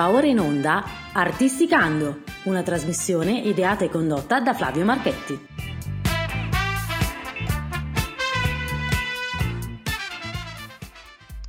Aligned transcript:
Va 0.00 0.08
ora 0.08 0.26
in 0.26 0.38
onda 0.38 0.82
Artisticando, 1.12 2.22
una 2.44 2.62
trasmissione 2.62 3.38
ideata 3.38 3.84
e 3.84 3.90
condotta 3.90 4.40
da 4.40 4.54
Flavio 4.54 4.82
Marchetti. 4.82 5.38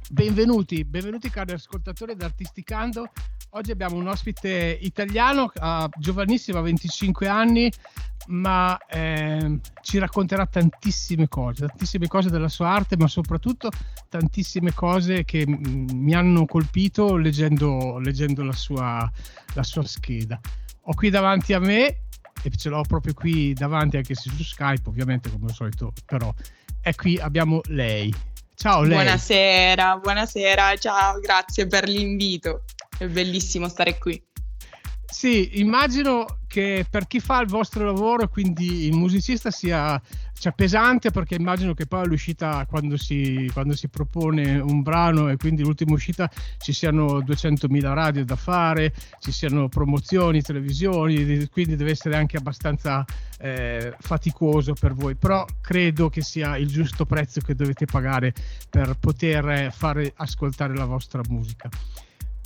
Benvenuti, 0.10 0.84
benvenuti 0.84 1.30
cari 1.30 1.54
ascoltatori 1.54 2.14
di 2.14 2.26
Artisticando. 2.26 3.12
Oggi 3.52 3.72
abbiamo 3.72 3.96
un 3.96 4.10
ospite 4.10 4.80
italiano, 4.82 5.50
uh, 5.56 5.88
giovanissimo, 5.98 6.60
ha 6.60 6.62
25 6.62 7.30
anni, 7.30 7.72
ma 8.28 8.78
eh, 8.88 9.60
ci 9.82 9.98
racconterà 9.98 10.46
tantissime 10.46 11.28
cose, 11.28 11.68
tantissime 11.68 12.08
cose 12.08 12.30
della 12.30 12.50
sua 12.50 12.70
arte, 12.70 12.98
ma 12.98 13.08
soprattutto 13.08 13.70
tantissime 14.10 14.74
cose 14.74 15.24
che 15.24 15.46
m- 15.48 15.90
mi 15.94 16.14
hanno 16.14 16.46
colpito 16.46 17.16
leggendo, 17.16 18.00
leggendo 18.00 18.44
la, 18.44 18.54
sua, 18.54 19.10
la 19.54 19.64
sua 19.64 19.86
scheda. 19.86 20.40
Ho 20.86 20.94
qui 20.94 21.10
davanti 21.10 21.54
a 21.54 21.60
me, 21.60 22.02
e 22.44 22.50
ce 22.56 22.70
l'ho 22.70 22.82
proprio 22.82 23.14
qui 23.14 23.54
davanti 23.54 23.98
anche 23.98 24.16
se 24.16 24.30
su 24.30 24.44
Skype, 24.44 24.88
ovviamente 24.90 25.30
come 25.30 25.46
al 25.46 25.54
solito, 25.54 25.94
però 26.06 26.34
è 26.82 26.96
qui 26.96 27.18
abbiamo 27.18 27.62
lei. 27.66 28.14
Ciao 28.56 28.82
lei. 28.82 28.94
Buonasera, 28.94 29.98
buonasera, 29.98 30.78
ciao, 30.78 31.20
grazie 31.20 31.68
per 31.68 31.88
l'invito. 31.88 32.64
È 32.98 33.08
bellissimo 33.08 33.68
stare 33.68 33.98
qui. 33.98 34.24
Sì, 35.12 35.60
immagino 35.60 36.38
che 36.48 36.86
per 36.90 37.06
chi 37.06 37.20
fa 37.20 37.42
il 37.42 37.48
vostro 37.48 37.86
lavoro, 37.86 38.30
quindi 38.30 38.86
il 38.86 38.94
musicista, 38.94 39.52
sia 39.52 40.02
cioè, 40.40 40.54
pesante 40.54 41.12
perché 41.12 41.36
immagino 41.36 41.74
che 41.74 41.86
poi 41.86 42.04
all'uscita, 42.04 42.66
quando 42.66 42.96
si, 42.98 43.50
quando 43.52 43.76
si 43.76 43.90
propone 43.90 44.58
un 44.58 44.82
brano 44.82 45.30
e 45.30 45.36
quindi 45.36 45.64
l'ultima 45.64 45.94
uscita 45.94 46.32
ci 46.60 46.72
siano 46.72 47.20
200.000 47.20 47.94
radio 47.94 48.24
da 48.24 48.38
fare, 48.38 48.94
ci 49.20 49.34
siano 49.34 49.68
promozioni, 49.68 50.42
televisioni, 50.42 51.46
quindi 51.50 51.76
deve 51.76 51.92
essere 51.92 52.16
anche 52.16 52.38
abbastanza 52.38 53.06
eh, 53.38 53.94
faticoso 54.00 54.74
per 54.74 54.94
voi, 54.94 55.16
però 55.16 55.46
credo 55.60 56.10
che 56.10 56.22
sia 56.22 56.56
il 56.56 56.70
giusto 56.70 57.06
prezzo 57.06 57.42
che 57.42 57.54
dovete 57.54 57.86
pagare 57.86 58.34
per 58.70 58.96
poter 58.98 59.74
fare 59.74 60.14
ascoltare 60.16 60.74
la 60.74 60.86
vostra 60.86 61.22
musica. 61.28 61.70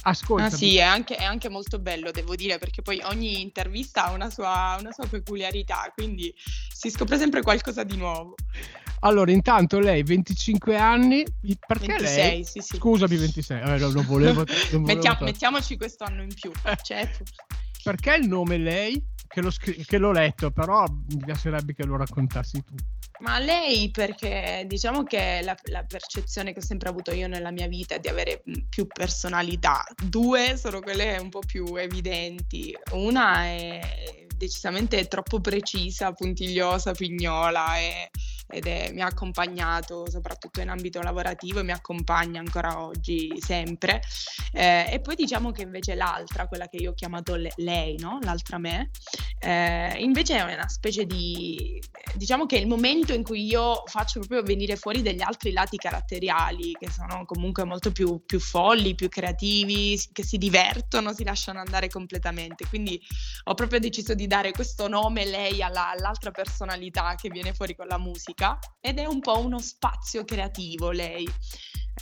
Ascolta. 0.08 0.46
Ah, 0.46 0.50
sì, 0.52 0.78
è 0.78 0.84
anche, 0.84 1.16
è 1.16 1.24
anche, 1.24 1.50
molto 1.50 1.80
bello, 1.80 2.12
devo 2.12 2.36
dire, 2.36 2.60
perché 2.60 2.84
poi 2.84 3.02
ogni 3.06 3.42
intervista 3.42 4.06
ha 4.06 4.12
una 4.12 4.30
sua, 4.30 4.78
una 4.80 4.92
sua, 4.92 5.08
peculiarità, 5.08 5.92
quindi 5.96 6.32
si 6.72 6.92
scopre 6.92 7.18
sempre 7.18 7.42
qualcosa 7.42 7.84
di 7.84 7.98
nuovo. 7.98 8.36
Allora, 9.00 9.32
intanto 9.32 9.80
lei, 9.80 10.04
25 10.04 10.78
anni, 10.78 11.26
perché 11.66 11.88
26, 11.88 12.18
lei? 12.18 12.44
Sì, 12.44 12.60
sì. 12.60 12.78
Scusami, 12.78 13.18
26, 13.18 13.60
eh, 13.60 13.78
non, 13.78 13.94
non 13.94 14.06
volevo... 14.06 14.44
Non 14.44 14.46
volevo 14.70 14.86
Mettiamo, 14.86 15.18
mettiamoci 15.22 15.76
questo 15.76 16.04
anno 16.04 16.22
in 16.22 16.34
più. 16.34 16.52
Cioè, 16.84 17.10
perché 17.84 18.14
il 18.14 18.28
nome 18.28 18.58
lei? 18.58 19.04
Che, 19.28 19.52
scri- 19.52 19.84
che 19.86 19.98
l'ho 19.98 20.12
letto, 20.12 20.52
però 20.52 20.86
mi 20.88 21.18
piacerebbe 21.26 21.74
che 21.74 21.84
lo 21.84 21.98
raccontassi 21.98 22.64
tu. 22.64 22.76
Ma 23.20 23.40
lei 23.40 23.92
perché 23.92 24.66
diciamo 24.68 25.04
che 25.04 25.40
la, 25.44 25.56
la, 25.66 25.84
percezione 25.84 26.52
che 26.52 26.60
ho 26.60 26.64
sempre 26.64 26.90
avuto 26.90 27.12
io 27.12 27.28
nella 27.28 27.52
mia 27.52 27.68
vita 27.68 27.96
è 27.96 28.00
di 28.00 28.10
avere 28.10 28.44
più 28.70 28.88
personalità. 28.88 29.86
Due 30.04 30.58
sono 30.58 30.82
quelle 30.82 31.18
un 31.18 31.30
po' 31.30 31.40
più 31.40 31.76
evidenti. 31.76 32.76
Una 32.92 33.44
è 33.44 34.26
decisamente 34.36 35.08
troppo 35.08 35.40
precisa, 35.40 36.12
puntigliosa, 36.12 36.92
pignola 36.92 37.78
e 37.78 38.10
ed 38.48 38.68
è, 38.68 38.92
mi 38.92 39.02
ha 39.02 39.08
accompagnato 39.08 40.10
soprattutto 40.10 40.62
in 40.62 40.70
ambito 40.70 41.02
lavorativo 41.02 41.60
e 41.60 41.64
mi 41.64 41.72
accompagna 41.72 42.40
ancora 42.40 42.82
oggi 42.82 43.34
sempre. 43.40 44.02
Eh, 44.52 44.88
e 44.92 45.00
poi 45.00 45.16
diciamo 45.16 45.52
che 45.52 45.64
invece 45.64 45.96
l'altra, 45.96 46.48
quella 46.48 46.68
che 46.68 46.78
io 46.78 46.92
ho 46.92 46.94
chiamato 46.94 47.36
le, 47.36 47.52
lei, 47.58 47.98
no? 47.98 48.20
l'altra 48.22 48.58
me, 48.58 48.92
eh, 49.40 49.96
invece 50.00 50.38
è 50.38 50.54
una 50.54 50.68
specie 50.68 51.06
di, 51.06 51.82
diciamo 52.16 52.46
che 52.46 52.58
è 52.58 52.60
il 52.60 52.68
momento 52.68 53.14
in 53.14 53.24
cui 53.24 53.46
io 53.46 53.84
faccio 53.86 54.20
proprio 54.20 54.44
venire 54.44 54.76
fuori 54.76 55.02
degli 55.02 55.22
altri 55.22 55.52
lati 55.52 55.78
caratteriali 55.78 56.74
che 56.80 56.90
sono 56.90 57.26
comunque 57.26 57.64
molto 57.64 57.92
più, 57.92 58.24
più 58.26 58.40
folli, 58.40 58.96
più 58.96 59.10
creativi, 59.10 60.00
che 60.12 60.24
si 60.24 60.38
divertono, 60.38 61.14
si 61.14 61.24
lasciano 61.24 61.60
andare 61.60 61.90
completamente. 61.90 62.68
Quindi 62.68 63.02
ho 63.46 63.54
proprio 63.54 63.80
deciso 63.80 64.14
di 64.14 64.28
dare 64.28 64.52
questo 64.52 64.88
nome 64.88 65.26
lei 65.26 65.62
alla, 65.62 65.90
all'altra 65.90 66.32
personalità 66.32 67.16
che 67.16 67.30
viene 67.30 67.54
fuori 67.54 67.76
con 67.76 67.88
la 67.88 67.98
musica 67.98 68.35
musica 68.36 68.60
ed 68.82 69.00
è 69.00 69.06
un 69.06 69.22
po' 69.22 69.40
uno 69.40 69.60
spazio 69.60 70.26
creativo 70.26 70.92
lei, 70.92 71.28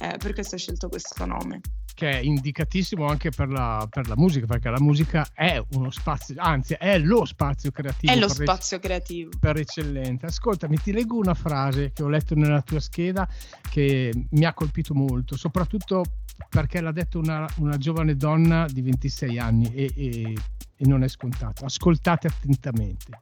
eh, 0.01 0.17
per 0.17 0.33
questo 0.33 0.55
ho 0.55 0.57
scelto 0.57 0.89
questo 0.89 1.25
nome. 1.25 1.61
Che 1.93 2.09
è 2.09 2.17
indicatissimo 2.17 3.05
anche 3.05 3.29
per 3.29 3.49
la, 3.49 3.85
per 3.87 4.07
la, 4.07 4.15
musica, 4.17 4.47
perché 4.47 4.71
la 4.71 4.81
musica 4.81 5.27
è 5.31 5.61
uno 5.73 5.91
spazio, 5.91 6.33
anzi 6.39 6.73
è 6.73 6.97
lo 6.97 7.23
spazio 7.23 7.69
creativo. 7.69 8.11
È 8.11 8.17
lo 8.17 8.27
spazio 8.27 8.77
ec- 8.77 8.83
creativo. 8.83 9.29
Per 9.39 9.57
eccellenza. 9.57 10.25
Ascoltami, 10.25 10.79
ti 10.79 10.91
leggo 10.91 11.17
una 11.17 11.35
frase 11.35 11.91
che 11.93 12.01
ho 12.01 12.09
letto 12.09 12.33
nella 12.33 12.61
tua 12.61 12.79
scheda 12.79 13.29
che 13.69 14.11
mi 14.31 14.43
ha 14.43 14.53
colpito 14.53 14.95
molto, 14.95 15.37
soprattutto 15.37 16.03
perché 16.49 16.81
l'ha 16.81 16.91
detto 16.91 17.19
una, 17.19 17.47
una 17.57 17.77
giovane 17.77 18.15
donna 18.15 18.65
di 18.65 18.81
26 18.81 19.37
anni 19.37 19.71
e, 19.71 19.93
e, 19.95 20.33
e 20.75 20.87
non 20.87 21.03
è 21.03 21.07
scontato. 21.07 21.63
Ascoltate 21.65 22.25
attentamente. 22.25 23.19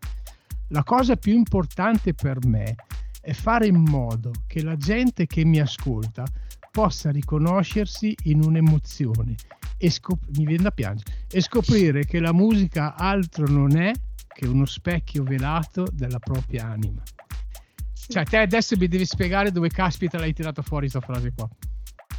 La 0.70 0.84
cosa 0.84 1.18
più 1.18 1.34
importante 1.34 2.14
per 2.14 2.46
me 2.46 2.64
è 2.64 2.76
fare 3.34 3.68
in 3.68 3.78
modo 3.78 4.32
che 4.48 4.64
la 4.64 4.76
gente 4.76 5.28
che 5.28 5.46
mi 5.46 5.60
ascolta 5.60 6.26
possa 6.72 7.12
riconoscersi 7.12 8.16
in 8.24 8.44
un'emozione 8.44 9.36
e, 9.78 9.90
scop- 9.90 10.38
mi 10.38 10.46
viene 10.46 10.64
da 10.64 10.72
piangere, 10.72 11.26
e 11.30 11.42
scoprire 11.42 12.06
che 12.06 12.20
la 12.20 12.34
musica 12.34 12.96
altro 12.96 13.48
non 13.48 13.76
è 13.76 13.92
che 14.28 14.48
uno 14.48 14.66
specchio 14.66 15.24
velato 15.24 15.86
della 15.92 16.20
propria 16.20 16.68
anima. 16.68 17.02
Cioè, 18.08 18.24
te 18.26 18.38
adesso 18.38 18.76
mi 18.78 18.88
devi 18.88 19.06
spiegare 19.06 19.52
dove 19.52 19.70
caspita 19.70 20.18
l'hai 20.18 20.34
tirata 20.34 20.62
fuori 20.62 20.90
questa 20.90 21.06
frase 21.06 21.34
qua. 21.34 21.50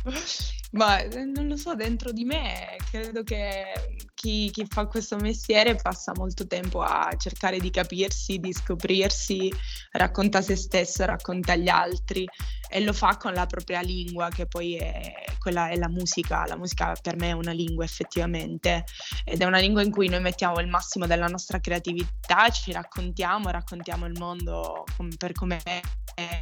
Ma 0.73 1.01
eh, 1.01 1.25
non 1.25 1.49
lo 1.49 1.57
so, 1.57 1.75
dentro 1.75 2.13
di 2.13 2.25
me 2.25 2.77
credo 2.91 3.23
che 3.23 4.07
chi, 4.15 4.51
chi, 4.51 4.65
fa 4.67 4.87
questo 4.87 5.17
mestiere 5.17 5.75
passa 5.75 6.13
molto 6.15 6.47
tempo 6.47 6.81
a 6.81 7.11
cercare 7.17 7.59
di 7.59 7.71
capirsi, 7.71 8.39
di 8.39 8.53
scoprirsi, 8.53 9.53
racconta 9.91 10.41
se 10.41 10.57
stesso, 10.57 11.05
racconta 11.05 11.57
gli 11.57 11.69
altri 11.69 12.27
e 12.71 12.81
lo 12.81 12.95
fa 12.95 13.19
con 13.19 13.35
la 13.35 13.45
propria 13.45 13.83
lingua, 13.83 14.31
che 14.31 14.47
poi 14.47 14.77
è, 14.77 15.25
quella 15.39 15.69
è 15.69 15.77
la 15.77 15.89
musica. 15.89 16.47
La 16.47 16.57
musica 16.57 16.95
per 17.03 17.17
me 17.17 17.29
è 17.31 17.33
una 17.33 17.53
lingua 17.53 17.85
effettivamente 17.85 18.85
ed 19.25 19.43
è 19.43 19.45
una 19.45 19.59
lingua 19.59 19.83
in 19.83 19.91
cui 19.91 20.09
noi 20.09 20.21
mettiamo 20.21 20.59
il 20.61 20.69
massimo 20.69 21.07
della 21.07 21.27
nostra 21.27 21.61
creatività, 21.61 22.49
ci 22.49 22.73
raccontiamo, 22.73 23.51
raccontiamo 23.51 24.07
il 24.07 24.19
mondo 24.19 24.85
per 25.19 25.33
come 25.33 25.61
è 26.15 26.33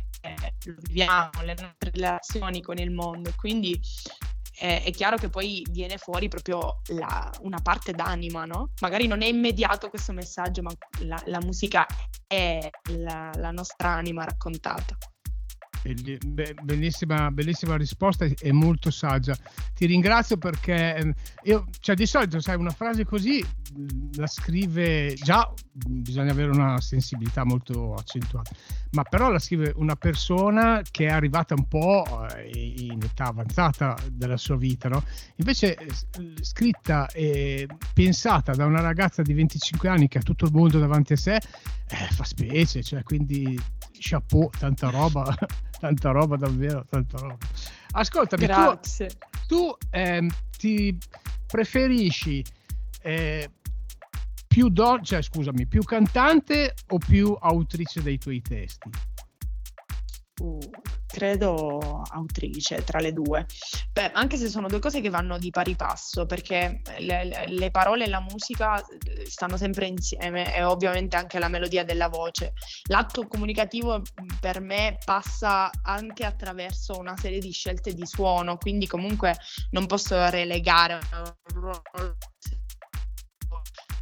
viviamo, 0.64 1.30
le 1.42 1.54
nostre 1.58 1.90
relazioni 1.92 2.60
con 2.62 2.78
il 2.78 2.90
mondo. 2.90 3.32
Quindi 3.36 3.80
eh, 4.60 4.82
è 4.82 4.90
chiaro 4.90 5.16
che 5.16 5.28
poi 5.28 5.64
viene 5.70 5.96
fuori 5.96 6.28
proprio 6.28 6.80
la, 6.88 7.30
una 7.40 7.60
parte 7.62 7.92
d'anima, 7.92 8.44
no? 8.44 8.72
Magari 8.80 9.06
non 9.06 9.22
è 9.22 9.26
immediato 9.26 9.88
questo 9.88 10.12
messaggio, 10.12 10.62
ma 10.62 10.70
la, 11.00 11.20
la 11.26 11.40
musica 11.40 11.86
è 12.26 12.68
la, 12.96 13.30
la 13.36 13.50
nostra 13.50 13.90
anima 13.90 14.24
raccontata. 14.24 14.96
Bellissima, 15.82 17.30
bellissima 17.30 17.76
risposta 17.76 18.26
e 18.26 18.52
molto 18.52 18.90
saggia. 18.90 19.34
Ti 19.74 19.86
ringrazio 19.86 20.36
perché 20.36 20.96
ehm, 20.96 21.12
io, 21.44 21.66
cioè 21.80 21.94
di 21.94 22.06
solito, 22.06 22.40
sai, 22.40 22.56
una 22.56 22.70
frase 22.70 23.04
così 23.04 23.44
la 24.14 24.26
scrive 24.26 25.14
già, 25.14 25.50
bisogna 25.72 26.32
avere 26.32 26.50
una 26.50 26.80
sensibilità 26.80 27.44
molto 27.44 27.94
accentuata, 27.94 28.50
ma 28.90 29.04
però 29.04 29.30
la 29.30 29.38
scrive 29.38 29.72
una 29.76 29.94
persona 29.96 30.82
che 30.90 31.06
è 31.06 31.10
arrivata 31.10 31.54
un 31.54 31.66
po' 31.66 32.26
eh, 32.34 32.50
in 32.78 33.00
età 33.02 33.26
avanzata 33.26 33.96
della 34.10 34.36
sua 34.36 34.56
vita, 34.56 34.88
no? 34.88 35.02
Invece 35.36 35.78
scritta 36.40 37.08
e 37.08 37.66
pensata 37.94 38.52
da 38.52 38.66
una 38.66 38.80
ragazza 38.80 39.22
di 39.22 39.32
25 39.32 39.88
anni 39.88 40.08
che 40.08 40.18
ha 40.18 40.22
tutto 40.22 40.46
il 40.46 40.52
mondo 40.52 40.78
davanti 40.78 41.12
a 41.12 41.16
sé, 41.16 41.36
eh, 41.36 42.08
fa 42.10 42.24
specie, 42.24 42.82
cioè 42.82 43.02
quindi 43.02 43.58
chapeau, 43.92 44.50
tanta 44.58 44.90
roba, 44.90 45.34
tanta 45.80 46.10
roba 46.10 46.36
davvero, 46.36 46.84
tanta 46.88 47.18
roba. 47.18 47.38
Ascoltami, 47.92 48.46
Grazie. 48.46 49.08
tu, 49.46 49.66
tu 49.66 49.76
eh, 49.90 50.28
ti 50.56 50.96
preferisci 51.46 52.44
eh, 53.02 53.50
più 54.46 54.68
don, 54.68 55.02
cioè 55.02 55.22
scusami, 55.22 55.66
più 55.66 55.82
cantante 55.82 56.74
o 56.88 56.98
più 56.98 57.36
autrice 57.40 58.02
dei 58.02 58.18
tuoi 58.18 58.42
testi? 58.42 58.90
Uh, 60.40 60.58
credo 61.06 62.02
autrice 62.12 62.82
tra 62.84 63.00
le 63.00 63.12
due. 63.12 63.46
Beh, 63.92 64.12
anche 64.12 64.36
se 64.36 64.48
sono 64.48 64.68
due 64.68 64.78
cose 64.78 65.00
che 65.00 65.10
vanno 65.10 65.38
di 65.38 65.50
pari 65.50 65.74
passo, 65.74 66.24
perché 66.24 66.80
le, 66.98 67.46
le, 67.46 67.70
parole 67.70 68.04
e 68.04 68.08
la 68.08 68.20
musica 68.20 68.80
eh, 68.80 69.28
stanno 69.28 69.56
sempre 69.56 69.86
insieme 69.86 70.54
e 70.54 70.62
ovviamente 70.62 71.16
anche 71.16 71.38
la 71.38 71.48
melodia 71.48 71.84
della 71.84 72.08
voce. 72.08 72.52
L'atto 72.84 73.26
comunicativo 73.26 74.02
per 74.40 74.60
me 74.60 74.98
passa 75.04 75.70
anche 75.82 76.24
attraverso 76.24 76.98
una 76.98 77.16
serie 77.16 77.40
di 77.40 77.50
scelte 77.50 77.92
di 77.92 78.06
suono, 78.06 78.56
quindi 78.56 78.86
comunque 78.86 79.36
non 79.70 79.86
posso 79.86 80.28
relegare 80.30 81.00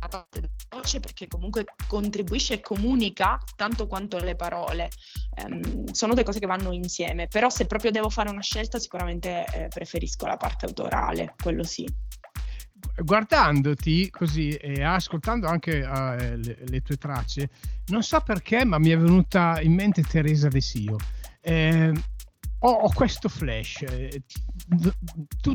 la 0.01 0.09
parte 0.09 0.41
della 0.41 0.53
voce 0.71 1.01
perché 1.01 1.27
comunque 1.27 1.65
contribuisce 1.87 2.55
e 2.55 2.61
comunica 2.61 3.41
tanto 3.57 3.87
quanto 3.87 4.19
le 4.19 4.35
parole. 4.35 4.91
Um, 5.45 5.91
sono 5.93 6.15
due 6.15 6.25
cose 6.25 6.39
che 6.39 6.47
vanno 6.47 6.73
insieme, 6.73 7.29
però 7.29 7.49
se 7.49 7.67
proprio 7.67 7.91
devo 7.91 8.11
fare 8.11 8.31
una 8.31 8.43
scelta 8.43 8.79
sicuramente 8.79 9.45
eh, 9.53 9.69
preferisco 9.69 10.27
la 10.27 10.37
parte 10.37 10.67
autorale, 10.67 11.35
quello 11.43 11.63
sì. 11.63 11.87
Guardandoti 13.01 14.11
così 14.11 14.51
e 14.51 14.83
ascoltando 14.83 15.47
anche 15.47 15.81
uh, 15.81 16.37
le, 16.37 16.59
le, 16.65 16.83
tue 16.83 16.97
tracce, 16.97 17.51
non 17.87 18.03
so 18.03 18.21
perché, 18.21 18.65
ma 18.65 18.79
mi 18.79 18.91
è 18.91 18.99
venuta 18.99 19.61
in 19.61 19.75
mente 19.75 20.03
Teresa 20.03 20.49
De 20.49 20.61
Sio. 20.61 20.97
Eh, 21.41 21.93
ho, 22.61 22.71
ho, 22.71 22.91
questo 22.93 23.29
flash. 23.29 23.83
Eh, 23.83 24.23
tu 25.41 25.53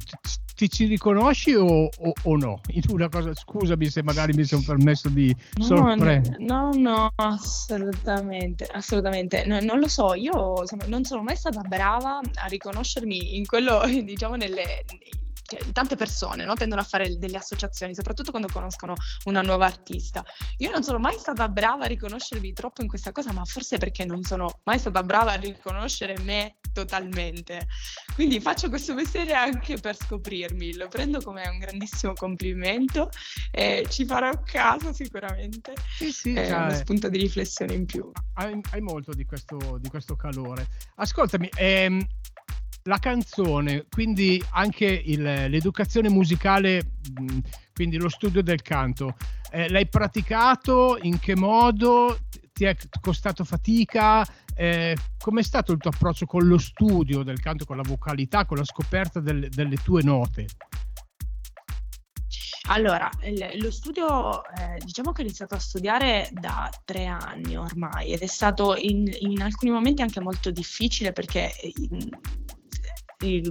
ti, 0.55 0.69
ci 0.69 0.85
riconosci 0.85 1.53
o, 1.53 1.65
o, 1.85 2.13
o, 2.23 2.35
no? 2.37 2.61
In 2.69 2.83
una 2.89 3.09
cosa, 3.09 3.33
scusami 3.33 3.89
se 3.89 4.03
magari 4.03 4.33
mi 4.33 4.43
sono 4.43 4.63
permesso 4.65 5.09
di 5.09 5.35
no, 5.55 5.63
sorprendere. 5.63 6.37
No, 6.39 6.71
no, 6.73 7.11
assolutamente, 7.15 8.65
assolutamente. 8.65 9.45
No, 9.45 9.59
non 9.59 9.79
lo 9.79 9.87
so, 9.87 10.13
io 10.13 10.63
non 10.87 11.03
sono 11.03 11.23
mai 11.23 11.35
stata 11.35 11.61
brava 11.61 12.19
a 12.35 12.45
riconoscermi 12.47 13.37
in 13.37 13.45
quello, 13.45 13.81
diciamo, 14.03 14.35
nelle, 14.35 14.83
tante 15.71 15.95
persone 15.95 16.45
no? 16.45 16.53
tendono 16.55 16.81
a 16.81 16.85
fare 16.85 17.17
delle 17.17 17.37
associazioni, 17.37 17.93
soprattutto 17.93 18.31
quando 18.31 18.49
conoscono 18.51 18.95
una 19.25 19.41
nuova 19.41 19.65
artista. 19.65 20.23
Io 20.57 20.71
non 20.71 20.83
sono 20.83 20.99
mai 20.99 21.17
stata 21.17 21.47
brava 21.49 21.85
a 21.85 21.87
riconoscermi 21.87 22.53
troppo 22.53 22.81
in 22.81 22.87
questa 22.87 23.11
cosa, 23.11 23.31
ma 23.33 23.43
forse 23.45 23.77
perché 23.77 24.05
non 24.05 24.23
sono 24.23 24.61
mai 24.63 24.79
stata 24.79 25.03
brava 25.03 25.33
a 25.33 25.35
riconoscere 25.35 26.17
me 26.21 26.57
totalmente. 26.73 27.67
Quindi 28.15 28.39
faccio 28.39 28.69
questo 28.69 28.93
mestiere 28.93 29.33
anche 29.33 29.77
per 29.77 29.95
scoprirmi, 29.95 30.75
lo 30.75 30.87
prendo 30.87 31.21
come 31.21 31.47
un 31.47 31.59
grandissimo 31.59 32.13
complimento 32.13 33.09
e 33.51 33.85
ci 33.89 34.05
farò 34.05 34.31
caso 34.43 34.91
sicuramente. 34.91 35.73
Sì, 35.97 36.11
sì, 36.11 36.33
è 36.33 36.47
cioè, 36.47 36.57
uno 36.57 36.73
spunto 36.73 37.09
di 37.09 37.19
riflessione 37.19 37.73
in 37.73 37.85
più. 37.85 38.11
Hai, 38.33 38.59
hai 38.71 38.81
molto 38.81 39.13
di 39.13 39.25
questo, 39.25 39.77
di 39.79 39.89
questo 39.89 40.15
calore. 40.15 40.67
Ascoltami, 40.95 41.49
ehm, 41.55 42.05
la 42.83 42.97
canzone, 42.97 43.85
quindi 43.89 44.43
anche 44.51 44.85
il, 44.85 45.21
l'educazione 45.21 46.09
musicale, 46.09 46.95
quindi 47.73 47.97
lo 47.97 48.09
studio 48.09 48.43
del 48.43 48.61
canto, 48.61 49.15
eh, 49.51 49.69
l'hai 49.69 49.87
praticato? 49.87 50.97
In 51.01 51.19
che 51.19 51.35
modo? 51.35 52.19
Ti 52.51 52.65
è 52.65 52.75
costato 53.01 53.43
fatica? 53.43 54.25
Eh, 54.55 54.95
com'è 55.17 55.41
stato 55.41 55.71
il 55.71 55.79
tuo 55.79 55.91
approccio 55.91 56.25
con 56.25 56.45
lo 56.45 56.57
studio 56.57 57.23
del 57.23 57.39
canto, 57.39 57.65
con 57.65 57.77
la 57.77 57.83
vocalità, 57.83 58.45
con 58.45 58.57
la 58.57 58.65
scoperta 58.65 59.19
del, 59.19 59.49
delle 59.49 59.77
tue 59.77 60.03
note? 60.03 60.47
Allora, 62.67 63.09
lo 63.55 63.71
studio, 63.71 64.45
eh, 64.45 64.79
diciamo 64.79 65.11
che 65.11 65.21
ho 65.21 65.25
iniziato 65.25 65.55
a 65.55 65.59
studiare 65.59 66.29
da 66.31 66.69
tre 66.85 67.05
anni 67.05 67.57
ormai 67.57 68.13
ed 68.13 68.21
è 68.21 68.25
stato 68.25 68.75
in, 68.77 69.11
in 69.19 69.41
alcuni 69.41 69.71
momenti 69.71 70.01
anche 70.01 70.21
molto 70.21 70.49
difficile 70.49 71.11
perché 71.11 71.51
in, 71.89 72.09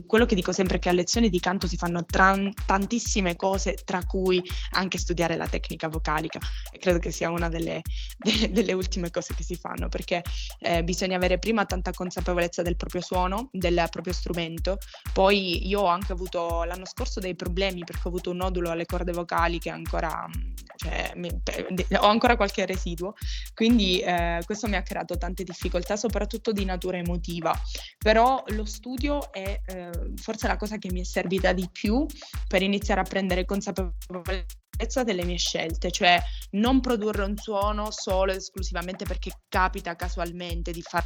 quello 0.06 0.26
che 0.26 0.34
dico 0.34 0.52
sempre 0.52 0.76
è 0.76 0.78
che 0.78 0.88
a 0.88 0.92
lezioni 0.92 1.28
di 1.28 1.40
canto 1.40 1.66
si 1.66 1.76
fanno 1.76 2.04
tran- 2.04 2.52
tantissime 2.66 3.36
cose, 3.36 3.74
tra 3.84 4.04
cui 4.04 4.42
anche 4.72 4.98
studiare 4.98 5.36
la 5.36 5.46
tecnica 5.46 5.88
vocalica. 5.88 6.38
E 6.70 6.78
credo 6.78 6.98
che 6.98 7.10
sia 7.10 7.30
una 7.30 7.48
delle, 7.48 7.82
de- 8.18 8.50
delle 8.50 8.72
ultime 8.72 9.10
cose 9.10 9.34
che 9.34 9.42
si 9.42 9.56
fanno, 9.56 9.88
perché 9.88 10.22
eh, 10.58 10.84
bisogna 10.84 11.16
avere 11.16 11.38
prima 11.38 11.64
tanta 11.64 11.90
consapevolezza 11.92 12.62
del 12.62 12.76
proprio 12.76 13.00
suono, 13.00 13.48
del 13.52 13.86
proprio 13.90 14.12
strumento. 14.12 14.78
Poi 15.12 15.66
io 15.66 15.80
ho 15.80 15.86
anche 15.86 16.12
avuto 16.12 16.64
l'anno 16.64 16.86
scorso 16.86 17.20
dei 17.20 17.34
problemi 17.34 17.84
perché 17.84 18.02
ho 18.04 18.08
avuto 18.08 18.30
un 18.30 18.36
nodulo 18.36 18.70
alle 18.70 18.86
corde 18.86 19.12
vocali 19.12 19.58
che 19.58 19.70
ancora, 19.70 20.28
cioè, 20.82 21.12
mi, 21.14 21.30
ho 21.30 22.06
ancora 22.06 22.36
qualche 22.36 22.66
residuo. 22.66 23.14
Quindi 23.54 24.00
eh, 24.00 24.40
questo 24.44 24.66
mi 24.66 24.76
ha 24.76 24.82
creato 24.82 25.16
tante 25.16 25.44
difficoltà, 25.44 25.96
soprattutto 25.96 26.52
di 26.52 26.64
natura 26.64 26.96
emotiva. 26.96 27.54
Però 27.98 28.42
lo 28.48 28.64
studio 28.64 29.32
è 29.32 29.60
eh, 29.64 29.90
forse 30.16 30.48
la 30.48 30.56
cosa 30.56 30.78
che 30.78 30.90
mi 30.90 31.00
è 31.00 31.04
servita 31.04 31.52
di 31.52 31.68
più 31.70 32.04
per 32.48 32.62
iniziare 32.62 33.00
a 33.00 33.04
prendere 33.04 33.44
consapevolezza 33.44 35.04
delle 35.04 35.24
mie 35.24 35.38
scelte, 35.38 35.90
cioè 35.90 36.20
non 36.52 36.80
produrre 36.80 37.24
un 37.24 37.36
suono 37.36 37.90
solo 37.90 38.32
ed 38.32 38.38
esclusivamente 38.38 39.04
perché 39.04 39.30
capita 39.48 39.94
casualmente 39.94 40.72
di 40.72 40.82
farlo 40.82 41.00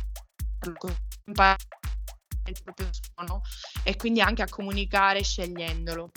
il 2.46 2.62
proprio 2.62 2.88
suono 2.92 3.40
e 3.82 3.96
quindi 3.96 4.20
anche 4.20 4.42
a 4.42 4.48
comunicare 4.48 5.22
scegliendolo. 5.22 6.10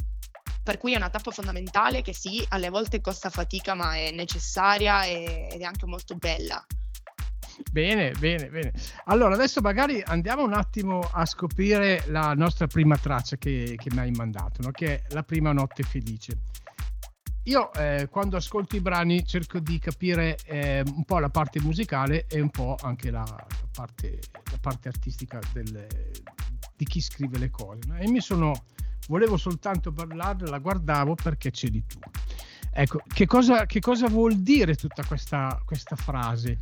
Per 0.70 0.78
cui 0.78 0.94
è 0.94 0.98
una 0.98 1.10
tappa 1.10 1.32
fondamentale 1.32 2.04
che 2.04 2.14
sì, 2.14 2.46
alle 2.50 2.70
volte 2.70 3.02
costa 3.02 3.32
fatica, 3.32 3.74
ma 3.74 3.96
è 3.96 4.12
necessaria 4.12 5.04
ed 5.04 5.60
è 5.60 5.64
anche 5.64 5.88
molto 5.88 6.14
bella. 6.14 6.64
Bene, 7.72 8.12
bene, 8.20 8.50
bene. 8.50 8.72
Allora, 9.06 9.34
adesso 9.34 9.62
magari 9.62 10.00
andiamo 10.06 10.44
un 10.44 10.54
attimo 10.54 11.00
a 11.12 11.26
scoprire 11.26 12.04
la 12.10 12.36
nostra 12.36 12.68
prima 12.68 12.96
traccia 12.98 13.36
che, 13.38 13.74
che 13.78 13.90
mi 13.94 13.98
hai 13.98 14.12
mandato, 14.12 14.62
no? 14.62 14.70
che 14.70 14.98
è 14.98 15.02
La 15.10 15.24
prima 15.24 15.52
notte 15.54 15.82
felice. 15.82 16.38
Io 17.46 17.74
eh, 17.74 18.08
quando 18.12 18.38
ascolto 18.38 18.76
i 18.76 18.80
brani 18.80 19.26
cerco 19.26 19.58
di 19.58 19.80
capire 19.80 20.38
eh, 20.46 20.84
un 20.86 21.04
po' 21.04 21.18
la 21.18 21.30
parte 21.30 21.60
musicale 21.62 22.28
e 22.28 22.42
un 22.42 22.52
po' 22.52 22.78
anche 22.80 23.10
la, 23.10 23.24
la, 23.26 23.48
parte, 23.72 24.20
la 24.52 24.58
parte, 24.62 24.88
artistica 24.88 25.40
del, 25.52 25.88
di 26.76 26.86
chi 26.86 27.02
scrive 27.02 27.40
le 27.40 27.50
cose. 27.50 27.80
No? 27.88 27.98
E 27.98 28.08
mi 28.08 28.22
sono, 28.22 28.54
volevo 29.10 29.38
soltanto 29.38 29.92
parlarne, 29.92 30.48
la 30.48 30.60
guardavo 30.60 31.16
perché 31.16 31.52
c'eri 31.52 31.84
tu. 31.86 32.00
Ecco, 32.72 33.02
che 33.12 33.26
cosa, 33.26 33.66
che 33.66 33.80
cosa 33.80 34.08
vuol 34.08 34.36
dire 34.38 34.76
tutta 34.76 35.04
questa, 35.04 35.60
questa 35.66 35.96
frase? 35.96 36.62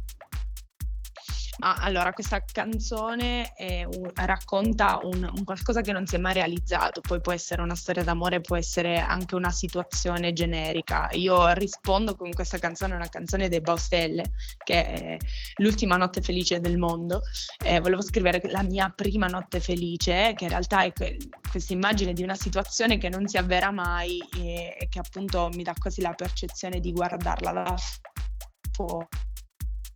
Ma 1.58 1.76
allora, 1.76 2.14
questa 2.14 2.44
canzone 2.44 3.54
un, 3.58 4.12
racconta 4.14 5.00
un, 5.02 5.24
un, 5.24 5.44
qualcosa 5.44 5.82
che 5.82 5.92
non 5.92 6.06
si 6.06 6.16
è 6.16 6.18
mai 6.20 6.34
realizzato, 6.34 7.02
poi 7.02 7.20
può 7.20 7.32
essere 7.32 7.62
una 7.62 7.76
storia 7.76 8.04
d'amore, 8.04 8.42
può 8.42 8.56
essere 8.56 9.00
anche 9.00 9.36
una 9.36 9.52
situazione 9.52 10.34
generica. 10.34 11.10
Io 11.14 11.52
rispondo 11.54 12.16
con 12.16 12.32
questa 12.32 12.60
canzone, 12.60 12.96
una 12.96 13.10
canzone 13.10 13.50
dei 13.50 13.62
Baustelle, 13.62 14.24
che 14.64 14.86
è 14.86 15.18
l'ultima 15.56 15.98
notte 15.98 16.22
felice 16.22 16.60
del 16.60 16.78
mondo. 16.78 17.22
Eh, 17.64 17.80
volevo 17.80 18.02
scrivere 18.02 18.42
la 18.52 18.62
mia 18.62 18.90
prima 18.90 19.28
notte 19.28 19.60
felice, 19.60 20.34
che 20.36 20.44
in 20.44 20.50
realtà 20.52 20.84
è 20.84 20.94
que- 20.94 21.18
questa 21.50 21.74
immagine 21.74 22.14
di 22.14 22.24
una 22.24 22.36
situazione 22.36 22.98
che 22.98 23.10
non 23.10 23.28
si 23.28 23.38
avvera 23.38 23.72
mai 23.72 24.20
e, 24.38 24.76
e 24.80 24.88
che 24.90 25.00
appunto 25.00 25.50
mi 25.54 25.64
dà 25.64 25.74
quasi 25.78 26.02
la 26.02 26.14
percezione 26.14 26.80
di 26.80 26.92
guardarla 26.92 27.52
da 27.52 27.76
fuori 28.72 29.08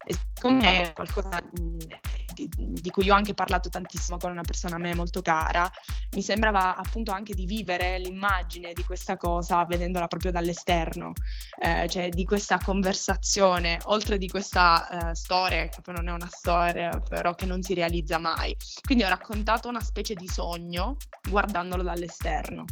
e 0.03 0.15
secondo 0.33 0.63
me 0.65 0.89
è 0.89 0.93
qualcosa 0.93 1.41
di, 1.51 2.49
di, 2.55 2.89
cui 2.89 3.09
ho 3.09 3.13
anche 3.13 3.33
parlato 3.33 3.69
tantissimo 3.69 4.17
con 4.17 4.31
una 4.31 4.41
persona 4.41 4.75
a 4.75 4.79
me 4.79 4.95
molto 4.95 5.21
cara, 5.21 5.69
mi 6.15 6.21
sembrava 6.21 6.75
appunto 6.75 7.11
anche 7.11 7.33
di 7.33 7.45
vivere 7.45 7.99
l'immagine 7.99 8.73
di 8.73 8.83
questa 8.83 9.17
cosa 9.17 9.63
vedendola 9.65 10.07
proprio 10.07 10.31
dall'esterno, 10.31 11.13
eh, 11.61 11.87
cioè 11.87 12.09
di 12.09 12.25
questa 12.25 12.57
conversazione, 12.57 13.79
oltre 13.85 14.17
di 14.17 14.27
questa 14.27 15.09
eh, 15.09 15.15
storia, 15.15 15.67
che 15.67 15.81
poi 15.81 15.95
non 15.95 16.07
è 16.07 16.11
una 16.11 16.29
storia, 16.31 16.89
però 17.07 17.35
che 17.35 17.45
non 17.45 17.61
si 17.61 17.73
realizza 17.73 18.17
mai. 18.17 18.55
Quindi 18.81 19.03
ho 19.03 19.09
raccontato 19.09 19.67
una 19.67 19.81
specie 19.81 20.15
di 20.15 20.27
sogno 20.27 20.97
guardandolo 21.29 21.83
dall'esterno. 21.83 22.65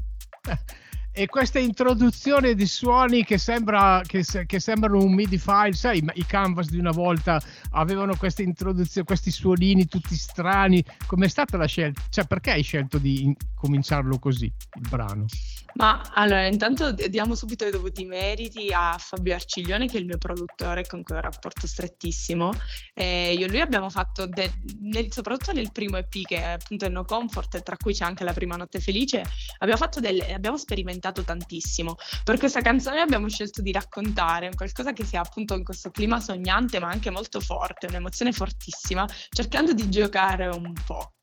E 1.11 1.27
questa 1.27 1.59
introduzione 1.59 2.53
di 2.53 2.65
suoni 2.65 3.23
che, 3.23 3.37
sembra, 3.37 4.01
che, 4.05 4.23
che 4.45 4.59
sembrano 4.59 5.03
un 5.03 5.13
MIDI 5.13 5.37
file, 5.37 5.73
sai, 5.73 6.03
i 6.13 6.25
canvas 6.25 6.69
di 6.69 6.77
una 6.77 6.91
volta 6.91 7.41
avevano 7.71 8.15
questa 8.15 8.41
introduzione, 8.41 9.05
questi 9.05 9.31
suonini 9.31 9.85
tutti 9.87 10.15
strani. 10.15 10.83
Com'è 11.05 11.27
stata 11.27 11.57
la 11.57 11.65
scelta? 11.65 12.01
Cioè, 12.09 12.25
perché 12.25 12.51
hai 12.51 12.63
scelto 12.63 12.97
di 12.97 13.35
cominciarlo 13.55 14.19
così, 14.19 14.45
il 14.45 14.87
brano? 14.89 15.25
Ma 15.75 16.01
allora, 16.13 16.47
intanto 16.47 16.91
diamo 16.91 17.35
subito 17.35 17.65
i 17.65 17.71
dovuti 17.71 18.05
meriti 18.05 18.71
a 18.73 18.95
Fabio 18.97 19.33
Arciglione, 19.33 19.88
che 19.88 19.97
è 19.97 19.99
il 19.99 20.05
mio 20.05 20.17
produttore, 20.17 20.85
con 20.85 21.03
cui 21.03 21.15
ho 21.15 21.17
un 21.17 21.23
rapporto 21.23 21.67
strettissimo. 21.67 22.51
E 22.93 23.33
io 23.33 23.45
e 23.45 23.49
lui 23.49 23.61
abbiamo 23.61 23.89
fatto, 23.89 24.25
de- 24.25 24.51
nel, 24.81 25.11
soprattutto 25.11 25.53
nel 25.53 25.71
primo 25.71 25.97
EP, 25.97 26.25
che 26.25 26.38
è 26.38 26.49
appunto 26.51 26.85
il 26.85 26.91
No 26.91 27.05
Comfort, 27.05 27.61
tra 27.61 27.77
cui 27.77 27.93
c'è 27.93 28.05
anche 28.05 28.23
la 28.23 28.33
prima 28.33 28.55
notte 28.55 28.79
felice, 28.79 29.23
abbiamo, 29.59 29.88
delle, 29.99 30.33
abbiamo 30.33 30.57
sperimentato 30.57 31.23
tantissimo. 31.23 31.95
Per 32.23 32.38
questa 32.38 32.61
canzone 32.61 33.01
abbiamo 33.01 33.29
scelto 33.29 33.61
di 33.61 33.71
raccontare 33.71 34.51
qualcosa 34.55 34.91
che 34.93 35.05
sia 35.05 35.21
appunto 35.21 35.55
in 35.55 35.63
questo 35.63 35.91
clima 35.91 36.19
sognante, 36.19 36.79
ma 36.79 36.89
anche 36.89 37.09
molto 37.09 37.39
forte, 37.39 37.88
un'emozione 37.88 38.31
fortissima, 38.31 39.07
cercando 39.29 39.73
di 39.73 39.89
giocare 39.89 40.47
un 40.47 40.73
po'. 40.85 41.13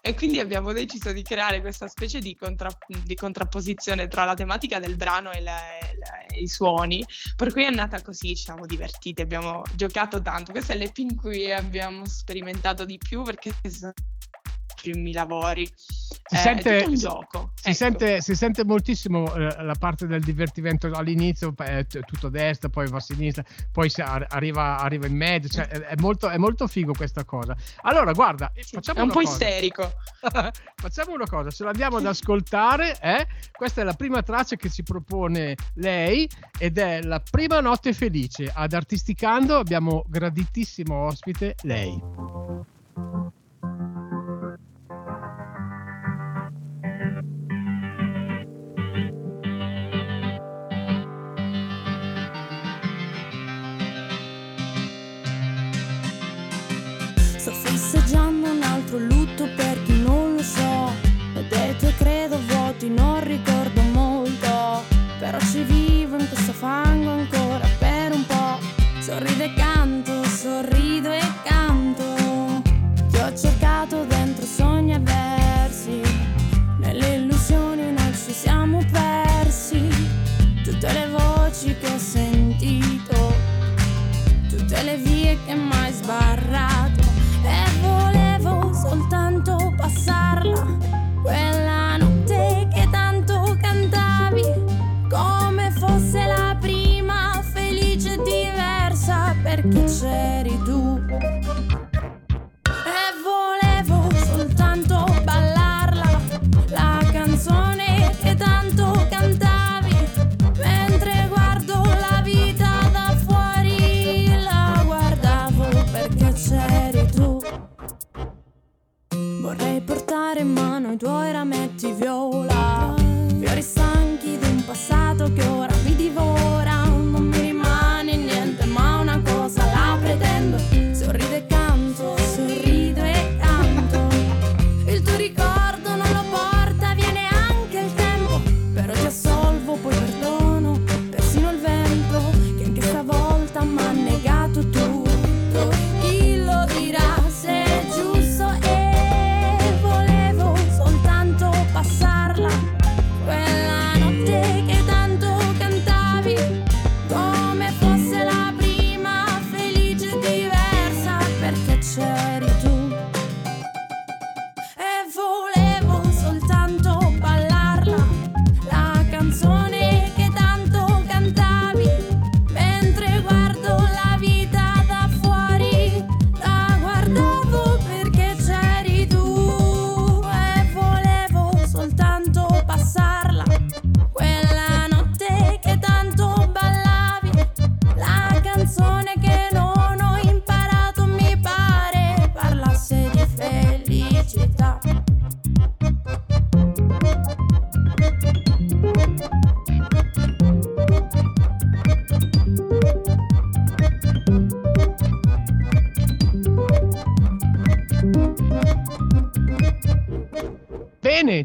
E 0.00 0.14
quindi 0.14 0.40
abbiamo 0.40 0.72
deciso 0.72 1.12
di 1.12 1.22
creare 1.22 1.60
questa 1.60 1.88
specie 1.88 2.18
di, 2.20 2.36
contra- 2.36 2.76
di 3.04 3.14
contrapposizione 3.14 4.08
tra 4.08 4.24
la 4.24 4.34
tematica 4.34 4.78
del 4.78 4.96
brano 4.96 5.30
e, 5.32 5.40
la, 5.40 5.58
la, 5.98 6.36
i 6.38 6.48
suoni, 6.48 7.04
per 7.36 7.52
cui 7.52 7.64
è 7.64 7.70
nata 7.70 8.02
così, 8.02 8.34
ci 8.34 8.44
siamo 8.44 8.66
divertiti, 8.66 9.22
abbiamo 9.22 9.62
giocato 9.74 10.20
tanto, 10.22 10.52
questo 10.52 10.72
è 10.72 10.76
l'EP 10.76 10.98
in 10.98 11.16
cui 11.16 11.52
abbiamo 11.52 12.06
sperimentato 12.06 12.84
di 12.84 12.98
più 12.98 13.22
perché 13.22 13.54
primi 14.80 15.12
lavori. 15.12 15.70
Si, 16.32 16.34
eh, 16.34 16.38
sente, 16.38 16.84
un 16.86 16.94
gioco. 16.94 17.52
Si, 17.54 17.68
ecco. 17.68 17.76
sente, 17.76 18.20
si 18.20 18.34
sente 18.34 18.64
moltissimo 18.64 19.34
eh, 19.34 19.62
la 19.62 19.74
parte 19.78 20.06
del 20.06 20.22
divertimento 20.22 20.86
all'inizio, 20.92 21.52
è 21.56 21.84
tutto 21.86 22.28
a 22.28 22.30
destra, 22.30 22.68
poi 22.68 22.88
va 22.88 22.98
a 22.98 23.00
sinistra, 23.00 23.44
poi 23.70 23.90
arriva, 24.28 24.78
arriva, 24.78 25.06
in 25.06 25.16
mezzo, 25.16 25.48
cioè, 25.48 25.66
è, 25.66 25.94
molto, 25.98 26.28
è, 26.28 26.36
molto, 26.38 26.66
figo 26.66 26.92
questa 26.94 27.24
cosa. 27.24 27.56
Allora, 27.82 28.12
guarda, 28.12 28.52
facciamo 28.54 29.00
è 29.00 29.02
un 29.02 29.08
po' 29.08 29.20
cosa. 29.20 29.32
isterico. 29.32 29.92
facciamo 30.76 31.12
una 31.12 31.26
cosa, 31.26 31.50
ce 31.50 31.64
l'andiamo 31.64 31.96
ad 31.98 32.06
ascoltare, 32.06 32.98
eh? 33.00 33.26
questa 33.52 33.80
è 33.80 33.84
la 33.84 33.94
prima 33.94 34.22
traccia 34.22 34.56
che 34.56 34.70
ci 34.70 34.82
propone 34.82 35.56
lei 35.74 36.28
ed 36.58 36.78
è 36.78 37.02
la 37.02 37.20
prima 37.20 37.60
notte 37.60 37.92
felice. 37.92 38.50
Ad 38.52 38.72
Artisticando 38.72 39.56
abbiamo 39.56 40.04
graditissimo 40.06 40.94
ospite 40.94 41.56
lei. 41.62 42.00
Festeggiando 57.50 58.51
un 58.51 58.51
altro 58.51 58.51
lutto 58.51 58.51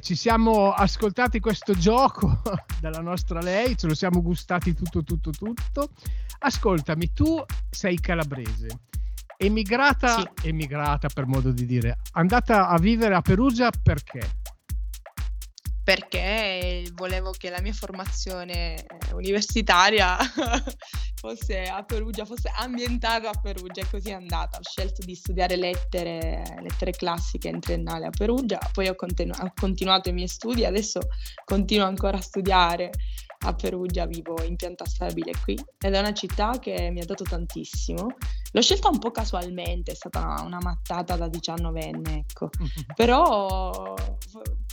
ci 0.08 0.16
siamo 0.16 0.72
ascoltati 0.72 1.42
questo 1.42 1.74
gioco 1.74 2.42
dalla 2.80 3.02
nostra 3.02 3.42
lei, 3.42 3.76
ce 3.76 3.88
lo 3.88 3.94
siamo 3.94 4.22
gustati 4.22 4.74
tutto, 4.74 5.04
tutto, 5.04 5.32
tutto. 5.32 5.90
Ascoltami, 6.40 7.12
tu 7.12 7.44
sei 7.70 8.00
calabrese, 8.00 8.68
emigrata, 9.36 10.20
sì. 10.20 10.48
emigrata 10.48 11.10
per 11.14 11.26
modo 11.26 11.52
di 11.52 11.66
dire, 11.66 11.98
andata 12.14 12.70
a 12.70 12.78
vivere 12.78 13.16
a 13.16 13.22
Perugia 13.22 13.70
perché? 13.70 14.22
Perché 15.88 16.84
volevo 16.96 17.32
che 17.32 17.50
la 17.50 17.62
mia 17.62 17.72
formazione 17.72 18.76
eh, 18.76 19.14
universitaria 19.14 20.18
fosse 21.16 21.64
a 21.64 21.82
Perugia, 21.86 22.26
fosse 22.26 22.52
ambientata 22.58 23.30
a 23.30 23.40
Perugia 23.42 23.84
e 23.84 23.90
così 23.90 24.10
è 24.10 24.14
andata. 24.14 24.58
Ho 24.58 24.64
scelto 24.70 25.06
di 25.06 25.16
studiare 25.16 25.56
lettere, 25.56 26.44
lettere 26.62 26.92
classiche 26.92 27.48
in 27.48 27.62
triennale 27.62 28.08
a 28.08 28.10
Perugia, 28.10 28.60
poi 28.74 28.90
ho, 28.90 28.96
continu- 28.96 29.40
ho 29.40 29.54
continuato 29.56 30.10
i 30.10 30.12
miei 30.12 30.28
studi, 30.28 30.66
adesso 30.66 31.00
continuo 31.46 31.88
ancora 31.88 32.18
a 32.18 32.22
studiare 32.22 32.92
a 33.48 33.54
Perugia, 33.54 34.06
vivo 34.06 34.42
in 34.44 34.56
pianta 34.56 34.86
stabile 34.86 35.32
qui 35.44 35.58
ed 35.80 35.94
è 35.94 36.00
una 36.00 36.14
città 36.14 36.60
che 36.60 36.90
mi 36.92 37.00
ha 37.00 37.06
dato 37.06 37.24
tantissimo. 37.24 38.08
L'ho 38.52 38.62
scelta 38.62 38.90
un 38.90 39.00
po' 39.00 39.12
casualmente, 39.12 39.92
è 39.92 39.96
stata 39.96 40.42
una 40.44 40.60
mattata 40.62 41.16
da 41.16 41.28
19enne, 41.28 42.18
ecco. 42.18 42.50
Però 42.96 43.94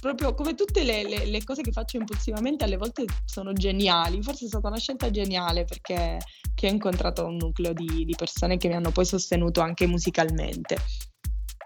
proprio 0.01 0.35
come 0.35 0.55
tutte 0.55 0.83
le, 0.83 1.09
le, 1.09 1.25
le, 1.27 1.45
cose 1.45 1.63
che 1.63 1.73
faccio 1.73 1.97
impulsivamente 1.97 2.65
alle 2.65 2.77
volte 2.77 3.05
sono 3.25 3.53
geniali, 3.53 4.23
forse 4.23 4.45
è 4.45 4.49
stata 4.49 4.69
una 4.69 4.79
scelta 4.79 5.11
geniale 5.11 5.65
perché 5.65 6.19
ho 6.63 6.67
incontrato 6.67 7.27
un 7.27 7.37
nucleo 7.37 7.73
di, 7.73 8.05
di 8.05 8.15
persone 8.17 8.57
che 8.57 8.69
mi 8.69 8.75
hanno 8.75 8.91
poi 8.91 9.05
sostenuto 9.05 9.61
anche 9.61 9.87
musicalmente. 9.87 10.77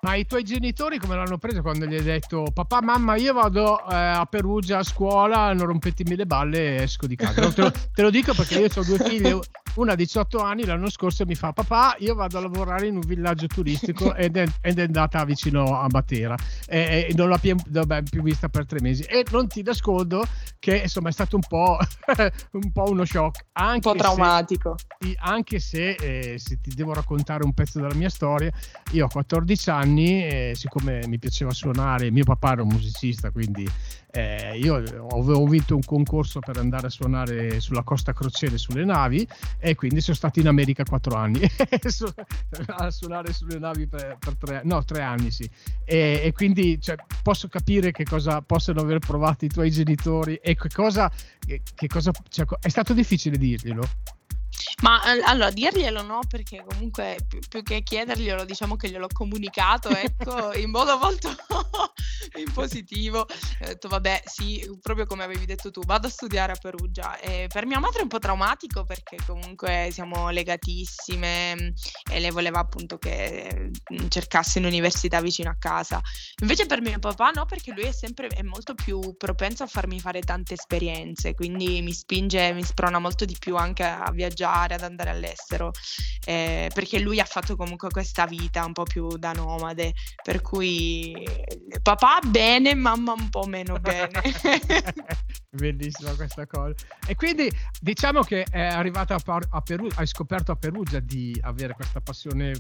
Ma 0.01 0.15
i 0.15 0.27
tuoi 0.27 0.45
genitori 0.45 0.99
come 0.99 1.17
l'hanno 1.17 1.39
preso 1.39 1.61
quando 1.61 1.85
gli 1.85 1.95
hai 1.95 2.03
detto 2.03 2.45
papà, 2.53 2.81
mamma, 2.81 3.17
io 3.17 3.33
vado 3.33 3.81
eh, 3.89 3.95
a 3.95 4.27
Perugia 4.27 4.79
a 4.79 4.85
scuola, 4.85 5.53
non 5.53 5.67
rompetemi 5.67 6.15
le 6.15 6.27
balle 6.27 6.77
e 6.77 6.83
esco 6.83 7.07
di 7.07 7.17
casa? 7.17 7.53
te, 7.53 7.61
lo, 7.61 7.71
te, 7.71 8.03
lo, 8.03 8.11
dico 8.11 8.33
perché 8.33 8.61
io 8.61 8.69
ho 8.73 8.85
due 8.85 8.99
figlie, 8.99 9.41
una 9.79 9.93
a 9.93 9.97
18 9.97 10.39
anni 10.39 10.65
l'anno 10.65 10.91
scorso 10.91 11.25
mi 11.25 11.35
fa 11.35 11.53
papà 11.53 11.97
io 12.01 12.15
vado 12.15 12.39
a 12.39 12.41
lavorare 12.41 12.87
in 12.89 12.97
un 12.97 13.03
villaggio 13.07 13.47
turistico 13.47 14.15
ed, 14.17 14.37
è, 14.37 14.47
ed 14.61 14.79
è, 14.79 14.83
andata 14.83 15.25
vicino 15.25 15.79
a 15.79 15.87
Matera. 15.91 16.37
E, 16.67 17.07
e 17.09 17.15
non 17.15 17.29
l'ho 17.29 17.39
più, 17.39 17.55
vabbè, 17.69 18.03
più, 18.03 18.23
vista 18.23 18.49
per 18.49 18.67
tre 18.67 18.81
mesi. 18.81 19.03
E 19.03 19.25
non 19.31 19.47
ti 19.47 19.63
nascondo 19.63 20.25
che 20.59 20.79
insomma 20.79 21.09
è 21.09 21.13
stato 21.13 21.37
un 21.37 21.43
po', 21.47 21.79
un, 22.53 22.73
po 22.73 22.91
uno 22.91 23.05
shock. 23.05 23.47
Anche 23.53 23.89
un 23.89 23.95
po' 23.95 23.99
traumatico. 23.99 24.75
Se, 24.99 25.15
anche 25.19 25.61
se, 25.61 25.91
eh, 25.93 26.39
se 26.39 26.61
ti 26.61 26.75
devo 26.75 26.93
raccontare 26.93 27.45
un 27.45 27.53
pezzo 27.53 27.81
della 27.81 27.95
mia 27.95 28.11
storia 28.11 28.51
io 28.93 29.05
ho 29.05 29.09
14 29.09 29.71
anni 29.71 30.25
e 30.25 30.53
siccome 30.55 31.07
mi 31.07 31.19
piaceva 31.19 31.53
suonare 31.53 32.11
mio 32.11 32.25
papà 32.25 32.53
era 32.53 32.63
un 32.63 32.69
musicista 32.69 33.31
quindi 33.31 33.69
eh, 34.11 34.59
io 34.59 34.77
avevo 34.77 35.47
vinto 35.47 35.75
un 35.75 35.83
concorso 35.85 36.41
per 36.41 36.57
andare 36.57 36.87
a 36.87 36.91
suonare 36.91 37.61
sulla 37.61 37.83
costa 37.83 38.13
crociere 38.13 38.57
sulle 38.57 38.85
navi 38.85 39.27
e 39.59 39.75
quindi 39.75 40.01
sono 40.01 40.17
stato 40.17 40.41
in 40.41 40.49
America 40.49 40.83
quattro 40.85 41.17
anni. 41.17 41.41
A 42.67 42.91
suonare 42.91 43.33
sulle 43.33 43.59
navi 43.59 43.87
per, 43.87 44.17
per 44.19 44.37
tre, 44.37 44.61
no, 44.65 44.83
tre 44.85 45.03
anni 45.03 45.31
sì. 45.31 45.49
E, 45.85 46.21
e 46.25 46.33
quindi 46.33 46.81
cioè, 46.81 46.97
posso 47.23 47.49
capire 47.49 47.93
che 47.93 48.05
cosa 48.05 48.41
possono 48.41 48.81
aver 48.81 48.99
provato 48.99 49.45
i 49.45 49.49
tuoi 49.49 49.71
genitori 49.71 50.37
e 50.37 50.55
che 50.55 50.69
cosa, 50.73 51.11
che 51.47 51.87
cosa 51.87 52.11
cioè, 52.29 52.47
è 52.61 52.69
stato 52.69 52.95
difficile 52.95 53.37
dirglielo 53.37 53.83
ma 54.83 55.03
eh, 55.15 55.23
allora 55.25 55.51
dirglielo 55.51 56.03
no, 56.03 56.21
perché 56.29 56.65
comunque 56.67 57.19
più, 57.27 57.41
più, 57.49 57.63
che 57.63 57.83
chiederglielo, 57.83 58.45
diciamo 58.45 58.77
che 58.77 58.91
gliel'ho 58.91 59.09
comunicato, 59.13 59.89
ecco, 59.89 60.53
in 60.59 60.71
modo 60.71 60.99
molto 60.99 61.29
in 62.39 62.53
positivo. 62.53 63.21
Ho 63.21 63.27
detto, 63.59 63.89
vabbè, 63.89 64.23
sì, 64.25 64.65
proprio 64.81 65.07
come 65.07 65.25
avevi 65.25 65.47
detto 65.47 65.71
tu, 65.71 65.81
vado 65.85 66.07
a 66.07 66.11
studiare 66.11 66.53
a 66.53 66.57
Perugia. 66.57 67.19
E 67.19 67.49
per 67.53 67.67
mia 67.67 67.79
madre 67.79 68.01
è 68.01 68.03
un 68.03 68.09
po' 68.09 68.19
traumatico 68.19 68.85
perché 68.85 69.17
comunque 69.27 69.89
siamo 69.93 70.31
legatissime 70.31 71.55
mm, 71.55 71.69
e 72.11 72.21
lei 72.21 72.31
voleva 72.31 72.61
appunto 72.61 72.99
che 72.99 73.71
mm, 73.93 74.09
cercasse 74.09 74.59
un'università 74.59 75.21
vicino 75.21 75.51
a 75.51 75.57
casa. 75.59 76.01
Invece 76.41 76.67
per 76.67 76.81
mio 76.81 76.99
papà 76.99 77.31
no, 77.31 77.45
perché 77.47 77.73
lui 77.73 77.85
è 77.85 77.93
sempre 77.93 78.29
è 78.29 78.43
molto 78.43 78.75
più 78.75 79.17
propenso 79.17 79.65
a 79.65 79.67
farmi 79.67 79.99
fare 80.01 80.21
tante 80.21 80.55
esperienze, 80.55 81.35
quindi 81.35 81.83
mi 81.83 81.93
spinge, 81.93 82.53
mi 82.53 82.63
sprona 82.63 82.99
molto 82.99 83.25
di 83.25 83.37
più 83.39 83.57
anche 83.57 83.83
a 83.85 84.11
viaggiare 84.13 84.38
viaggiare, 84.39 84.75
ad 84.75 84.83
andare 84.83 85.11
all'estero, 85.11 85.73
eh, 86.25 86.71
perché 86.73 87.01
lui 87.01 87.19
ha 87.19 87.25
fatto 87.25 87.57
comunque 87.57 87.89
questa 87.91 88.27
vita 88.27 88.65
un 88.65 88.73
po' 88.73 88.85
più 88.85 89.09
da 89.17 89.33
nomade, 89.33 89.95
per 90.23 90.41
cui 90.41 91.13
papà 91.83 92.21
bene, 92.27 92.75
mamma 92.75 93.13
un 93.13 93.29
po' 93.29 93.47
meno 93.47 93.79
bene. 93.81 94.21
Bellissima 95.51 96.15
questa 96.15 96.47
cosa. 96.47 96.75
E 97.07 97.15
quindi 97.17 97.51
diciamo 97.81 98.23
che 98.23 98.45
è 98.45 98.61
arrivata 98.61 99.15
a, 99.15 99.19
Par- 99.19 99.49
a 99.51 99.61
Perugia, 99.61 99.99
hai 99.99 100.07
scoperto 100.07 100.53
a 100.53 100.57
Perugia 100.57 101.01
di 101.01 101.37
avere 101.43 101.75
questa 101.75 102.01
passione 102.01 102.53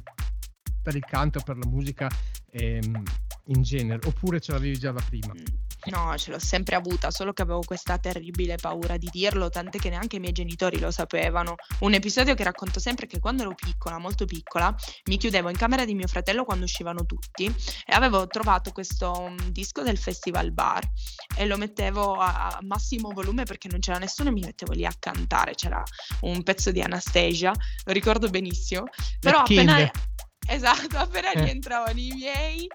per 0.82 0.96
il 0.96 1.04
canto, 1.04 1.40
per 1.40 1.56
la 1.58 1.68
musica 1.68 2.08
ehm, 2.50 3.02
in 3.48 3.62
genere, 3.62 4.06
oppure 4.06 4.40
ce 4.40 4.52
l'avevi 4.52 4.78
già 4.78 4.92
da 4.92 5.02
prima? 5.06 5.32
Mm. 5.32 5.66
No, 5.86 6.16
ce 6.18 6.32
l'ho 6.32 6.38
sempre 6.40 6.74
avuta, 6.74 7.10
solo 7.10 7.32
che 7.32 7.42
avevo 7.42 7.60
questa 7.60 7.98
terribile 7.98 8.56
paura 8.56 8.96
di 8.96 9.08
dirlo, 9.10 9.48
tant'è 9.48 9.78
che 9.78 9.88
neanche 9.88 10.16
i 10.16 10.18
miei 10.18 10.32
genitori 10.32 10.78
lo 10.80 10.90
sapevano. 10.90 11.54
Un 11.80 11.94
episodio 11.94 12.34
che 12.34 12.42
racconto 12.42 12.80
sempre 12.80 13.06
è 13.06 13.08
che 13.08 13.20
quando 13.20 13.42
ero 13.42 13.54
piccola, 13.54 13.98
molto 13.98 14.24
piccola, 14.24 14.74
mi 15.04 15.16
chiudevo 15.16 15.48
in 15.48 15.56
camera 15.56 15.84
di 15.84 15.94
mio 15.94 16.08
fratello 16.08 16.44
quando 16.44 16.64
uscivano 16.64 17.06
tutti 17.06 17.44
e 17.46 17.92
avevo 17.92 18.26
trovato 18.26 18.72
questo 18.72 19.30
mm, 19.30 19.48
disco 19.50 19.82
del 19.82 19.98
Festival 19.98 20.52
Bar 20.52 20.82
e 21.36 21.46
lo 21.46 21.56
mettevo 21.56 22.14
a 22.14 22.58
massimo 22.62 23.10
volume 23.10 23.44
perché 23.44 23.68
non 23.68 23.78
c'era 23.78 23.98
nessuno 23.98 24.30
e 24.30 24.32
mi 24.32 24.40
mettevo 24.40 24.72
lì 24.72 24.84
a 24.84 24.92
cantare. 24.98 25.54
C'era 25.54 25.82
un 26.22 26.42
pezzo 26.42 26.72
di 26.72 26.82
Anastasia, 26.82 27.52
lo 27.84 27.92
ricordo 27.92 28.28
benissimo. 28.28 28.84
Però 29.20 29.38
appena... 29.38 29.90
Esatto, 30.50 30.96
appena 30.96 31.30
eh. 31.32 31.44
rientravano 31.44 32.00
i 32.00 32.10
miei 32.14 32.66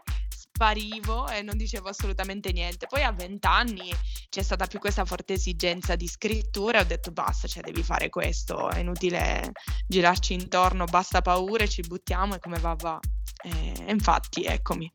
sparivo 0.53 1.27
e 1.29 1.41
non 1.41 1.57
dicevo 1.57 1.89
assolutamente 1.89 2.51
niente. 2.51 2.85
Poi 2.85 3.03
a 3.03 3.11
vent'anni 3.11 3.91
c'è 4.29 4.43
stata 4.43 4.67
più 4.67 4.77
questa 4.77 5.03
forte 5.03 5.33
esigenza 5.33 5.95
di 5.95 6.07
scrittura 6.07 6.77
e 6.77 6.81
ho 6.81 6.85
detto 6.85 7.11
basta, 7.11 7.47
cioè 7.47 7.63
devi 7.63 7.81
fare 7.81 8.09
questo, 8.09 8.69
è 8.69 8.79
inutile 8.79 9.51
girarci 9.87 10.33
intorno, 10.33 10.85
basta 10.85 11.21
paure, 11.21 11.67
ci 11.67 11.81
buttiamo 11.81 12.35
e 12.35 12.39
come 12.39 12.59
va 12.59 12.75
va. 12.75 12.99
E 13.43 13.73
infatti 13.87 14.43
eccomi. 14.43 14.89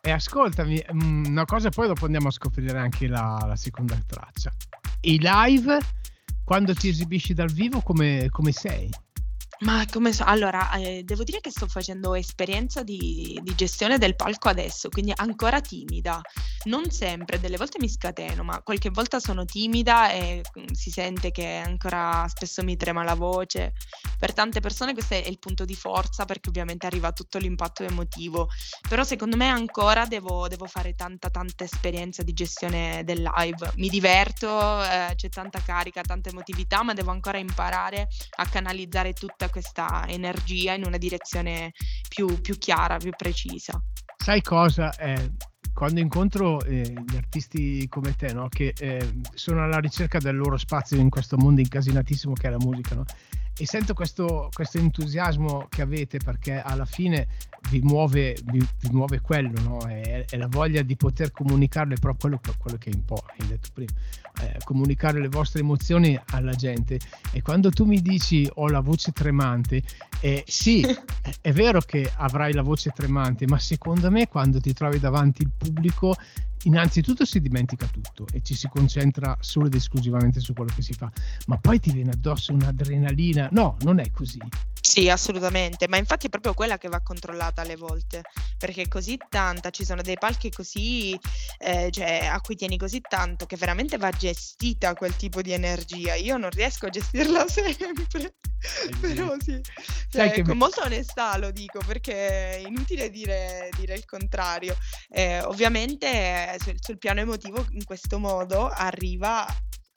E 0.00 0.10
ascoltami, 0.10 0.84
mm, 0.92 1.26
una 1.26 1.44
cosa 1.44 1.70
poi 1.70 1.86
dopo 1.86 2.04
andiamo 2.04 2.28
a 2.28 2.32
scoprire 2.32 2.76
anche 2.76 3.06
la, 3.06 3.42
la 3.46 3.56
seconda 3.56 3.96
traccia. 4.04 4.52
I 5.02 5.18
live, 5.20 5.78
quando 6.44 6.74
ti 6.74 6.88
esibisci 6.88 7.32
dal 7.34 7.50
vivo, 7.50 7.80
come, 7.80 8.28
come 8.30 8.52
sei? 8.52 8.90
Ma 9.60 9.84
come 9.90 10.12
so 10.12 10.24
allora, 10.24 10.72
ehm, 10.72 11.02
devo 11.02 11.22
dire 11.22 11.40
che 11.40 11.50
sto 11.50 11.66
facendo 11.68 12.14
esperienza 12.14 12.82
di 12.82 13.38
di 13.42 13.54
gestione 13.54 13.98
del 13.98 14.16
palco 14.16 14.48
adesso, 14.48 14.88
quindi 14.88 15.12
ancora 15.14 15.60
timida. 15.60 16.20
Non 16.64 16.90
sempre, 16.90 17.38
delle 17.38 17.56
volte 17.56 17.78
mi 17.78 17.88
scateno, 17.88 18.42
ma 18.42 18.60
qualche 18.62 18.90
volta 18.90 19.20
sono 19.20 19.44
timida 19.44 20.10
e, 20.10 20.40
mhmm, 20.54 20.72
si 20.72 20.90
sente 20.90 21.30
che 21.30 21.46
ancora 21.64 22.26
spesso 22.28 22.62
mi 22.64 22.76
trema 22.76 23.04
la 23.04 23.14
voce. 23.14 23.74
Per 24.18 24.32
tante 24.32 24.60
persone 24.60 24.92
questo 24.92 25.14
è 25.14 25.18
il 25.26 25.38
punto 25.38 25.64
di 25.64 25.74
forza, 25.76 26.24
perché 26.24 26.48
ovviamente 26.48 26.86
arriva 26.86 27.12
tutto 27.12 27.38
l'impatto 27.38 27.84
emotivo. 27.84 28.48
Però 28.88 29.04
secondo 29.04 29.36
me 29.36 29.48
ancora 29.48 30.04
devo 30.06 30.48
devo 30.48 30.66
fare 30.66 30.94
tanta, 30.94 31.30
tanta 31.30 31.64
esperienza 31.64 32.22
di 32.22 32.32
gestione 32.32 33.02
del 33.04 33.22
live. 33.22 33.72
Mi 33.76 33.88
diverto, 33.88 34.48
ehm, 34.82 35.14
c'è 35.14 35.28
tanta 35.28 35.62
carica, 35.62 36.00
tanta 36.02 36.30
emotività, 36.30 36.82
ma 36.82 36.92
devo 36.92 37.10
ancora 37.12 37.38
imparare 37.38 38.08
a 38.36 38.46
canalizzare 38.48 39.12
tutta 39.12 39.48
questa 39.54 40.04
energia 40.08 40.72
in 40.72 40.84
una 40.84 40.98
direzione 40.98 41.70
più, 42.08 42.40
più 42.40 42.58
chiara, 42.58 42.96
più 42.96 43.12
precisa. 43.16 43.80
Sai 44.16 44.42
cosa? 44.42 44.92
Eh, 44.96 45.30
quando 45.72 46.00
incontro 46.00 46.60
eh, 46.64 46.82
gli 46.82 47.16
artisti 47.16 47.86
come 47.88 48.16
te, 48.16 48.32
no? 48.32 48.48
che 48.48 48.74
eh, 48.76 49.20
sono 49.32 49.62
alla 49.62 49.78
ricerca 49.78 50.18
del 50.18 50.34
loro 50.34 50.56
spazio 50.56 50.96
in 50.96 51.08
questo 51.08 51.36
mondo 51.36 51.60
incasinatissimo 51.60 52.32
che 52.32 52.48
è 52.48 52.50
la 52.50 52.58
musica, 52.58 52.96
no? 52.96 53.04
E 53.56 53.66
sento 53.66 53.94
questo, 53.94 54.50
questo, 54.52 54.78
entusiasmo 54.78 55.66
che 55.68 55.82
avete 55.82 56.18
perché 56.18 56.60
alla 56.60 56.84
fine 56.84 57.28
vi 57.70 57.80
muove, 57.80 58.36
vi, 58.46 58.58
vi 58.58 58.88
muove 58.90 59.20
quello, 59.20 59.60
no? 59.60 59.86
è, 59.86 60.24
è, 60.28 60.36
la 60.36 60.48
voglia 60.48 60.82
di 60.82 60.96
poter 60.96 61.30
comunicare 61.30 61.94
proprio 61.94 62.38
quello, 62.38 62.56
quello 62.58 62.78
che 62.78 62.90
po', 63.04 63.22
hai 63.26 63.46
detto 63.46 63.68
prima, 63.72 63.92
eh, 64.40 64.58
comunicare 64.64 65.20
le 65.20 65.28
vostre 65.28 65.60
emozioni 65.60 66.18
alla 66.32 66.52
gente 66.52 66.98
e 67.30 67.42
quando 67.42 67.70
tu 67.70 67.84
mi 67.84 68.02
dici 68.02 68.50
ho 68.54 68.68
la 68.68 68.80
voce 68.80 69.12
tremante, 69.12 69.82
eh, 70.20 70.42
sì, 70.46 70.84
è 71.40 71.52
vero 71.52 71.80
che 71.80 72.10
avrai 72.16 72.52
la 72.52 72.62
voce 72.62 72.90
tremante, 72.90 73.46
ma 73.46 73.58
secondo 73.58 74.10
me 74.10 74.26
quando 74.26 74.60
ti 74.60 74.72
trovi 74.72 74.98
davanti 74.98 75.42
il 75.42 75.50
pubblico 75.56 76.16
innanzitutto 76.64 77.24
si 77.24 77.40
dimentica 77.40 77.86
tutto 77.86 78.26
e 78.32 78.42
ci 78.42 78.54
si 78.54 78.68
concentra 78.68 79.36
solo 79.40 79.66
ed 79.66 79.74
esclusivamente 79.74 80.40
su 80.40 80.52
quello 80.52 80.72
che 80.74 80.82
si 80.82 80.92
fa, 80.92 81.10
ma 81.46 81.56
poi 81.58 81.80
ti 81.80 81.92
viene 81.92 82.10
addosso 82.10 82.52
un'adrenalina. 82.52 83.48
No, 83.52 83.76
non 83.80 83.98
è 83.98 84.10
così. 84.10 84.38
Sì, 84.86 85.08
assolutamente, 85.08 85.88
ma 85.88 85.96
infatti 85.96 86.26
è 86.26 86.28
proprio 86.28 86.52
quella 86.52 86.76
che 86.76 86.88
va 86.88 87.00
controllata 87.00 87.62
alle 87.62 87.74
volte, 87.74 88.20
perché 88.58 88.86
così 88.86 89.18
tanta, 89.30 89.70
ci 89.70 89.82
sono 89.82 90.02
dei 90.02 90.18
palchi 90.18 90.50
così, 90.50 91.18
eh, 91.58 91.88
cioè, 91.90 92.26
a 92.26 92.38
cui 92.42 92.54
tieni 92.54 92.76
così 92.76 93.00
tanto 93.00 93.46
che 93.46 93.56
veramente 93.56 93.96
va 93.96 94.10
gestita 94.10 94.92
quel 94.92 95.16
tipo 95.16 95.40
di 95.40 95.52
energia. 95.52 96.16
Io 96.16 96.36
non 96.36 96.50
riesco 96.50 96.84
a 96.84 96.90
gestirla 96.90 97.48
sempre, 97.48 98.34
però 99.00 99.34
sì, 99.38 99.58
cioè, 100.10 100.42
con 100.42 100.58
molta 100.58 100.84
onestà 100.84 101.38
lo 101.38 101.50
dico, 101.50 101.80
perché 101.86 102.58
è 102.58 102.62
inutile 102.66 103.08
dire, 103.08 103.70
dire 103.78 103.94
il 103.94 104.04
contrario. 104.04 104.76
Eh, 105.08 105.40
ovviamente 105.44 106.58
sul, 106.60 106.76
sul 106.78 106.98
piano 106.98 107.20
emotivo 107.20 107.66
in 107.70 107.84
questo 107.84 108.18
modo 108.18 108.68
arriva 108.68 109.46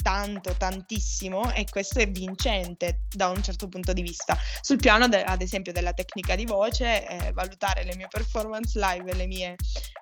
tanto, 0.07 0.55
tantissimo 0.55 1.51
e 1.51 1.65
questo 1.69 1.99
è 1.99 2.09
vincente 2.09 3.01
da 3.13 3.27
un 3.27 3.43
certo 3.43 3.67
punto 3.67 3.91
di 3.91 4.01
vista. 4.01 4.37
Sul 4.61 4.77
piano, 4.77 5.09
de- 5.09 5.21
ad 5.21 5.41
esempio, 5.41 5.73
della 5.73 5.91
tecnica 5.91 6.33
di 6.37 6.45
voce, 6.45 7.05
eh, 7.05 7.33
valutare 7.33 7.83
le 7.83 7.93
mie 7.97 8.07
performance 8.07 8.79
live 8.79 9.11
e 9.11 9.15
le 9.15 9.27
mie 9.27 9.55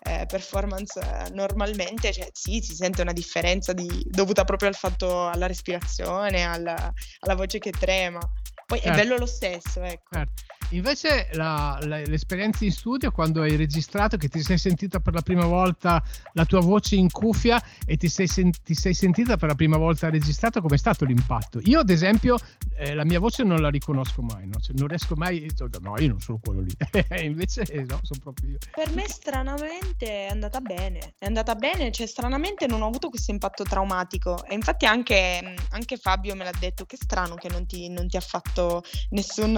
eh, 0.03 0.27
performance 0.27 0.99
eh, 0.99 1.31
normalmente, 1.31 2.13
cioè 2.13 2.29
sì, 2.33 2.61
si 2.61 2.75
sente 2.75 3.01
una 3.01 3.13
differenza 3.13 3.73
di, 3.73 4.03
dovuta 4.05 4.43
proprio 4.43 4.69
al 4.69 4.75
fatto, 4.75 5.27
alla 5.27 5.47
respirazione, 5.47 6.43
alla, 6.43 6.93
alla 7.21 7.35
voce 7.35 7.57
che 7.57 7.71
trema. 7.71 8.19
Poi 8.63 8.81
certo. 8.81 8.99
è 8.99 9.01
bello 9.01 9.17
lo 9.17 9.25
stesso, 9.25 9.81
ecco. 9.81 10.13
Certo. 10.13 10.43
Invece 10.69 11.29
la, 11.33 11.77
la, 11.83 11.99
l'esperienza 12.01 12.65
in 12.65 12.71
studio, 12.71 13.11
quando 13.11 13.41
hai 13.41 13.55
registrato, 13.55 14.17
che 14.17 14.27
ti 14.27 14.41
sei 14.41 14.57
sentita 14.57 14.99
per 14.99 15.13
la 15.13 15.21
prima 15.21 15.45
volta 15.45 16.03
la 16.33 16.45
tua 16.45 16.61
voce 16.61 16.95
in 16.95 17.09
cuffia 17.11 17.61
e 17.85 17.97
ti 17.97 18.09
sei, 18.09 18.27
sen- 18.27 18.53
ti 18.63 18.73
sei 18.73 18.93
sentita 18.93 19.37
per 19.37 19.49
la 19.49 19.55
prima 19.55 19.77
volta 19.77 20.09
registrato, 20.09 20.61
com'è 20.61 20.77
stato 20.77 21.05
l'impatto? 21.05 21.59
Io, 21.63 21.79
ad 21.79 21.89
esempio, 21.89 22.37
eh, 22.77 22.93
la 22.93 23.05
mia 23.05 23.19
voce 23.19 23.43
non 23.43 23.61
la 23.61 23.69
riconosco 23.69 24.21
mai, 24.21 24.47
no? 24.47 24.59
cioè, 24.59 24.75
non 24.77 24.87
riesco 24.87 25.15
mai, 25.15 25.47
no, 25.81 25.97
io 25.97 26.07
non 26.07 26.19
sono 26.19 26.39
quello 26.41 26.61
lì, 26.61 26.73
invece 27.23 27.65
no, 27.87 27.99
sono 28.01 28.19
proprio 28.21 28.51
io. 28.51 28.57
Per 28.73 28.93
me, 28.93 29.07
stranamente, 29.07 30.25
è 30.25 30.27
andata 30.27 30.59
bene, 30.59 31.15
è 31.17 31.25
andata 31.25 31.55
bene, 31.55 31.91
cioè, 31.91 32.07
stranamente 32.07 32.67
non 32.67 32.81
ho 32.81 32.87
avuto 32.87 33.09
questo 33.09 33.31
impatto 33.31 33.63
traumatico. 33.63 34.43
E 34.45 34.53
infatti, 34.53 34.85
anche, 34.85 35.55
anche 35.69 35.97
Fabio 35.97 36.35
me 36.35 36.43
l'ha 36.43 36.53
detto: 36.59 36.85
che 36.85 36.97
strano 36.97 37.35
che 37.35 37.49
non 37.49 37.65
ti, 37.65 37.89
non 37.89 38.07
ti 38.07 38.17
ha 38.17 38.21
fatto 38.21 38.83
nessun, 39.09 39.53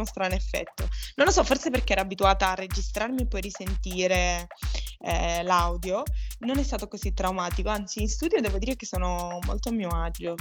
nessuno 0.00 0.04
strano 0.04 0.34
effetto. 0.34 0.88
Non 1.16 1.26
lo 1.26 1.32
so, 1.32 1.44
forse 1.44 1.70
perché 1.70 1.92
ero 1.92 2.02
abituata 2.02 2.50
a 2.50 2.54
registrarmi 2.54 3.22
e 3.22 3.26
poi 3.26 3.40
risentire 3.40 4.46
eh, 5.00 5.42
l'audio, 5.42 6.02
non 6.40 6.58
è 6.58 6.62
stato 6.62 6.88
così 6.88 7.12
traumatico. 7.12 7.68
Anzi, 7.68 8.02
in 8.02 8.08
studio 8.08 8.40
devo 8.40 8.58
dire 8.58 8.76
che 8.76 8.86
sono 8.86 9.38
molto 9.44 9.68
a 9.68 9.72
mio 9.72 9.88
agio. 9.88 10.34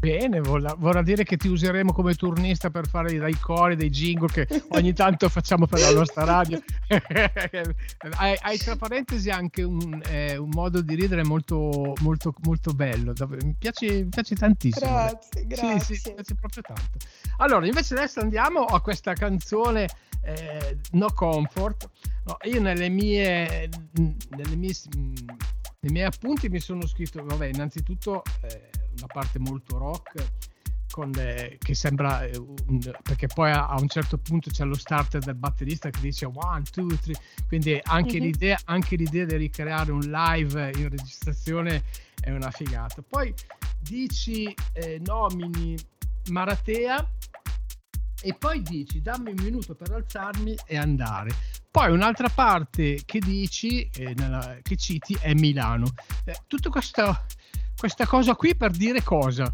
Bene, 0.00 0.40
vorrà 0.40 1.02
dire 1.02 1.24
che 1.24 1.36
ti 1.36 1.48
useremo 1.48 1.92
come 1.92 2.14
turnista 2.14 2.70
per 2.70 2.88
fare 2.88 3.18
dei 3.18 3.38
cori, 3.38 3.76
dei 3.76 3.90
jingle 3.90 4.28
che 4.28 4.48
ogni 4.70 4.94
tanto 4.94 5.28
facciamo 5.28 5.66
per 5.66 5.80
la 5.80 5.92
nostra 5.92 6.24
radio. 6.24 6.58
hai, 8.16 8.34
hai, 8.40 8.56
tra 8.56 8.76
parentesi 8.76 9.28
anche 9.28 9.62
un, 9.62 10.00
eh, 10.08 10.38
un, 10.38 10.48
modo 10.54 10.80
di 10.80 10.94
ridere 10.94 11.22
molto, 11.22 11.92
molto, 12.00 12.32
molto 12.44 12.72
bello. 12.72 13.12
Mi 13.42 13.54
piace, 13.58 14.04
mi 14.04 14.08
piace 14.08 14.36
tantissimo. 14.36 14.90
Grazie, 14.90 15.46
grazie. 15.46 15.80
Sì, 15.80 16.00
sì, 16.00 16.08
mi 16.08 16.14
piace 16.14 16.34
proprio 16.34 16.62
tanto. 16.62 16.98
Allora, 17.36 17.66
invece 17.66 17.92
adesso 17.92 18.20
andiamo 18.20 18.64
a 18.64 18.80
questa 18.80 19.12
canzone 19.12 19.86
eh, 20.22 20.78
No 20.92 21.12
Comfort. 21.12 21.90
No, 22.24 22.38
io 22.44 22.58
nelle 22.58 22.88
mie, 22.88 23.68
nelle 24.30 24.56
mie, 24.56 24.72
nei 24.94 25.92
miei 25.92 26.06
appunti 26.06 26.48
mi 26.48 26.58
sono 26.58 26.86
scritto, 26.86 27.22
vabbè, 27.22 27.48
innanzitutto... 27.48 28.22
Eh, 28.40 28.79
una 29.00 29.12
parte 29.12 29.38
molto 29.38 29.78
rock 29.78 30.48
con, 30.90 31.12
eh, 31.16 31.56
che 31.58 31.74
sembra 31.74 32.24
eh, 32.24 32.36
un, 32.36 32.80
perché 33.02 33.28
poi 33.28 33.50
a, 33.50 33.68
a, 33.68 33.80
un 33.80 33.88
certo 33.88 34.18
punto 34.18 34.50
c'è 34.50 34.64
lo 34.64 34.74
starter 34.74 35.22
del 35.22 35.36
batterista 35.36 35.88
che 35.88 36.00
dice 36.00 36.26
one, 36.26 36.62
two, 36.70 36.88
three. 36.98 37.14
Quindi 37.46 37.80
anche, 37.82 38.14
mm-hmm. 38.14 38.22
l'idea, 38.22 38.60
anche 38.64 38.96
l'idea 38.96 39.24
di 39.24 39.36
ricreare 39.36 39.92
un 39.92 40.00
live 40.00 40.72
in 40.76 40.88
registrazione 40.88 41.84
è 42.20 42.30
una 42.30 42.50
figata. 42.50 43.02
Poi 43.08 43.32
dici 43.80 44.54
eh, 44.72 45.00
nomini 45.04 45.76
Maratea 46.30 47.08
e 48.22 48.34
poi 48.34 48.60
dici 48.62 49.00
dammi 49.00 49.30
un 49.30 49.42
minuto 49.42 49.74
per 49.74 49.92
alzarmi 49.92 50.54
e 50.66 50.76
andare 50.76 51.34
poi 51.70 51.92
un'altra 51.92 52.28
parte 52.28 53.02
che 53.04 53.20
dici 53.20 53.88
eh, 53.96 54.14
nella, 54.16 54.58
che 54.62 54.76
citi 54.76 55.16
è 55.20 55.32
Milano 55.34 55.86
eh, 56.24 56.36
tutto 56.46 56.70
questo 56.70 57.24
questa 57.76 58.06
cosa 58.06 58.34
qui 58.34 58.54
per 58.54 58.72
dire 58.72 59.02
cosa? 59.02 59.50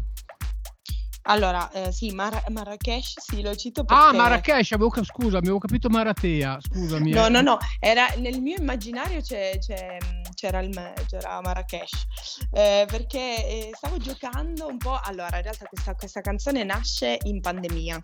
Allora, 1.29 1.69
eh, 1.71 1.91
sì, 1.91 2.11
Mar- 2.11 2.43
Marrakesh, 2.49 3.15
sì, 3.19 3.41
lo 3.41 3.55
cito 3.55 3.81
ah, 3.81 3.85
perché... 3.85 4.03
Ah, 4.03 4.13
Marrakesh, 4.13 4.71
avevo, 4.71 4.91
scusa, 5.03 5.37
avevo 5.37 5.59
capito 5.59 5.89
Maratea, 5.89 6.57
scusami. 6.59 7.11
No, 7.11 7.25
eh. 7.25 7.29
no, 7.29 7.41
no, 7.41 7.57
era, 7.79 8.07
nel 8.17 8.41
mio 8.41 8.57
immaginario 8.57 9.21
c'è, 9.21 9.57
c'è, 9.59 9.97
c'era, 10.33 10.59
il, 10.59 10.93
c'era 11.07 11.41
Marrakesh, 11.41 12.07
eh, 12.51 12.85
perché 12.89 13.19
eh, 13.19 13.69
stavo 13.73 13.97
giocando 13.97 14.67
un 14.67 14.77
po'... 14.77 14.99
Allora, 15.03 15.37
in 15.37 15.43
realtà 15.43 15.65
questa, 15.65 15.95
questa 15.95 16.21
canzone 16.21 16.63
nasce 16.63 17.17
in 17.23 17.41
pandemia. 17.41 18.01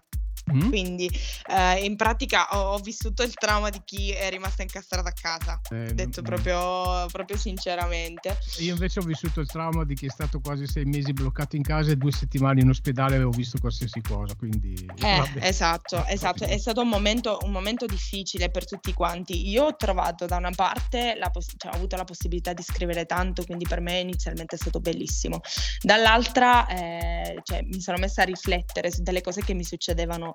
Mm. 0.51 0.67
Quindi 0.67 1.10
eh, 1.47 1.86
in 1.86 1.95
pratica 1.95 2.47
ho, 2.51 2.73
ho, 2.73 2.77
vissuto 2.79 3.23
il 3.23 3.34
trauma 3.34 3.69
di 3.69 3.82
chi 3.86 4.12
è 4.12 4.29
rimasto 4.29 4.62
incastrato 4.62 5.08
a 5.08 5.13
casa, 5.13 5.60
eh, 5.69 5.93
detto 5.93 6.21
mm. 6.21 6.25
proprio, 6.25 7.06
proprio, 7.12 7.38
sinceramente. 7.38 8.38
Io 8.60 8.73
invece 8.73 8.99
ho 8.99 9.03
vissuto 9.03 9.39
il 9.39 9.47
trauma 9.47 9.86
di 9.86 9.95
chi 9.95 10.08
è 10.08 10.10
stato 10.10 10.41
quasi 10.41 10.67
sei 10.67 10.84
mesi 10.84 11.13
bloccato 11.13 11.56
in 11.56 11.63
casa 11.63 11.91
e 11.91 11.95
due 11.95 12.12
settimane 12.12 12.60
in 12.62 12.69
ospedale 12.69 13.15
e 13.15 13.23
ho 13.23 13.29
visto 13.29 13.58
qualsiasi 13.60 14.01
cosa. 14.01 14.36
Quindi, 14.36 14.73
eh, 14.97 15.23
esatto, 15.36 16.06
esatto. 16.08 16.43
È 16.43 16.58
stato 16.58 16.82
un 16.82 16.89
momento, 16.89 17.39
un 17.43 17.51
momento, 17.51 17.86
difficile 17.86 18.49
per 18.49 18.65
tutti 18.65 18.93
quanti. 18.93 19.49
Io 19.49 19.65
ho 19.65 19.75
trovato 19.75 20.25
da 20.25 20.38
una 20.38 20.51
parte, 20.51 21.17
poss- 21.32 21.53
cioè, 21.56 21.71
ho 21.71 21.75
avuto 21.75 21.95
la 21.95 22.03
possibilità 22.03 22.51
di 22.51 22.63
scrivere 22.63 23.06
tanto, 23.06 23.45
quindi 23.45 23.65
per 23.65 23.79
me 23.79 23.99
inizialmente 23.99 24.56
è 24.56 24.60
stato 24.60 24.82
bellissimo. 24.82 25.39
Dall'altra 25.82 26.67
eh, 26.67 27.39
cioè, 27.43 27.62
mi 27.63 27.79
sono 27.79 27.97
messa 27.97 28.23
a 28.23 28.25
riflettere 28.25 28.91
su 28.91 29.03
delle 29.03 29.21
cose 29.21 29.41
che 29.41 29.53
mi 29.53 29.63
succedevano 29.63 30.33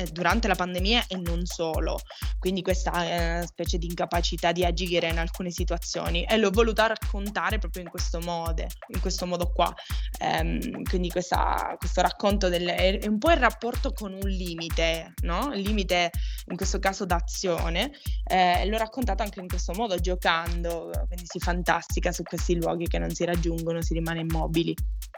eh, 0.00 0.06
durante 0.12 0.48
la 0.48 0.54
pandemia 0.54 1.04
e 1.08 1.16
non 1.16 1.44
solo, 1.44 1.98
quindi 2.38 2.62
questa 2.62 3.40
eh, 3.40 3.46
specie 3.46 3.76
di 3.76 3.86
incapacità 3.86 4.50
di 4.50 4.64
agire 4.64 5.08
in 5.08 5.18
alcune 5.18 5.50
situazioni 5.50 6.24
e 6.24 6.38
l'ho 6.38 6.50
voluta 6.50 6.86
raccontare 6.86 7.58
proprio 7.58 7.82
in 7.82 7.90
questo 7.90 8.18
modo, 8.20 8.64
in 8.88 9.00
questo 9.00 9.26
modo 9.26 9.50
qua. 9.52 9.72
Ehm, 10.18 10.84
quindi 10.84 11.10
questa, 11.10 11.74
questo 11.78 12.00
racconto 12.00 12.48
del, 12.48 12.66
è 12.66 13.06
un 13.06 13.18
po' 13.18 13.30
il 13.30 13.36
rapporto 13.36 13.92
con 13.92 14.12
un 14.14 14.28
limite, 14.28 15.12
no? 15.22 15.52
Il 15.52 15.60
limite 15.60 16.10
in 16.46 16.56
questo 16.56 16.78
caso 16.78 17.04
d'azione, 17.04 17.90
eh, 18.24 18.66
l'ho 18.66 18.78
raccontato 18.78 19.22
anche 19.22 19.40
in 19.40 19.48
questo 19.48 19.74
modo, 19.74 19.96
giocando, 19.98 20.90
quindi 21.06 21.24
si 21.26 21.38
fantastica 21.38 22.10
su 22.10 22.22
questi 22.22 22.56
luoghi 22.56 22.86
che 22.86 22.98
non 22.98 23.10
si 23.10 23.24
raggiungono, 23.24 23.82
si 23.82 23.92
rimane 23.92 24.20
immobili. 24.20 24.74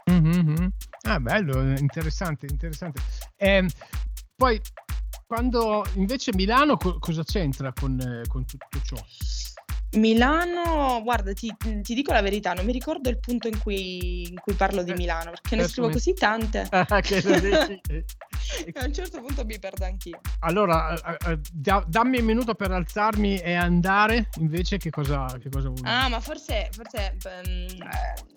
Mm-hmm. 0.09 0.67
Ah, 1.07 1.19
bello, 1.19 1.61
interessante, 1.77 2.45
interessante. 2.49 3.01
Eh, 3.35 3.65
poi, 4.35 4.61
quando 5.25 5.85
invece 5.95 6.31
Milano 6.35 6.77
co- 6.77 6.99
cosa 6.99 7.23
c'entra 7.23 7.71
con, 7.73 7.99
eh, 7.99 8.27
con 8.27 8.45
tutto 8.45 8.81
ciò? 8.83 8.95
Milano, 9.95 11.01
guarda, 11.03 11.33
ti, 11.33 11.53
ti, 11.57 11.93
dico 11.93 12.11
la 12.11 12.21
verità, 12.21 12.53
non 12.53 12.65
mi 12.65 12.71
ricordo 12.71 13.09
il 13.09 13.19
punto 13.19 13.47
in 13.47 13.59
cui, 13.59 14.29
in 14.29 14.39
cui 14.39 14.53
parlo 14.53 14.83
di 14.83 14.91
eh, 14.91 14.95
Milano, 14.95 15.31
perché 15.31 15.55
ne 15.55 15.67
scrivo 15.67 15.89
così 15.89 16.13
tante. 16.13 16.67
Ah, 16.93 16.99
che 16.99 17.17
a 18.73 18.85
un 18.85 18.93
certo 18.93 19.21
punto 19.21 19.45
mi 19.45 19.57
perdo 19.57 19.85
anch'io. 19.85 20.19
Allora, 20.39 20.93
uh, 20.93 21.31
uh, 21.31 21.83
dammi 21.87 22.19
un 22.19 22.25
minuto 22.25 22.55
per 22.55 22.71
alzarmi 22.71 23.37
e 23.37 23.53
andare, 23.53 24.29
invece 24.39 24.77
che 24.77 24.89
cosa, 24.89 25.25
che 25.41 25.49
cosa 25.49 25.69
vuoi? 25.69 25.81
Ah, 25.83 26.09
ma 26.09 26.19
forse, 26.19 26.69
forse 26.71 27.17
um, 27.25 27.67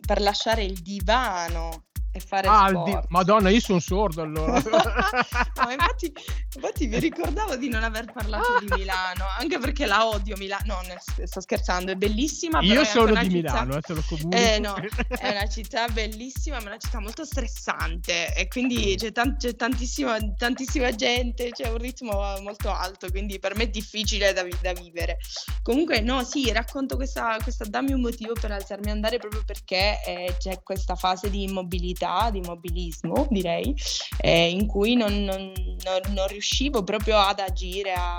per 0.07 0.21
lasciare 0.21 0.65
il 0.65 0.79
divano 0.81 1.87
e 2.17 2.21
fare 2.21 2.49
ah, 2.49 2.73
di... 2.85 2.99
Madonna, 3.09 3.51
io 3.51 3.61
sono 3.61 3.79
sordo 3.79 4.23
allora. 4.23 4.53
no, 4.63 5.71
infatti, 5.71 6.13
infatti 6.55 6.87
mi 6.87 6.99
ricordavo 6.99 7.57
di 7.57 7.69
non 7.69 7.85
aver 7.85 8.11
parlato 8.13 8.59
di 8.61 8.67
Milano, 8.75 9.25
anche 9.39 9.59
perché 9.59 9.87
la 9.87 10.07
odio 10.07 10.37
Milano. 10.37 10.65
No, 10.67 11.25
sto 11.25 11.41
scherzando, 11.41 11.93
è 11.93 11.95
bellissima. 11.95 12.61
Io 12.61 12.85
sono 12.85 13.15
di 13.15 13.31
città... 13.31 13.65
Milano, 13.65 13.77
eh, 13.77 13.81
te 13.81 13.95
lo 13.95 14.03
comunico. 14.07 14.37
Eh, 14.37 14.59
no, 14.59 14.75
è 15.09 15.31
una 15.31 15.49
città 15.49 15.89
bellissima, 15.89 16.57
ma 16.57 16.65
è 16.65 16.67
una 16.67 16.79
città 16.79 17.01
molto 17.01 17.25
stressante 17.25 18.35
e 18.35 18.49
quindi 18.49 18.95
c'è, 18.97 19.13
tan- 19.13 19.37
c'è 19.37 19.55
tantissima, 19.55 20.17
tantissima, 20.37 20.91
gente, 20.95 21.51
c'è 21.51 21.69
un 21.69 21.79
ritmo 21.79 22.13
molto 22.41 22.71
alto, 22.71 23.11
quindi 23.11 23.39
per 23.39 23.55
me 23.57 23.65
è 23.65 23.69
difficile 23.69 24.33
da, 24.33 24.43
vi- 24.43 24.57
da 24.61 24.73
vivere. 24.73 25.19
Comunque, 25.63 26.01
no, 26.01 26.25
sì, 26.25 26.51
racconto 26.53 26.97
questa, 26.97 27.37
questa, 27.43 27.65
dammi 27.65 27.93
un 27.93 28.01
motivo 28.01 28.33
per 28.33 28.53
alzarmi 28.53 28.89
e 28.89 28.93
andare 28.93 29.19
proprio 29.19 29.43
perché 29.45 30.01
eh, 30.07 30.37
c'è 30.39 30.63
questa 30.63 30.95
fase 30.95 31.29
di 31.29 31.43
immobilità 31.43 32.06
attività 32.07 32.31
di 32.31 32.41
mobilismo, 32.41 33.27
direi, 33.31 33.75
eh, 34.19 34.51
in 34.51 34.67
cui 34.67 34.95
non, 34.95 35.25
non, 35.25 35.53
non, 35.85 36.01
non, 36.15 36.27
riuscivo 36.29 36.83
proprio 36.85 37.19
ad 37.19 37.41
agire, 37.41 37.93
a, 37.93 38.19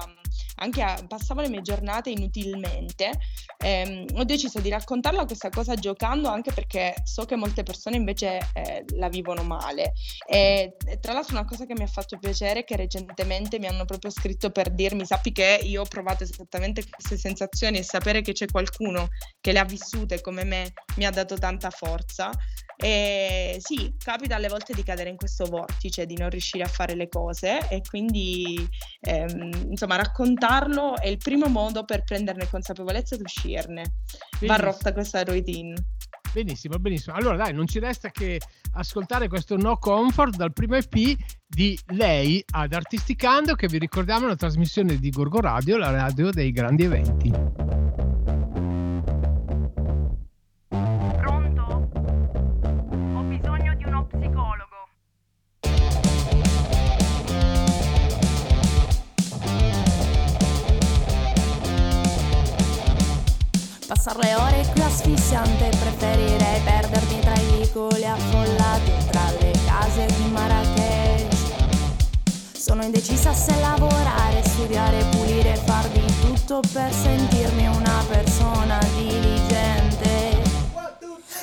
anche 0.58 0.82
a, 0.82 1.04
passavo 1.08 1.42
le 1.42 1.50
mie 1.50 1.62
giornate 1.62 2.10
inutilmente. 2.10 3.12
Eh, 3.60 4.06
ho 4.16 4.24
deciso 4.24 4.60
di 4.60 4.70
raccontarla 4.70 5.26
questa 5.26 5.50
cosa 5.50 5.74
giocando 5.74 6.30
anche 6.30 6.52
perché 6.54 6.94
so 7.04 7.26
che 7.26 7.36
molte 7.36 7.64
persone 7.64 7.96
invece 7.96 8.38
eh, 8.54 8.86
la 8.96 9.10
vivono 9.10 9.44
male. 9.44 9.94
E, 10.28 10.78
tra 11.00 11.14
l'altro 11.14 11.34
una 11.34 11.46
cosa 11.46 11.66
che 11.66 11.74
mi 11.74 11.84
ha 11.84 11.88
fatto 11.88 12.20
piacere 12.20 12.60
è 12.60 12.64
che 12.64 12.76
recentemente 12.76 13.60
mi 13.60 13.68
hanno 13.68 13.86
proprio 13.86 14.12
scritto 14.12 14.52
per 14.52 14.72
dirmi 14.72 15.06
sappi 15.06 15.32
che 15.32 15.60
io 15.64 15.82
ho 15.82 15.86
provato 15.86 16.24
esattamente 16.24 16.84
queste 16.88 17.18
sensazioni 17.18 17.80
e 17.80 17.84
sapere 17.84 18.22
che 18.22 18.34
c'è 18.34 18.46
qualcuno 18.46 19.08
che 19.42 19.52
le 19.52 19.60
ha 19.60 19.66
vissute 19.66 20.22
come 20.22 20.44
me 20.44 20.74
mi 20.98 21.06
ha 21.06 21.12
dato 21.12 21.36
tanta 21.38 21.70
forza. 21.70 22.30
E 22.80 23.58
sì, 23.60 23.96
capita 23.98 24.36
alle 24.36 24.50
volte 24.50 24.74
di 24.74 24.84
cadere 24.84 25.10
in 25.10 25.16
questo 25.18 25.46
vortice, 25.46 26.06
di 26.06 26.16
non 26.16 26.30
riuscire 26.30 26.64
a 26.64 26.68
fare 26.68 26.94
le 26.94 27.10
cose 27.10 27.68
e 27.70 27.82
quindi 27.82 28.68
ehm, 29.02 29.70
insomma 29.70 29.96
raccontarlo 29.96 30.96
è 30.98 31.08
il 31.08 31.18
primo 31.18 31.48
modo 31.48 31.86
per 31.86 32.04
prenderne 32.04 32.48
consapevolezza 32.48 33.16
ed 33.16 33.22
uscirne. 33.22 33.82
Benissimo. 34.40 34.48
Va 34.48 34.56
rotta 34.58 34.94
questa 34.94 35.24
routine. 35.24 35.74
Benissimo, 36.32 36.78
benissimo. 36.78 37.16
Allora 37.16 37.36
dai, 37.36 37.54
non 37.54 37.66
ci 37.66 37.80
resta 37.80 38.12
che 38.12 38.40
ascoltare 38.74 39.28
questo 39.28 39.58
No 39.58 39.78
Comfort 39.78 40.36
dal 40.36 40.54
primo 40.54 40.76
EP 40.76 41.18
di 41.48 41.80
lei 41.88 42.44
ad 42.52 42.74
Artisticando 42.74 43.56
che 43.56 43.68
vi 43.68 43.80
ricordiamo 43.80 44.28
la 44.28 44.36
trasmissione 44.36 44.98
di 44.98 45.10
Gorgo 45.10 45.42
Radio, 45.42 45.78
la 45.78 45.90
radio 45.90 46.30
dei 46.30 46.52
grandi 46.52 46.84
eventi. 46.84 47.77
Passare 64.08 64.26
le 64.26 64.36
ore 64.36 64.70
qui 64.72 64.82
asfissiante 64.82 65.70
Preferirei 65.78 66.62
perdermi 66.62 67.20
tra 67.20 67.34
i 67.34 67.58
vicoli 67.60 68.06
affollati 68.06 68.92
Tra 69.12 69.30
le 69.38 69.52
case 69.66 70.06
di 70.06 70.30
Marrakech. 70.32 71.36
Sono 72.54 72.84
indecisa 72.84 73.34
se 73.34 73.54
lavorare, 73.60 74.44
studiare, 74.46 75.04
pulire 75.12 75.58
Far 75.58 75.90
di 75.90 76.06
tutto 76.22 76.62
per 76.72 76.90
sentirmi 76.94 77.68
una 77.68 78.02
persona 78.08 78.80
diligente. 78.96 80.42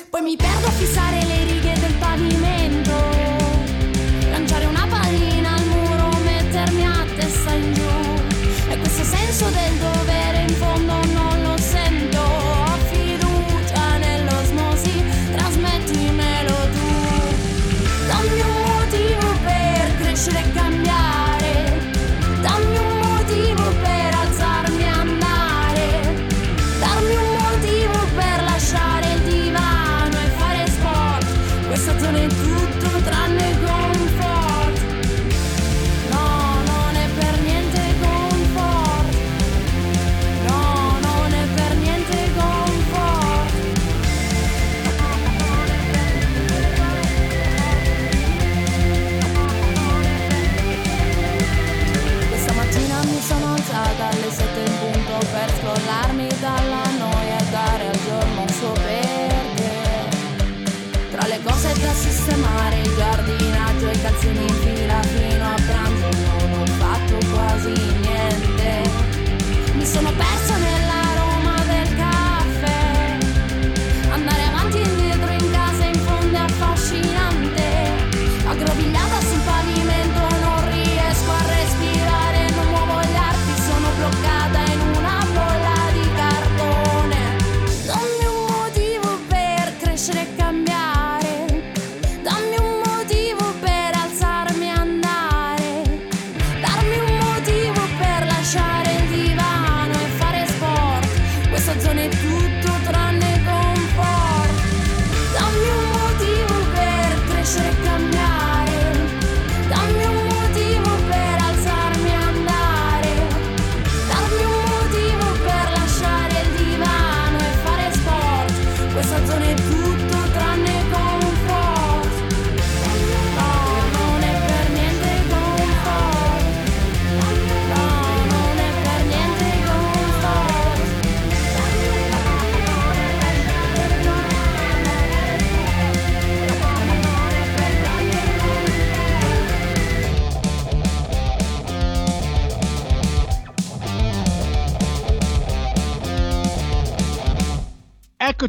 Poi 0.09 0.21
mi 0.23 0.35
perdo 0.35 0.65
a 0.65 0.71
fissare 0.71 1.23
le 1.23 1.43
righe 1.43 1.79
del 1.79 1.93
pavimento 1.99 2.93
Lanciare 4.31 4.65
una 4.65 4.84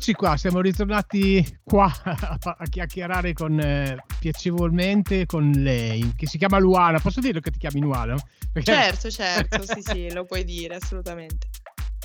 Eccoci 0.09 0.25
qua, 0.25 0.37
siamo 0.37 0.61
ritornati 0.61 1.59
qua 1.65 1.93
a, 2.05 2.65
chiacchierare 2.71 3.33
con, 3.33 3.59
eh, 3.59 3.97
piacevolmente 4.21 5.27
con 5.27 5.51
lei, 5.51 6.13
che 6.15 6.29
si 6.29 6.39
chiama 6.39 6.59
Luana. 6.59 7.01
Posso 7.01 7.19
dire 7.19 7.41
che 7.41 7.51
ti 7.51 7.59
chiami 7.59 7.81
Luana? 7.81 8.15
Perché- 8.53 8.73
Certo, 8.73 9.11
certo, 9.11 9.63
sì, 9.67 9.83
sì, 9.83 10.13
lo 10.13 10.25
puoi 10.25 10.45
dire 10.45 10.77
assolutamente. 10.77 11.49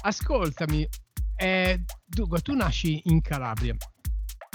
Ascoltami, 0.02 0.90
eh, 1.36 1.84
dunque 2.04 2.42
tu 2.42 2.56
nasci 2.56 3.02
in 3.04 3.22
Calabria, 3.22 3.76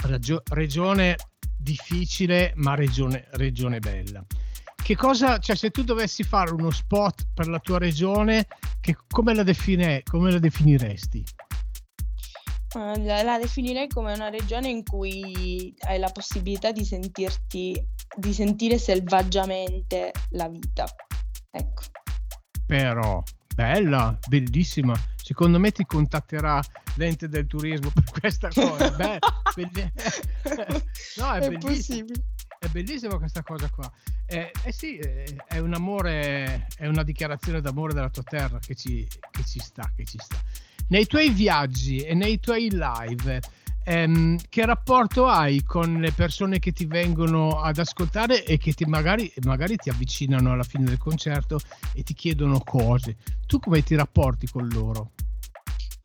ragio- 0.03 0.43
regione 0.49 1.15
difficile 1.57 2.51
ma 2.57 2.75
regione, 2.75 3.29
regione 3.35 3.79
bella. 3.79 4.25
Che 4.75 4.95
cosa, 4.97 5.37
cioè 5.37 5.55
se 5.55 5.69
tu 5.69 5.83
dovessi 5.83 6.23
fare 6.23 6.51
uno 6.51 6.69
spot 6.69 7.27
per 7.33 7.47
la 7.47 7.59
tua 7.59 7.77
regione, 7.77 8.45
che, 8.81 8.97
come, 9.07 9.33
la 9.33 9.43
define- 9.43 10.03
come 10.03 10.31
la 10.31 10.39
definiresti? 10.39 11.23
Eh, 12.77 12.99
La, 13.03 13.23
la 13.23 13.37
definirei 13.39 13.87
come 13.87 14.13
una 14.13 14.29
regione 14.29 14.69
in 14.69 14.83
cui 14.83 15.73
hai 15.87 15.97
la 15.97 16.09
possibilità 16.09 16.71
di 16.71 16.85
sentirti, 16.85 17.83
di 18.15 18.33
sentire 18.33 18.77
selvaggiamente 18.77 20.11
la 20.31 20.47
vita. 20.47 20.85
Ecco. 21.49 21.81
Però, 22.67 23.23
bella, 23.55 24.17
bellissima. 24.27 24.93
Secondo 25.15 25.59
me 25.59 25.71
ti 25.71 25.85
contatterà 25.85 26.61
l'ente 26.95 27.27
del 27.27 27.47
turismo 27.47 27.91
per 27.91 28.03
questa 28.19 28.49
cosa. 28.49 28.91
Beh, 28.91 29.19
belli- 29.55 29.91
no, 31.17 31.31
è, 31.33 31.39
È 31.39 31.57
possibile. 31.57 32.23
È 32.59 32.67
bellissima 32.67 33.17
questa 33.17 33.43
cosa 33.43 33.69
qua. 33.69 33.91
Eh, 34.25 34.51
eh 34.63 34.71
sì, 34.71 34.97
eh, 34.97 35.35
è 35.47 35.59
un 35.59 35.73
amore, 35.73 36.67
è 36.75 36.87
una 36.87 37.03
dichiarazione 37.03 37.61
d'amore 37.61 37.93
della 37.93 38.09
tua 38.09 38.23
terra 38.23 38.59
che 38.59 38.75
ci, 38.75 39.07
che 39.31 39.43
ci 39.43 39.59
sta, 39.59 39.91
che 39.95 40.05
ci 40.05 40.17
sta. 40.19 40.37
Nei 40.89 41.05
tuoi 41.05 41.31
viaggi 41.31 41.99
e 41.99 42.13
nei 42.13 42.39
tuoi 42.39 42.69
live, 42.71 43.41
ehm, 43.83 44.37
che 44.47 44.65
rapporto 44.65 45.27
hai 45.27 45.61
con 45.61 45.99
le 45.99 46.13
persone 46.13 46.59
che 46.59 46.71
ti 46.71 46.85
vengono 46.85 47.59
ad 47.59 47.77
ascoltare 47.77 48.45
e 48.45 48.57
che 48.57 48.71
ti 48.71 48.85
magari, 48.85 49.29
magari 49.43 49.75
ti 49.75 49.89
avvicinano 49.89 50.53
alla 50.53 50.63
fine 50.63 50.85
del 50.85 50.97
concerto 50.97 51.59
e 51.93 52.03
ti 52.03 52.13
chiedono 52.13 52.59
cose? 52.59 53.17
Tu 53.45 53.59
come 53.59 53.83
ti 53.83 53.95
rapporti 53.95 54.47
con 54.47 54.65
loro? 54.69 55.11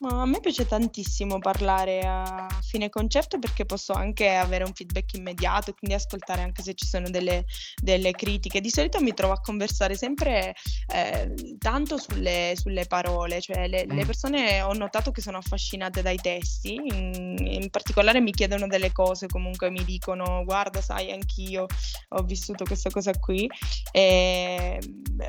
Ma 0.03 0.23
a 0.23 0.27
me 0.27 0.41
piace 0.41 0.67
tantissimo 0.67 1.39
parlare 1.39 2.01
a 2.01 2.49
fine 2.61 2.89
concerto 2.89 3.39
perché 3.39 3.65
posso 3.65 3.93
anche 3.93 4.35
avere 4.35 4.65
un 4.65 4.73
feedback 4.75 5.15
immediato, 5.15 5.73
quindi 5.75 5.95
ascoltare 5.95 6.43
anche 6.43 6.61
se 6.61 6.75
ci 6.75 6.87
sono 6.87 7.09
delle, 7.09 7.45
delle 7.81 8.11
critiche. 8.11 8.61
Di 8.61 8.69
solito 8.69 9.01
mi 9.01 9.15
trovo 9.15 9.35
a 9.35 9.41
conversare 9.41 9.95
sempre 9.97 10.57
eh, 10.93 11.33
tanto 11.57 11.99
sulle, 11.99 12.55
sulle 12.57 12.85
parole, 12.87 13.41
cioè 13.41 13.69
le, 13.69 13.85
le 13.87 14.03
Mm. 14.03 14.07
persone 14.07 14.61
ho 14.63 14.73
notato 14.73 15.13
che 15.13 15.21
sono 15.21 15.39
affascinate 15.39 16.03
dai 16.03 16.17
testi, 16.17 16.75
in, 16.75 17.37
in 17.39 17.71
particolare 17.71 18.21
mi 18.21 18.33
chiedono 18.33 18.67
delle 18.67 18.91
cose, 18.91 19.29
comunque 19.29 19.71
mi 19.71 19.85
dicono 19.85 20.43
guarda, 20.45 20.81
sai, 20.83 21.13
anch'io 21.13 21.67
ho 22.09 22.23
vissuto 22.25 22.65
questa 22.65 22.91
cosa 22.91 23.13
qui. 23.13 23.49
E 23.93 24.81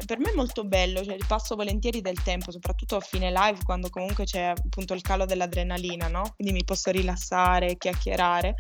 per 0.08 0.18
me 0.18 0.32
è 0.32 0.36
molto 0.36 0.64
bello, 0.64 1.04
cioè 1.04 1.16
passo 1.28 1.56
volentieri 1.56 2.02
del 2.02 2.24
tempo, 2.24 2.50
soprattutto 2.50 2.96
a 2.96 3.02
fine 3.02 3.30
live, 3.32 3.60
quando 3.64 3.90
comunque 3.90 4.24
c'è 4.24 4.52
appunto 4.66 4.94
il 4.94 5.02
calo 5.02 5.26
dell'adrenalina, 5.26 6.08
no? 6.08 6.34
Quindi 6.36 6.54
mi 6.54 6.64
posso 6.64 6.92
rilassare, 6.92 7.78
chiacchierare. 7.78 8.56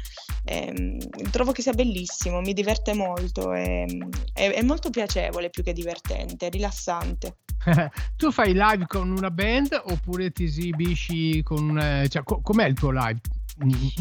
Ehm, 0.45 0.97
trovo 1.31 1.51
che 1.51 1.61
sia 1.61 1.73
bellissimo, 1.73 2.41
mi 2.41 2.53
diverte 2.53 2.93
molto, 2.93 3.53
e- 3.53 3.85
è, 4.33 4.49
è 4.51 4.61
molto 4.61 4.89
piacevole 4.89 5.49
più 5.49 5.63
che 5.63 5.73
divertente, 5.73 6.49
rilassante. 6.49 7.37
tu 8.17 8.31
fai 8.31 8.53
live 8.53 8.85
con 8.87 9.09
una 9.11 9.31
band 9.31 9.81
oppure 9.85 10.31
ti 10.31 10.43
esibisci 10.43 11.41
con... 11.43 11.77
eh, 11.77 12.07
cioè, 12.09 12.23
co- 12.23 12.41
com'è 12.41 12.67
il 12.67 12.73
tuo 12.73 12.91
live? 12.91 13.19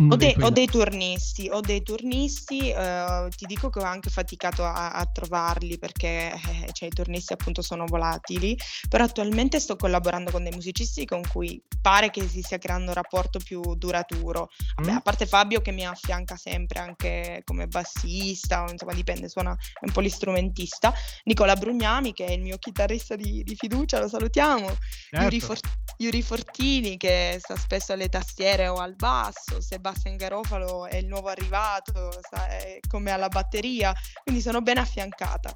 Ho, 0.09 0.17
de- 0.17 0.35
ho, 0.41 0.49
dei 0.49 0.67
turnisti, 0.67 1.49
ho 1.51 1.61
dei 1.61 1.83
turnisti, 1.83 2.71
eh, 2.71 3.29
ti 3.37 3.45
dico 3.45 3.69
che 3.69 3.81
ho 3.81 3.85
anche 3.85 4.09
faticato 4.09 4.65
a, 4.65 4.93
a 4.93 5.05
trovarli 5.05 5.79
perché 5.79 6.33
eh, 6.33 6.73
cioè, 6.73 6.89
i 6.89 6.93
turnisti 6.93 7.35
appunto 7.35 7.61
sono 7.61 7.85
volatili, 7.85 8.59
però 8.89 9.05
attualmente 9.05 9.61
sto 9.61 9.77
collaborando 9.77 10.31
con 10.31 10.43
dei 10.43 10.53
musicisti 10.53 11.05
con 11.05 11.21
cui 11.31 11.63
pare 11.83 12.09
che 12.11 12.27
si 12.27 12.41
stia 12.41 12.57
creando 12.57 12.89
un 12.89 12.95
rapporto 12.95 13.41
più 13.45 13.61
duraturo. 13.75 14.49
Vabbè, 14.77 14.93
mm. 14.93 14.97
a 14.97 15.01
parte 15.01 15.27
Fabio 15.27 15.61
che 15.61 15.71
mi 15.71 15.85
affianca 15.87 16.37
sempre 16.37 16.79
anche 16.79 17.43
come 17.45 17.67
bassista, 17.67 18.65
insomma 18.71 18.95
dipende, 18.95 19.29
suona 19.29 19.55
un 19.83 19.93
po' 19.93 20.01
l'istrumentista, 20.01 20.95
Nicola 21.25 21.57
Brugnami 21.57 22.15
che 22.15 22.25
è 22.25 22.33
il 22.33 22.41
mio 22.41 22.57
chitarrista 22.57 23.17
di, 23.17 23.43
di 23.43 23.55
fiducia, 23.55 24.01
lo 24.01 24.09
salutiamo, 24.09 24.67
certo. 25.11 25.25
Yuri, 25.25 25.41
For- 25.41 25.61
Yuri 25.99 26.23
Fortini 26.23 26.97
che 26.97 27.37
sta 27.39 27.57
spesso 27.57 27.93
alle 27.93 28.09
tastiere 28.09 28.69
o 28.69 28.77
al 28.77 28.95
basso 28.95 29.42
basso, 29.43 29.61
Sebastian 29.61 30.17
Garofalo 30.17 30.87
è 30.87 30.97
il 30.97 31.07
nuovo 31.07 31.29
arrivato, 31.29 32.11
è 32.31 32.79
come 32.89 33.11
alla 33.11 33.29
batteria, 33.29 33.93
quindi 34.23 34.41
sono 34.41 34.61
ben 34.63 34.79
affiancata. 34.79 35.55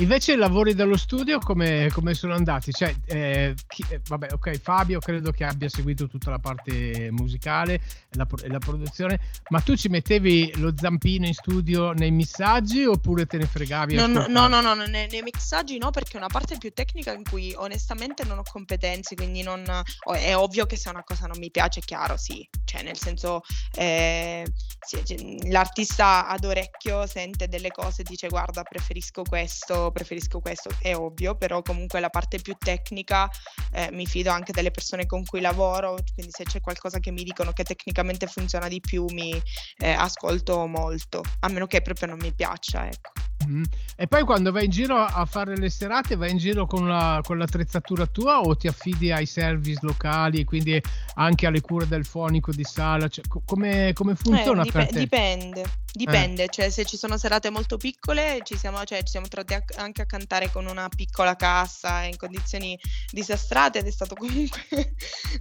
Invece 0.00 0.32
i 0.32 0.36
lavori 0.36 0.74
dello 0.74 0.96
studio 0.96 1.38
come, 1.38 1.90
come 1.92 2.14
sono 2.14 2.32
andati? 2.32 2.72
Cioè, 2.72 2.94
eh, 3.04 3.54
chi, 3.68 3.84
eh, 3.90 4.00
vabbè, 4.08 4.28
ok, 4.32 4.58
Fabio 4.58 4.98
credo 4.98 5.30
che 5.30 5.44
abbia 5.44 5.68
seguito 5.68 6.08
tutta 6.08 6.30
la 6.30 6.38
parte 6.38 7.10
musicale 7.10 7.74
e 7.74 7.80
la, 8.12 8.26
la, 8.46 8.58
produzione, 8.58 9.20
ma 9.50 9.60
tu 9.60 9.76
ci 9.76 9.88
mettevi 9.88 10.52
lo 10.56 10.72
zampino 10.74 11.26
in 11.26 11.34
studio 11.34 11.92
nei 11.92 12.10
messaggi 12.12 12.86
oppure 12.86 13.26
te 13.26 13.36
ne 13.36 13.44
fregavi? 13.44 13.94
No, 13.94 14.06
no, 14.06 14.26
no, 14.26 14.48
no, 14.48 14.62
no, 14.62 14.74
nei, 14.86 15.06
nei 15.10 15.20
mixaggi 15.20 15.76
no, 15.76 15.90
perché 15.90 16.14
è 16.14 16.16
una 16.16 16.28
parte 16.28 16.56
più 16.56 16.72
tecnica 16.72 17.12
in 17.12 17.22
cui 17.22 17.52
onestamente 17.54 18.24
non 18.24 18.38
ho 18.38 18.44
competenze, 18.50 19.14
quindi 19.14 19.42
non, 19.42 19.62
oh, 19.68 20.14
è 20.14 20.34
ovvio 20.34 20.64
che 20.64 20.76
se 20.76 20.88
una 20.88 21.04
cosa 21.04 21.26
non 21.26 21.38
mi 21.38 21.50
piace, 21.50 21.80
è 21.80 21.82
chiaro, 21.82 22.16
sì, 22.16 22.48
cioè 22.64 22.82
nel 22.82 22.96
senso 22.96 23.42
eh, 23.74 24.46
sì, 24.80 25.04
cioè, 25.04 25.18
l'artista 25.50 26.26
ad 26.26 26.44
orecchio 26.44 27.06
sente 27.06 27.48
delle 27.48 27.70
cose 27.70 28.00
e 28.00 28.04
dice 28.08 28.28
guarda 28.28 28.62
preferisco 28.62 29.24
questo 29.24 29.89
preferisco 29.90 30.40
questo, 30.40 30.70
è 30.80 30.94
ovvio, 30.94 31.36
però 31.36 31.62
comunque 31.62 32.00
la 32.00 32.10
parte 32.10 32.40
più 32.40 32.54
tecnica 32.58 33.28
eh, 33.72 33.88
mi 33.92 34.06
fido 34.06 34.30
anche 34.30 34.52
delle 34.52 34.70
persone 34.70 35.06
con 35.06 35.24
cui 35.24 35.40
lavoro, 35.40 35.96
quindi 36.14 36.32
se 36.32 36.44
c'è 36.44 36.60
qualcosa 36.60 36.98
che 36.98 37.10
mi 37.10 37.22
dicono 37.22 37.52
che 37.52 37.64
tecnicamente 37.64 38.26
funziona 38.26 38.68
di 38.68 38.80
più 38.80 39.04
mi 39.10 39.40
eh, 39.78 39.90
ascolto 39.90 40.66
molto, 40.66 41.22
a 41.40 41.48
meno 41.48 41.66
che 41.66 41.82
proprio 41.82 42.08
non 42.08 42.18
mi 42.18 42.32
piaccia, 42.32 42.86
ecco. 42.86 43.29
Mm. 43.46 43.62
E 43.96 44.06
poi 44.06 44.24
quando 44.24 44.52
vai 44.52 44.66
in 44.66 44.70
giro 44.70 44.96
a 44.96 45.24
fare 45.24 45.56
le 45.56 45.70
serate, 45.70 46.16
vai 46.16 46.30
in 46.30 46.38
giro 46.38 46.66
con, 46.66 46.86
la, 46.86 47.20
con 47.24 47.38
l'attrezzatura 47.38 48.06
tua 48.06 48.40
o 48.40 48.56
ti 48.56 48.66
affidi 48.66 49.10
ai 49.12 49.26
service 49.26 49.78
locali, 49.82 50.44
quindi 50.44 50.80
anche 51.14 51.46
alle 51.46 51.60
cure 51.60 51.86
del 51.86 52.04
fonico 52.04 52.52
di 52.52 52.64
sala? 52.64 53.08
Cioè, 53.08 53.24
come, 53.44 53.92
come, 53.94 54.14
funziona 54.14 54.60
eh, 54.60 54.64
dip- 54.64 54.74
per 54.74 54.88
te? 54.88 54.98
Dipende, 54.98 55.64
dipende. 55.92 56.44
Eh. 56.44 56.48
Cioè, 56.48 56.70
se 56.70 56.84
ci 56.84 56.96
sono 56.96 57.16
serate 57.16 57.50
molto 57.50 57.76
piccole, 57.76 58.40
ci 58.42 58.56
siamo, 58.56 58.82
cioè, 58.84 59.02
ci 59.02 59.10
siamo 59.10 59.28
trovati 59.28 59.54
a, 59.54 59.62
anche 59.76 60.02
a 60.02 60.06
cantare 60.06 60.50
con 60.50 60.66
una 60.66 60.88
piccola 60.88 61.36
cassa 61.36 62.02
in 62.04 62.16
condizioni 62.16 62.78
disastrate 63.10 63.78
ed 63.80 63.86
è 63.86 63.90
stato 63.90 64.14
comunque, 64.20 64.94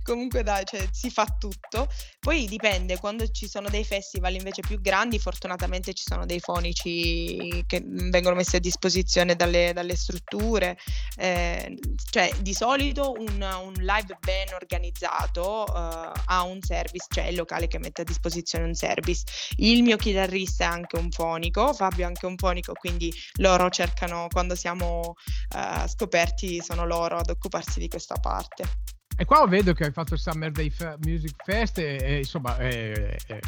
comunque 0.03 0.43
dai, 0.43 0.63
cioè, 0.65 0.87
si 0.91 1.09
fa 1.09 1.25
tutto. 1.37 1.87
Poi 2.19 2.47
dipende, 2.47 2.97
quando 2.97 3.29
ci 3.29 3.47
sono 3.47 3.69
dei 3.69 3.83
festival 3.83 4.33
invece 4.33 4.61
più 4.61 4.79
grandi, 4.81 5.19
fortunatamente 5.19 5.93
ci 5.93 6.03
sono 6.05 6.25
dei 6.25 6.39
fonici 6.39 7.63
che 7.65 7.83
vengono 8.09 8.35
messi 8.35 8.55
a 8.55 8.59
disposizione 8.59 9.35
dalle, 9.35 9.71
dalle 9.73 9.95
strutture. 9.95 10.77
Eh, 11.17 11.77
cioè, 12.09 12.31
di 12.41 12.53
solito 12.53 13.11
un, 13.11 13.41
un 13.41 13.73
live 13.73 14.17
ben 14.19 14.53
organizzato 14.53 15.65
uh, 15.67 16.11
ha 16.25 16.43
un 16.43 16.61
service, 16.61 17.07
cioè 17.09 17.25
il 17.25 17.35
locale 17.35 17.67
che 17.67 17.79
mette 17.79 18.01
a 18.01 18.05
disposizione 18.05 18.65
un 18.65 18.73
service. 18.73 19.23
Il 19.57 19.83
mio 19.83 19.97
chitarrista 19.97 20.65
è 20.65 20.67
anche 20.67 20.97
un 20.97 21.09
fonico, 21.11 21.73
Fabio 21.73 22.03
è 22.03 22.07
anche 22.07 22.25
un 22.25 22.37
fonico, 22.37 22.73
quindi 22.73 23.13
loro 23.35 23.69
cercano, 23.69 24.27
quando 24.29 24.55
siamo 24.55 25.15
uh, 25.55 25.87
scoperti, 25.87 26.61
sono 26.61 26.85
loro 26.85 27.17
ad 27.17 27.29
occuparsi 27.29 27.79
di 27.79 27.87
questa 27.87 28.15
parte. 28.15 28.97
E 29.19 29.25
qua 29.25 29.45
vedo 29.47 29.73
che 29.73 29.83
hai 29.83 29.91
fatto 29.91 30.13
il 30.13 30.19
Summer 30.21 30.49
Day 30.49 30.71
Music 31.03 31.43
Fest 31.43 31.77
e, 31.79 31.97
e 32.01 32.17
insomma 32.19 32.55
è, 32.55 33.17
è, 33.27 33.39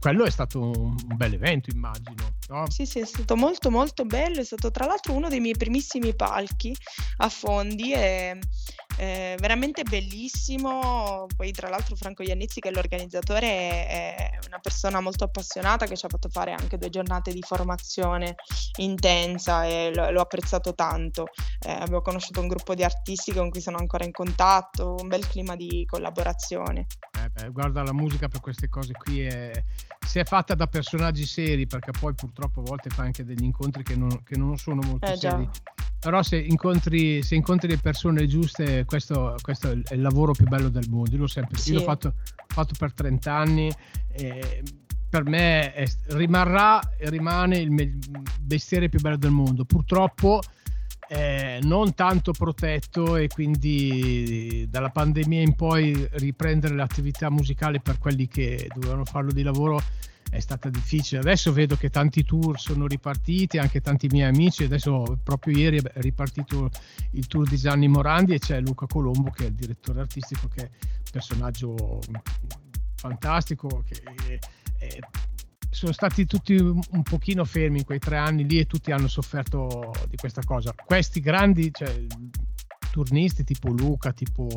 quello 0.00 0.24
è 0.24 0.30
stato 0.30 0.60
un, 0.60 0.96
un 1.08 1.16
bel 1.16 1.34
evento 1.34 1.70
immagino. 1.70 2.34
No? 2.48 2.68
Sì, 2.68 2.86
sì, 2.86 2.98
è 2.98 3.04
stato 3.04 3.36
molto 3.36 3.70
molto 3.70 4.04
bello, 4.04 4.40
è 4.40 4.44
stato 4.44 4.72
tra 4.72 4.84
l'altro 4.84 5.12
uno 5.12 5.28
dei 5.28 5.38
miei 5.38 5.56
primissimi 5.56 6.12
palchi 6.12 6.76
a 7.18 7.28
Fondi 7.28 7.92
e 7.92 8.36
eh, 8.96 9.36
veramente 9.38 9.82
bellissimo. 9.82 11.26
Poi, 11.36 11.52
tra 11.52 11.68
l'altro, 11.68 11.96
Franco 11.96 12.22
Iannizzi, 12.22 12.60
che 12.60 12.68
è 12.68 12.72
l'organizzatore, 12.72 13.46
è 13.86 14.30
una 14.46 14.58
persona 14.58 15.00
molto 15.00 15.24
appassionata 15.24 15.86
che 15.86 15.96
ci 15.96 16.06
ha 16.06 16.08
fatto 16.08 16.28
fare 16.28 16.52
anche 16.52 16.78
due 16.78 16.88
giornate 16.88 17.32
di 17.32 17.42
formazione 17.42 18.36
intensa 18.76 19.64
e 19.66 19.90
l- 19.90 20.12
l'ho 20.12 20.20
apprezzato 20.20 20.74
tanto. 20.74 21.26
Eh, 21.60 21.72
abbiamo 21.72 22.02
conosciuto 22.02 22.40
un 22.40 22.48
gruppo 22.48 22.74
di 22.74 22.84
artisti 22.84 23.32
con 23.32 23.50
cui 23.50 23.60
sono 23.60 23.78
ancora 23.78 24.04
in 24.04 24.12
contatto, 24.12 24.96
un 25.00 25.08
bel 25.08 25.26
clima 25.26 25.56
di 25.56 25.84
collaborazione. 25.86 26.86
Eh 27.18 27.28
beh, 27.28 27.50
guarda, 27.50 27.82
la 27.82 27.92
musica 27.92 28.28
per 28.28 28.40
queste 28.40 28.68
cose 28.68 28.92
qui 28.92 29.22
è, 29.22 29.50
se 30.06 30.20
è 30.20 30.24
fatta 30.24 30.54
da 30.54 30.66
personaggi 30.66 31.26
seri, 31.26 31.66
perché 31.66 31.90
poi 31.90 32.14
purtroppo 32.14 32.60
a 32.60 32.64
volte 32.64 32.90
fa 32.90 33.02
anche 33.02 33.24
degli 33.24 33.44
incontri 33.44 33.82
che 33.82 33.96
non, 33.96 34.22
che 34.22 34.36
non 34.36 34.56
sono 34.56 34.80
molto 34.82 35.06
eh, 35.06 35.16
seri. 35.16 35.48
Però 36.06 36.22
se 36.22 36.36
incontri, 36.36 37.20
se 37.20 37.34
incontri 37.34 37.68
le 37.68 37.78
persone 37.78 38.28
giuste, 38.28 38.84
questo, 38.84 39.34
questo, 39.42 39.72
è 39.72 39.94
il 39.94 40.00
lavoro 40.00 40.30
più 40.30 40.46
bello 40.46 40.68
del 40.68 40.86
mondo. 40.88 41.10
Io 41.10 41.18
l'ho 41.18 41.26
sempre 41.26 41.58
sì. 41.58 41.72
io 41.72 41.80
l'ho 41.80 41.84
fatto, 41.84 42.14
fatto, 42.46 42.74
per 42.78 42.92
30 42.92 43.32
anni. 43.32 43.72
E 44.12 44.62
per 45.08 45.24
me 45.24 45.72
è, 45.72 45.84
rimarrà 46.10 46.78
e 46.96 47.10
rimane 47.10 47.58
il 47.58 47.72
mestiere 48.48 48.88
più 48.88 49.00
bello 49.00 49.16
del 49.16 49.32
mondo. 49.32 49.64
Purtroppo 49.64 50.40
eh, 51.08 51.58
non 51.62 51.92
tanto 51.94 52.30
protetto 52.30 53.16
e 53.16 53.26
quindi 53.26 54.64
dalla 54.70 54.90
pandemia 54.90 55.40
in 55.40 55.56
poi 55.56 56.06
riprendere 56.12 56.76
l'attività 56.76 57.30
musicale 57.30 57.80
per 57.80 57.98
quelli 57.98 58.28
che 58.28 58.68
dovevano 58.72 59.04
farlo 59.04 59.32
di 59.32 59.42
lavoro 59.42 59.82
è 60.36 60.40
stata 60.40 60.68
difficile. 60.68 61.20
Adesso 61.20 61.52
vedo 61.52 61.76
che 61.76 61.90
tanti 61.90 62.22
tour 62.24 62.60
sono 62.60 62.86
ripartiti, 62.86 63.58
anche 63.58 63.80
tanti 63.80 64.06
miei 64.08 64.28
amici. 64.28 64.64
Adesso 64.64 65.18
proprio 65.22 65.56
ieri 65.56 65.78
è 65.78 66.00
ripartito 66.00 66.70
il 67.12 67.26
tour 67.26 67.48
di 67.48 67.56
Gianni 67.56 67.88
Morandi 67.88 68.34
e 68.34 68.38
c'è 68.38 68.60
Luca 68.60 68.86
Colombo 68.86 69.30
che 69.30 69.44
è 69.44 69.46
il 69.48 69.54
direttore 69.54 70.00
artistico, 70.00 70.48
che 70.48 70.62
è 70.62 70.70
un 70.70 71.10
personaggio 71.10 72.00
fantastico. 72.96 73.82
Che 73.86 74.02
è, 74.78 74.98
sono 75.70 75.92
stati 75.92 76.26
tutti 76.26 76.54
un 76.54 77.02
pochino 77.02 77.44
fermi 77.44 77.78
in 77.78 77.84
quei 77.84 77.98
tre 77.98 78.16
anni 78.16 78.46
lì 78.46 78.58
e 78.58 78.66
tutti 78.66 78.92
hanno 78.92 79.08
sofferto 79.08 79.92
di 80.08 80.16
questa 80.16 80.42
cosa. 80.44 80.74
Questi 80.84 81.20
grandi, 81.20 81.70
cioè, 81.72 82.06
turnisti 82.96 83.44
tipo 83.44 83.68
Luca, 83.68 84.12
tipo 84.12 84.48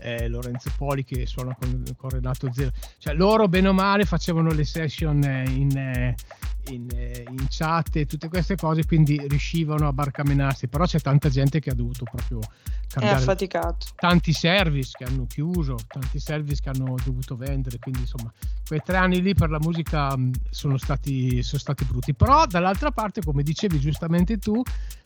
eh, 0.00 0.26
Lorenzo 0.26 0.70
Poli 0.78 1.04
che 1.04 1.26
suona 1.26 1.54
con, 1.54 1.84
con, 1.94 2.08
Renato 2.08 2.50
Zero, 2.50 2.70
cioè 2.96 3.12
loro 3.12 3.48
bene 3.48 3.68
o 3.68 3.74
male 3.74 4.06
facevano 4.06 4.50
le 4.50 4.64
session 4.64 5.22
in, 5.22 5.76
eh, 5.76 6.14
in, 6.70 6.88
eh, 6.94 7.26
in, 7.28 7.46
chat 7.50 7.96
e 7.96 8.06
tutte 8.06 8.28
queste 8.28 8.56
cose, 8.56 8.86
quindi 8.86 9.22
riuscivano 9.28 9.88
a 9.88 9.92
barcamenarsi, 9.92 10.68
però 10.68 10.86
c'è 10.86 11.00
tanta 11.00 11.28
gente 11.28 11.60
che 11.60 11.68
ha 11.68 11.74
dovuto 11.74 12.04
proprio 12.04 12.38
cambiare. 12.88 13.18
È 13.18 13.20
affaticato. 13.20 13.86
Tanti 13.94 14.32
service 14.32 14.92
che 14.96 15.04
hanno 15.04 15.26
chiuso, 15.26 15.76
tanti 15.86 16.18
service 16.18 16.62
che 16.62 16.70
hanno 16.70 16.94
dovuto 17.04 17.36
vendere, 17.36 17.78
quindi 17.78 18.00
insomma 18.00 18.32
quei 18.66 18.80
tre 18.82 18.96
anni 18.96 19.20
lì 19.20 19.34
per 19.34 19.50
la 19.50 19.58
musica 19.60 20.16
sono 20.48 20.78
stati, 20.78 21.42
sono 21.42 21.60
stati 21.60 21.84
brutti, 21.84 22.14
però 22.14 22.46
dall'altra 22.46 22.90
parte 22.90 23.22
come 23.22 23.42
dicevi 23.42 23.78
giustamente 23.78 24.38
tu, 24.38 24.62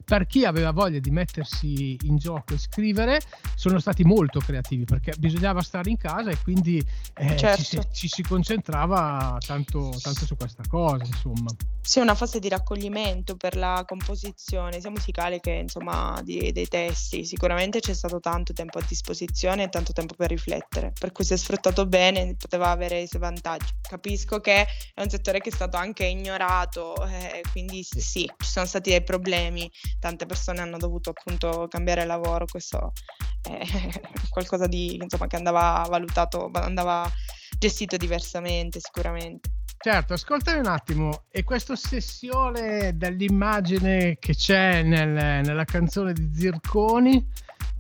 per 0.07 0.27
chi 0.27 0.45
aveva 0.45 0.71
voglia 0.71 1.01
di 1.01 1.11
mettersi 1.11 1.99
in 2.05 2.17
gioco 2.17 2.55
e 2.55 2.59
scrivere, 2.59 3.21
sono 3.57 3.81
stati 3.81 4.05
molto 4.05 4.39
creativi 4.39 4.85
perché 4.85 5.13
bisognava 5.19 5.63
stare 5.63 5.91
in 5.91 5.97
casa 5.97 6.31
e 6.31 6.39
quindi 6.45 6.79
eh, 7.15 7.37
certo. 7.37 7.57
ci, 7.57 7.65
si, 7.65 7.81
ci, 7.91 8.09
si, 8.09 8.23
concentrava 8.23 9.37
tanto, 9.45 9.93
tanto, 10.01 10.25
su 10.25 10.37
questa 10.37 10.63
cosa, 10.69 11.05
insomma. 11.05 11.51
Sì, 11.81 11.99
una 11.99 12.15
fase 12.15 12.39
di 12.39 12.49
raccoglimento 12.49 13.37
per 13.37 13.57
la 13.57 13.83
composizione 13.85 14.81
sia 14.81 14.91
musicale 14.91 15.41
che 15.41 15.51
insomma 15.51 16.21
di, 16.23 16.53
dei 16.53 16.69
testi. 16.69 17.25
Sicuramente 17.25 17.81
c'è 17.81 17.93
stato 17.93 18.21
tanto 18.21 18.53
tempo 18.53 18.79
a 18.79 18.85
disposizione 18.87 19.65
e 19.65 19.69
tanto 19.69 19.93
tempo 19.93 20.15
per 20.15 20.29
riflettere, 20.29 20.93
per 20.97 21.11
cui 21.11 21.25
se 21.25 21.37
sfruttato 21.37 21.85
bene 21.85 22.37
poteva 22.39 22.71
avere 22.71 23.01
i 23.01 23.09
suoi 23.09 23.23
vantaggi. 23.23 23.73
Capisco 23.81 24.39
che 24.39 24.67
è 24.95 25.03
un 25.03 25.11
settore 25.11 25.41
che 25.41 25.49
è 25.49 25.53
stato 25.53 25.77
anche 25.77 26.05
ignorato, 26.05 26.95
eh, 27.07 27.43
quindi 27.51 27.83
sì, 27.83 28.31
ci 28.39 28.49
sono 28.49 28.67
stati 28.67 28.91
dei 28.91 29.03
problemi 29.03 29.69
tante 29.99 30.27
persone 30.27 30.61
hanno 30.61 30.77
dovuto 30.77 31.11
appunto 31.11 31.67
cambiare 31.69 32.05
lavoro, 32.05 32.47
questo 32.47 32.93
è 33.43 33.59
qualcosa 34.31 34.67
di, 34.67 34.97
insomma, 34.97 35.27
che 35.27 35.37
andava 35.37 35.85
valutato, 35.89 36.51
andava 36.53 37.11
gestito 37.59 37.97
diversamente 37.97 38.81
sicuramente. 38.81 39.51
Certo, 39.79 40.15
ascoltami 40.15 40.59
un 40.59 40.67
attimo, 40.67 41.25
e 41.31 41.45
questa 41.45 41.73
ossessione 41.75 42.97
dell'immagine 42.97 44.17
che 44.19 44.35
c'è 44.35 44.83
nel, 44.83 45.09
nella 45.45 45.65
canzone 45.65 46.13
di 46.13 46.31
Zirconi, 46.35 47.25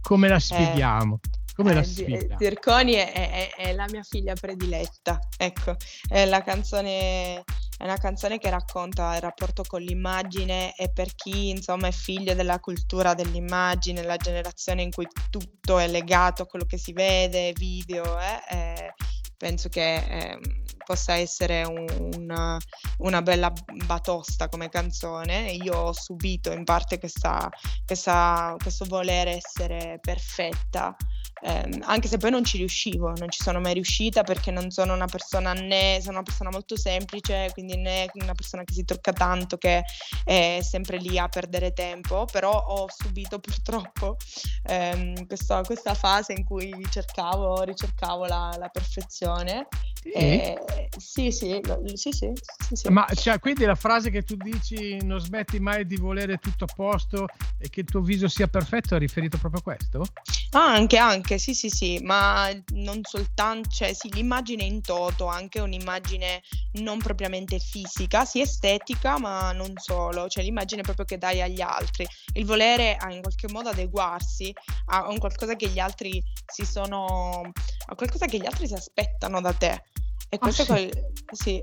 come 0.00 0.28
la 0.28 0.36
eh. 0.36 0.40
spieghiamo? 0.40 1.20
Eh 1.22 1.44
Come 1.56 1.72
la 1.72 1.82
sfida? 1.82 2.36
Zirconi 2.38 2.92
è, 2.92 3.12
è, 3.12 3.54
è, 3.56 3.72
la 3.72 3.86
mia 3.90 4.02
figlia 4.02 4.34
prediletta, 4.34 5.18
ecco, 5.38 5.74
è 6.06 6.26
la 6.26 6.42
canzone 6.42 7.42
è 7.78 7.84
una 7.84 7.98
canzone 7.98 8.38
che 8.38 8.48
racconta 8.48 9.14
il 9.16 9.20
rapporto 9.20 9.62
con 9.66 9.82
l'immagine 9.82 10.74
e 10.76 10.90
per 10.90 11.14
chi 11.14 11.50
insomma 11.50 11.88
è 11.88 11.92
figlio 11.92 12.34
della 12.34 12.58
cultura 12.58 13.12
dell'immagine, 13.12 14.02
la 14.02 14.16
generazione 14.16 14.80
in 14.80 14.90
cui 14.90 15.06
tutto 15.28 15.78
è 15.78 15.86
legato 15.86 16.42
a 16.42 16.46
quello 16.46 16.64
che 16.64 16.78
si 16.78 16.92
vede, 16.92 17.52
video, 17.52 18.18
eh, 18.18 18.42
eh, 18.50 18.94
penso 19.36 19.68
che 19.68 19.94
eh, 19.94 20.38
possa 20.86 21.16
essere 21.16 21.64
un, 21.64 21.84
una, 22.16 22.58
una, 22.98 23.20
bella 23.20 23.52
batosta 23.84 24.48
come 24.48 24.70
canzone. 24.70 25.50
Io 25.50 25.76
ho 25.76 25.92
subito 25.92 26.52
in 26.52 26.64
parte 26.64 26.98
questa, 26.98 27.50
questa, 27.84 28.54
questo 28.56 28.86
voler 28.86 29.28
essere 29.28 29.98
perfetta 30.00 30.96
eh, 31.42 31.78
anche 31.82 32.08
se 32.08 32.16
poi 32.16 32.30
non 32.30 32.44
ci 32.44 32.56
riuscivo, 32.56 33.12
non 33.16 33.30
ci 33.30 33.42
sono 33.42 33.60
mai 33.60 33.74
riuscita 33.74 34.22
perché 34.22 34.50
non 34.50 34.70
sono 34.70 34.94
una 34.94 35.06
persona 35.06 35.52
né, 35.52 35.98
sono 36.00 36.14
una 36.14 36.22
persona 36.22 36.50
molto 36.50 36.76
semplice, 36.76 37.50
quindi 37.52 37.76
né 37.76 38.08
una 38.14 38.34
persona 38.34 38.64
che 38.64 38.72
si 38.72 38.84
tocca 38.84 39.12
tanto 39.12 39.58
che 39.58 39.84
è 40.24 40.60
sempre 40.62 40.98
lì 40.98 41.18
a 41.18 41.28
perdere 41.28 41.72
tempo, 41.72 42.24
però 42.24 42.52
ho 42.52 42.86
subito 42.88 43.38
purtroppo 43.40 44.16
ehm, 44.64 45.26
questa, 45.26 45.60
questa, 45.62 45.94
fase 45.94 46.32
in 46.32 46.44
cui 46.44 46.72
cercavo, 46.90 47.62
ricercavo 47.62 48.26
la, 48.26 48.54
la 48.58 48.68
perfezione. 48.68 49.68
Sì. 50.02 50.10
E, 50.12 50.58
sì, 50.96 51.30
sì, 51.32 51.60
sì, 51.94 52.12
sì, 52.12 52.32
sì, 52.32 52.76
sì. 52.76 52.88
Ma 52.88 53.06
cioè, 53.14 53.38
quindi 53.38 53.64
la 53.64 53.74
frase 53.74 54.10
che 54.10 54.22
tu 54.22 54.36
dici 54.36 55.04
non 55.04 55.18
smetti 55.18 55.58
mai 55.58 55.84
di 55.86 55.96
volere 55.96 56.38
tutto 56.38 56.64
a 56.64 56.72
posto 56.72 57.26
e 57.58 57.68
che 57.68 57.80
il 57.80 57.86
tuo 57.86 58.00
viso 58.00 58.28
sia 58.28 58.46
perfetto 58.46 58.94
è 58.94 58.98
riferito 58.98 59.36
proprio 59.38 59.60
a 59.60 59.62
questo? 59.62 60.06
Ah, 60.52 60.72
anche, 60.72 60.96
anche, 60.96 61.25
sì, 61.38 61.54
sì, 61.54 61.68
sì, 61.68 61.98
ma 62.02 62.48
non 62.74 63.00
soltanto, 63.02 63.68
cioè 63.68 63.92
sì, 63.92 64.12
l'immagine 64.12 64.64
in 64.64 64.80
toto, 64.80 65.26
anche 65.26 65.60
un'immagine 65.60 66.42
non 66.74 66.98
propriamente 66.98 67.58
fisica, 67.58 68.24
sì 68.24 68.40
estetica, 68.40 69.18
ma 69.18 69.52
non 69.52 69.72
solo, 69.76 70.28
cioè 70.28 70.44
l'immagine 70.44 70.82
proprio 70.82 71.04
che 71.04 71.18
dai 71.18 71.42
agli 71.42 71.60
altri, 71.60 72.06
il 72.34 72.44
volere 72.44 72.96
a 72.96 73.12
in 73.12 73.22
qualche 73.22 73.48
modo 73.50 73.70
adeguarsi 73.70 74.52
a 74.86 75.08
un 75.08 75.18
qualcosa 75.18 75.56
che 75.56 75.68
gli 75.68 75.80
altri 75.80 76.22
si 76.46 76.64
sono, 76.64 77.40
a 77.86 77.94
qualcosa 77.94 78.26
che 78.26 78.38
gli 78.38 78.46
altri 78.46 78.68
si 78.68 78.74
aspettano 78.74 79.40
da 79.40 79.52
te. 79.52 79.82
E 80.28 80.36
ah, 80.36 80.38
questo 80.38 80.62
ah, 80.62 80.64
sì. 80.64 80.72
Quel, 80.72 81.12
sì, 81.32 81.60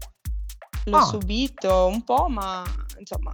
l'ho 0.85 0.97
ah. 0.97 1.05
subito 1.05 1.87
un 1.87 2.03
po', 2.03 2.27
ma 2.27 2.63
insomma, 2.97 3.31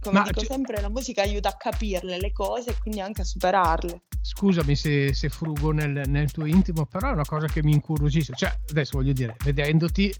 come 0.00 0.20
ma 0.20 0.24
dico 0.24 0.40
c- 0.42 0.46
sempre, 0.46 0.80
la 0.80 0.88
musica 0.88 1.22
aiuta 1.22 1.48
a 1.48 1.56
capirle 1.56 2.18
le 2.18 2.32
cose 2.32 2.70
e 2.70 2.78
quindi 2.78 3.00
anche 3.00 3.22
a 3.22 3.24
superarle 3.24 4.02
scusami 4.22 4.76
se, 4.76 5.12
se 5.12 5.28
frugo 5.28 5.72
nel, 5.72 6.02
nel, 6.06 6.30
tuo 6.30 6.46
intimo, 6.46 6.86
però 6.86 7.10
è 7.10 7.12
una 7.12 7.24
cosa 7.24 7.48
che 7.48 7.62
mi 7.62 7.72
incuriosisce. 7.72 8.32
Cioè, 8.34 8.56
adesso 8.70 8.96
voglio 8.96 9.12
dire, 9.12 9.36
vedendoti, 9.44 10.14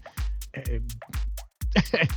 eh, 0.51 0.81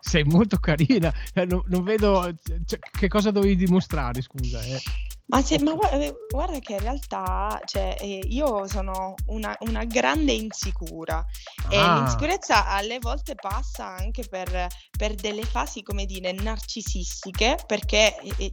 sei 0.00 0.24
molto 0.24 0.56
carina. 0.58 1.12
Eh, 1.34 1.44
non, 1.44 1.62
non 1.66 1.84
vedo 1.84 2.34
cioè, 2.64 2.78
che 2.78 3.08
cosa 3.08 3.30
dovevi 3.30 3.56
dimostrare, 3.56 4.22
scusa. 4.22 4.60
Eh. 4.62 4.80
Ma, 5.26 5.42
se, 5.42 5.58
ma 5.62 5.72
guarda, 5.72 6.12
guarda, 6.28 6.58
che 6.58 6.74
in 6.74 6.80
realtà 6.80 7.58
cioè, 7.64 7.96
eh, 7.98 8.20
io 8.28 8.66
sono 8.66 9.14
una, 9.28 9.56
una 9.60 9.84
grande 9.84 10.32
insicura 10.32 11.16
ah. 11.16 11.74
e 11.74 11.76
l'insicurezza 11.76 12.66
alle 12.66 12.98
volte 12.98 13.34
passa 13.34 13.86
anche 13.86 14.26
per, 14.28 14.68
per 14.96 15.14
delle 15.14 15.44
fasi, 15.44 15.82
come 15.82 16.04
dire, 16.04 16.32
narcisistiche, 16.32 17.56
perché 17.66 18.16
eh, 18.36 18.50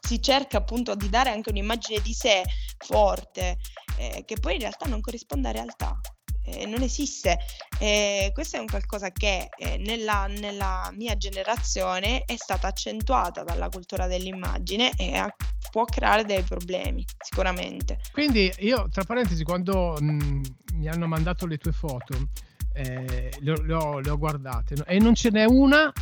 si 0.00 0.20
cerca 0.20 0.58
appunto 0.58 0.96
di 0.96 1.08
dare 1.08 1.30
anche 1.30 1.50
un'immagine 1.50 2.00
di 2.00 2.12
sé 2.12 2.42
forte, 2.78 3.58
eh, 3.96 4.24
che 4.26 4.36
poi 4.40 4.54
in 4.54 4.60
realtà 4.60 4.86
non 4.88 5.00
corrisponde 5.00 5.48
a 5.48 5.52
realtà 5.52 6.00
eh, 6.44 6.66
non 6.66 6.82
esiste. 6.82 7.38
Eh, 7.78 8.30
questo 8.32 8.56
è 8.56 8.60
un 8.60 8.66
qualcosa 8.66 9.10
che 9.10 9.48
eh, 9.56 9.76
nella, 9.78 10.26
nella, 10.26 10.90
mia 10.94 11.16
generazione 11.16 12.22
è 12.24 12.36
stata 12.36 12.68
accentuata 12.68 13.42
dalla 13.42 13.68
cultura 13.68 14.06
dell'immagine 14.06 14.92
e 14.96 15.16
a, 15.16 15.34
può 15.70 15.84
creare 15.84 16.24
dei 16.24 16.42
problemi, 16.42 17.04
sicuramente. 17.18 17.98
Quindi 18.12 18.52
io, 18.58 18.88
tra 18.90 19.04
parentesi, 19.04 19.44
quando 19.44 19.96
mh, 19.98 20.04
mm, 20.04 20.42
mi 20.74 20.88
hanno 20.88 21.06
mandato 21.06 21.46
le 21.46 21.58
tue 21.58 21.72
foto, 21.72 22.28
eh, 22.74 23.32
le, 23.40 23.62
le, 23.64 23.74
ho, 23.74 23.98
le, 24.00 24.10
ho, 24.10 24.18
guardate 24.18 24.74
no? 24.76 24.84
e 24.86 24.98
non 24.98 25.14
ce 25.14 25.30
n'è 25.30 25.44
una 25.44 25.92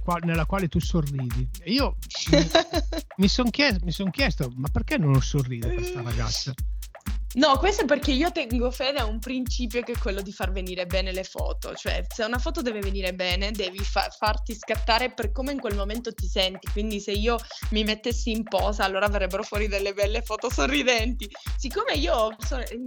quali, 0.00 0.26
nella 0.26 0.46
quale 0.46 0.68
tu 0.68 0.78
sorridi. 0.78 1.48
Io 1.64 1.96
mi, 2.30 2.38
mi 3.18 3.28
sono 3.28 3.50
chiesto, 3.50 3.90
son 3.90 4.10
chiesto, 4.10 4.52
ma 4.54 4.68
perché 4.68 4.96
non 4.98 5.20
sorride 5.20 5.74
questa 5.74 6.02
ragazza? 6.02 6.54
No, 7.36 7.58
questo 7.58 7.82
è 7.82 7.84
perché 7.84 8.12
io 8.12 8.30
tengo 8.30 8.70
fede 8.70 9.00
a 9.00 9.06
un 9.06 9.18
principio 9.18 9.82
che 9.82 9.92
è 9.92 9.98
quello 9.98 10.22
di 10.22 10.30
far 10.30 10.52
venire 10.52 10.86
bene 10.86 11.10
le 11.10 11.24
foto, 11.24 11.74
cioè 11.74 12.04
se 12.08 12.22
una 12.22 12.38
foto 12.38 12.62
deve 12.62 12.78
venire 12.78 13.12
bene 13.12 13.50
devi 13.50 13.78
fa- 13.80 14.08
farti 14.08 14.54
scattare 14.54 15.12
per 15.12 15.32
come 15.32 15.50
in 15.50 15.58
quel 15.58 15.74
momento 15.74 16.14
ti 16.14 16.28
senti, 16.28 16.68
quindi 16.70 17.00
se 17.00 17.10
io 17.10 17.36
mi 17.70 17.82
mettessi 17.82 18.30
in 18.30 18.44
posa 18.44 18.84
allora 18.84 19.08
verrebbero 19.08 19.42
fuori 19.42 19.66
delle 19.66 19.92
belle 19.94 20.22
foto 20.22 20.48
sorridenti. 20.48 21.28
Siccome 21.56 21.94
io 21.94 22.36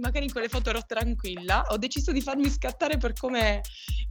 magari 0.00 0.24
in 0.24 0.32
quelle 0.32 0.48
foto 0.48 0.70
ero 0.70 0.82
tranquilla, 0.86 1.66
ho 1.68 1.76
deciso 1.76 2.10
di 2.10 2.22
farmi 2.22 2.48
scattare 2.48 2.96
per 2.96 3.12
come 3.12 3.60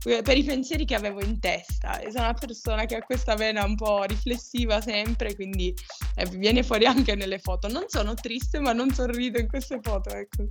per 0.03 0.37
i 0.37 0.43
pensieri 0.43 0.85
che 0.85 0.93
avevo 0.93 1.21
in 1.21 1.39
testa 1.39 1.99
e 1.99 2.11
sono 2.11 2.25
una 2.25 2.33
persona 2.33 2.85
che 2.85 2.95
ha 2.95 3.01
questa 3.01 3.33
vena 3.33 3.65
un 3.65 3.75
po' 3.75 4.03
riflessiva 4.03 4.79
sempre, 4.79 5.33
quindi 5.33 5.73
eh, 6.15 6.25
viene 6.37 6.61
fuori 6.61 6.85
anche 6.85 7.15
nelle 7.15 7.39
foto. 7.39 7.67
Non 7.67 7.85
sono 7.87 8.13
triste 8.13 8.59
ma 8.59 8.71
non 8.73 8.93
sorrido 8.93 9.39
in 9.39 9.47
queste 9.47 9.79
foto. 9.81 10.11
Ecco 10.11 10.26
ecco. 10.27 10.49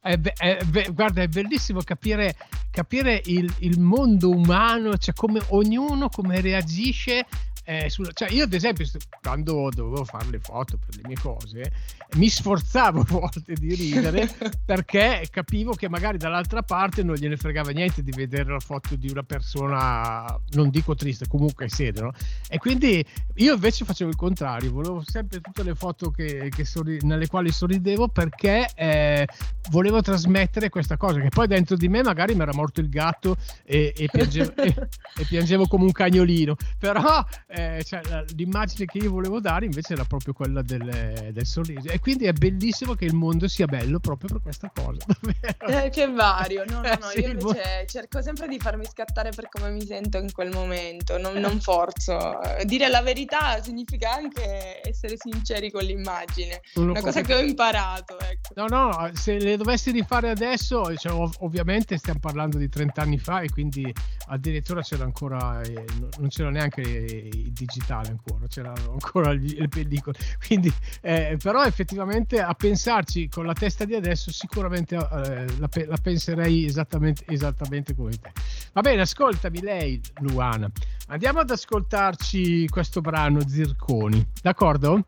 È, 0.00 0.18
è, 0.18 0.20
è, 0.20 0.92
guarda, 0.92 1.22
è 1.22 1.28
bellissimo 1.28 1.82
capire, 1.82 2.36
capire 2.70 3.20
il, 3.26 3.52
il, 3.58 3.80
mondo 3.80 4.30
umano, 4.30 4.96
cioè 4.96 5.14
come 5.14 5.40
ognuno 5.48 6.08
come 6.08 6.40
reagisce 6.40 7.26
eh, 7.70 7.88
sulla, 7.88 8.10
cioè 8.12 8.32
io 8.32 8.42
ad 8.42 8.52
esempio 8.52 8.84
quando 9.22 9.68
dovevo 9.72 10.04
fare 10.04 10.26
le 10.28 10.40
foto 10.40 10.76
per 10.76 10.96
le 10.96 11.02
mie 11.06 11.16
cose 11.16 11.72
mi 12.16 12.28
sforzavo 12.28 13.00
a 13.02 13.04
volte 13.06 13.52
di 13.54 13.76
ridere 13.76 14.28
perché 14.66 15.28
capivo 15.30 15.74
che 15.74 15.88
magari 15.88 16.18
dall'altra 16.18 16.62
parte 16.62 17.04
non 17.04 17.14
gliene 17.14 17.36
fregava 17.36 17.70
niente 17.70 18.02
di 18.02 18.10
vedere 18.10 18.50
la 18.50 18.58
foto 18.58 18.96
di 18.96 19.08
una 19.08 19.22
persona 19.22 20.36
non 20.54 20.70
dico 20.70 20.96
triste 20.96 21.28
comunque 21.28 21.68
seria 21.68 22.02
no? 22.02 22.12
e 22.48 22.58
quindi 22.58 23.04
io 23.34 23.54
invece 23.54 23.84
facevo 23.84 24.10
il 24.10 24.16
contrario 24.16 24.72
volevo 24.72 25.04
sempre 25.06 25.40
tutte 25.40 25.62
le 25.62 25.76
foto 25.76 26.10
che, 26.10 26.48
che 26.48 26.64
sorri- 26.64 26.98
nelle 27.02 27.28
quali 27.28 27.52
sorridevo 27.52 28.08
perché 28.08 28.68
eh, 28.74 29.28
volevo 29.70 30.02
trasmettere 30.02 30.70
questa 30.70 30.96
cosa 30.96 31.20
che 31.20 31.28
poi 31.28 31.46
dentro 31.46 31.76
di 31.76 31.88
me 31.88 32.02
magari 32.02 32.34
mi 32.34 32.42
era 32.42 32.52
morto 32.52 32.80
il 32.80 32.88
gatto 32.88 33.36
e, 33.62 33.94
e, 33.96 34.08
piangevo, 34.10 34.56
e, 34.60 34.74
e 35.18 35.24
piangevo 35.28 35.68
come 35.68 35.84
un 35.84 35.92
cagnolino 35.92 36.56
però 36.76 37.24
eh, 37.46 37.59
cioè, 37.84 38.00
l'immagine 38.36 38.86
che 38.86 38.98
io 38.98 39.10
volevo 39.10 39.40
dare 39.40 39.66
invece 39.66 39.94
era 39.94 40.04
proprio 40.04 40.32
quella 40.32 40.62
del, 40.62 41.30
del, 41.32 41.46
sorriso. 41.46 41.88
E 41.88 41.98
quindi 41.98 42.24
è 42.26 42.32
bellissimo 42.32 42.94
che 42.94 43.04
il 43.04 43.14
mondo 43.14 43.48
sia 43.48 43.66
bello 43.66 43.98
proprio 43.98 44.30
per 44.30 44.42
questa 44.42 44.70
cosa 44.72 45.04
eh, 45.84 45.90
che 45.90 46.08
vario. 46.08 46.64
No, 46.66 46.80
no, 46.80 46.88
no 46.88 47.06
sì, 47.08 47.20
io 47.20 47.28
invece 47.30 47.44
mo- 47.44 47.86
cerco 47.86 48.22
sempre 48.22 48.48
di 48.48 48.58
farmi 48.58 48.84
scattare 48.84 49.30
per 49.30 49.48
come 49.48 49.70
mi 49.70 49.84
sento 49.84 50.18
in 50.18 50.32
quel 50.32 50.50
momento. 50.50 51.18
Non, 51.18 51.34
non 51.34 51.60
forzo. 51.60 52.38
Dire 52.64 52.88
la 52.88 53.02
verità 53.02 53.62
significa 53.62 54.12
anche 54.12 54.80
essere 54.86 55.16
sinceri 55.16 55.70
con 55.70 55.82
l'immagine. 55.82 56.60
Una 56.74 57.00
cosa 57.00 57.20
che 57.22 57.34
ho 57.34 57.40
imparato 57.40 58.18
ecco. 58.18 58.52
no 58.56 58.66
no 58.66 59.10
se 59.14 59.38
le 59.38 59.56
dovessi 59.56 59.90
rifare 59.90 60.30
adesso 60.30 60.94
cioè, 60.96 61.12
ov- 61.12 61.36
ovviamente 61.40 61.96
stiamo 61.98 62.20
parlando 62.20 62.58
di 62.58 62.68
30 62.68 63.02
anni 63.02 63.18
fa 63.18 63.40
e 63.40 63.50
quindi 63.50 63.92
addirittura 64.28 64.82
c'era 64.82 65.04
ancora 65.04 65.60
eh, 65.62 65.84
non 66.18 66.28
c'era 66.28 66.50
neanche 66.50 66.80
il 66.80 67.49
digitale 67.50 68.08
ancora, 68.08 68.46
c'erano 68.46 68.92
ancora 68.92 69.32
le 69.32 69.68
pellicole. 69.68 70.18
Quindi, 70.44 70.72
eh, 71.02 71.36
però 71.42 71.64
effettivamente 71.64 72.40
a 72.40 72.54
pensarci 72.54 73.28
con 73.28 73.46
la 73.46 73.52
testa 73.52 73.84
di 73.84 73.94
adesso 73.94 74.30
sicuramente 74.32 74.96
eh, 74.96 75.58
la, 75.58 75.68
la, 75.86 75.98
penserei 76.02 76.64
esattamente, 76.64 77.24
esattamente 77.28 77.94
come 77.94 78.10
te. 78.10 78.32
Va 78.72 78.80
bene, 78.80 79.02
ascoltami 79.02 79.60
lei, 79.60 80.00
Luana. 80.20 80.70
Andiamo 81.08 81.40
ad 81.40 81.50
ascoltarci 81.50 82.68
questo 82.68 83.00
brano 83.00 83.46
Zirconi, 83.46 84.26
d'accordo? 84.42 85.02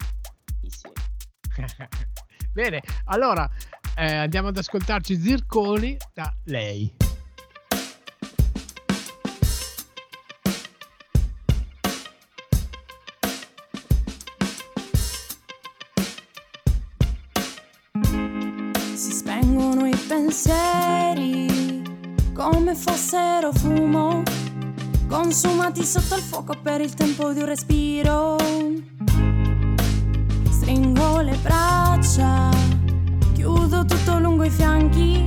Sì. 0.67 0.89
bene, 2.53 2.83
allora 3.05 3.49
eh, 3.97 4.17
andiamo 4.17 4.49
ad 4.49 4.57
ascoltarci 4.57 5.17
Zirconi 5.17 5.97
da 6.13 6.35
lei. 6.45 7.12
Pensieri 20.33 21.83
come 22.33 22.75
fossero 22.75 23.53
fumo, 23.53 24.23
consumati 25.07 25.85
sotto 25.85 26.15
il 26.15 26.23
fuoco 26.23 26.55
per 26.63 26.81
il 26.81 26.95
tempo 26.95 27.35
di 27.35 27.41
un 27.41 27.47
respiro. 27.47 28.39
Stringo 30.49 31.21
le 31.21 31.37
braccia, 31.43 32.49
chiudo 33.35 33.85
tutto 33.85 34.19
lungo 34.21 34.45
i 34.45 34.51
fianchi 34.51 35.27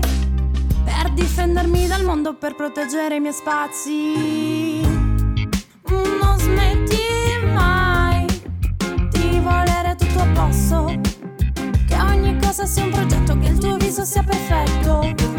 per 0.83 1.11
difendermi 1.13 1.85
dal 1.85 2.03
mondo, 2.03 2.33
per 2.35 2.55
proteggere 2.55 3.17
i 3.17 3.19
miei 3.19 3.33
spazi. 3.33 4.81
Non 5.87 6.39
smetti 6.39 6.97
mai 7.53 8.25
di 9.11 9.39
volere 9.39 9.95
tutto 9.99 10.19
a 10.19 10.27
posto, 10.33 10.99
ogni 12.15 12.39
cosa 12.39 12.65
sia 12.65 12.83
un 12.83 12.91
progetto, 12.91 13.37
che 13.39 13.47
il 13.47 13.57
tuo 13.57 13.77
viso 13.77 14.03
sia 14.03 14.23
perfetto. 14.23 15.35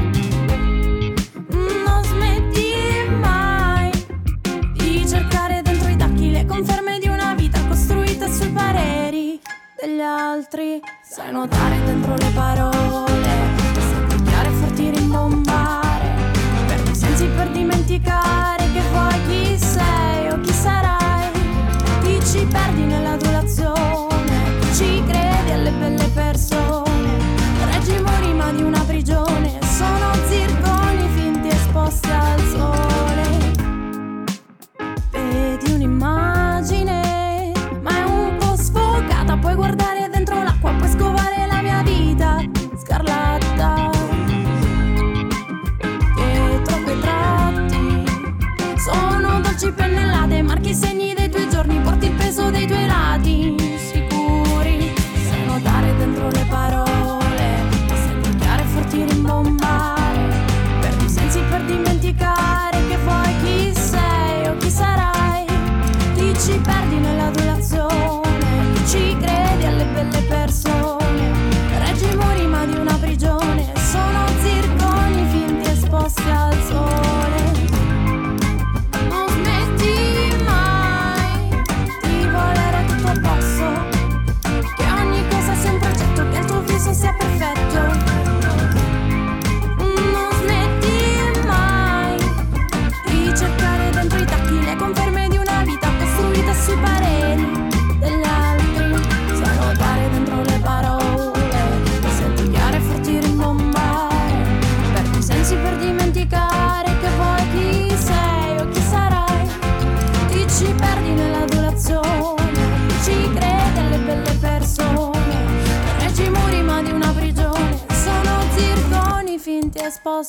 degli 9.86 10.00
altri 10.00 10.80
Sai 11.02 11.32
nuotare 11.32 11.82
dentro 11.84 12.14
le 12.14 12.30
parole 12.34 13.30
Sai 13.74 14.04
picchiare 14.08 14.50
forti 14.50 14.90
rimbombare 14.90 16.32
Perdi 16.66 16.90
i 16.90 16.94
sensi 16.94 17.26
per 17.28 17.50
dimenticare 17.50 18.55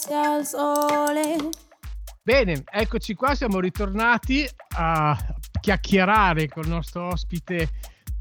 esposti 0.07 0.13
al 0.13 0.45
sole. 0.45 1.49
Bene, 2.23 2.63
eccoci 2.69 3.13
qua, 3.13 3.35
siamo 3.35 3.59
ritornati 3.59 4.47
a 4.75 5.17
chiacchierare 5.59 6.47
con 6.47 6.63
il 6.63 6.69
nostro 6.69 7.07
ospite 7.07 7.69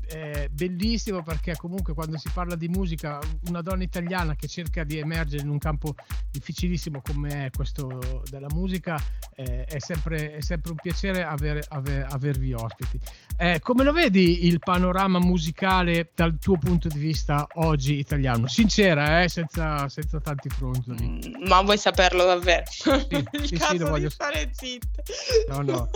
eh, 0.08 0.48
bellissimo 0.50 1.22
perché 1.22 1.56
comunque 1.56 1.94
quando 1.94 2.16
si 2.18 2.28
parla 2.32 2.54
di 2.54 2.68
musica 2.68 3.18
una 3.48 3.62
donna 3.62 3.82
italiana 3.82 4.34
che 4.36 4.46
cerca 4.46 4.84
di 4.84 4.98
emergere 4.98 5.42
in 5.42 5.48
un 5.48 5.58
campo 5.58 5.94
difficilissimo 6.30 7.00
come 7.02 7.46
è 7.46 7.50
questo 7.50 8.22
della 8.30 8.48
musica 8.50 9.02
eh, 9.34 9.64
è, 9.64 9.78
sempre, 9.78 10.36
è, 10.36 10.40
sempre, 10.40 10.70
un 10.70 10.76
piacere 10.76 11.24
aver, 11.24 11.64
aver, 11.68 12.06
avervi 12.10 12.52
ospiti. 12.54 12.98
Eh, 13.36 13.60
come 13.60 13.84
lo 13.84 13.92
vedi 13.92 14.46
il 14.46 14.58
panorama 14.58 15.18
musicale 15.18 16.10
dal 16.14 16.38
tuo 16.38 16.56
punto 16.56 16.88
di 16.88 16.98
vista 16.98 17.46
oggi 17.54 17.98
italiano? 17.98 18.46
Sincera, 18.46 19.22
eh, 19.22 19.28
senza, 19.28 19.88
senza 19.88 20.20
tanti 20.20 20.48
fronzoli. 20.48 21.06
Mm, 21.06 21.46
ma 21.46 21.60
vuoi 21.62 21.78
saperlo 21.78 22.24
davvero? 22.24 22.64
Sì, 22.70 22.88
il 23.32 23.46
sì, 23.46 23.56
caso 23.56 23.76
sì, 23.76 23.78
voglio... 23.78 24.08
di 24.08 24.14
stare 24.14 24.50
zitta. 24.52 25.02
No, 25.48 25.60
no. 25.62 25.90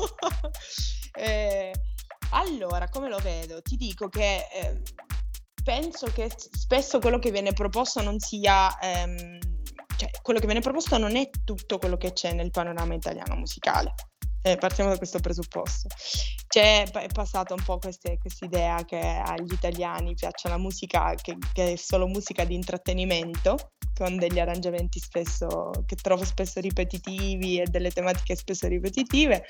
eh, 1.17 1.73
allora, 2.31 2.89
come 2.89 3.09
lo 3.09 3.18
vedo? 3.18 3.61
Ti 3.62 3.76
dico 3.76 4.09
che 4.09 4.47
eh, 4.53 4.83
penso 5.62 6.07
che 6.07 6.31
spesso 6.37 6.99
quello 6.99 7.18
che 7.18 7.31
viene 7.31 7.53
proposto 7.53 8.03
non 8.03 8.18
sia... 8.18 8.76
Ehm, 8.81 9.39
cioè, 9.97 10.11
quello 10.22 10.41
che 10.41 10.47
viene 10.47 10.61
proposto 10.61 10.97
non 10.97 11.16
è 11.16 11.28
tutto 11.45 11.78
quello 11.78 11.97
che 11.97 12.12
c'è 12.12 12.33
nel 12.33 12.51
panorama 12.51 12.95
italiano 12.95 13.37
musicale. 13.37 13.95
Eh, 14.43 14.57
partiamo 14.57 14.91
da 14.91 14.97
questo 14.97 15.18
presupposto. 15.20 15.88
C'è, 16.47 16.88
è 16.91 17.07
passata 17.12 17.55
un 17.55 17.62
po' 17.62 17.78
questa 17.78 18.11
idea 18.41 18.84
che 18.84 18.99
agli 18.99 19.53
italiani 19.53 20.14
piaccia 20.14 20.49
la 20.49 20.59
musica 20.59 21.14
che, 21.14 21.36
che, 21.53 21.72
è 21.72 21.76
solo 21.76 22.07
musica 22.07 22.45
di 22.45 22.55
intrattenimento, 22.55 23.72
con 23.95 24.16
degli 24.16 24.41
arrangiamenti 24.41 24.99
spesso 24.99 25.70
che 25.84 25.95
trovo 25.97 26.24
spesso 26.24 26.59
ripetitivi 26.59 27.61
e 27.61 27.66
delle 27.66 27.91
tematiche 27.91 28.34
spesso 28.34 28.66
ripetitive, 28.66 29.45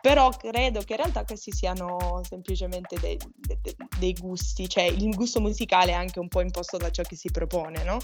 però 0.00 0.28
credo 0.30 0.80
che 0.80 0.94
in 0.94 0.98
realtà 0.98 1.22
questi 1.22 1.52
siano 1.52 2.20
semplicemente 2.28 2.98
dei, 2.98 3.16
dei, 3.36 3.76
dei 3.98 4.12
gusti, 4.14 4.68
cioè 4.68 4.82
il 4.82 5.14
gusto 5.14 5.40
musicale 5.40 5.92
è 5.92 5.94
anche 5.94 6.18
un 6.18 6.26
po' 6.26 6.40
imposto 6.40 6.78
da 6.78 6.90
ciò 6.90 7.04
che 7.04 7.14
si 7.14 7.30
propone, 7.30 7.84
no? 7.84 7.98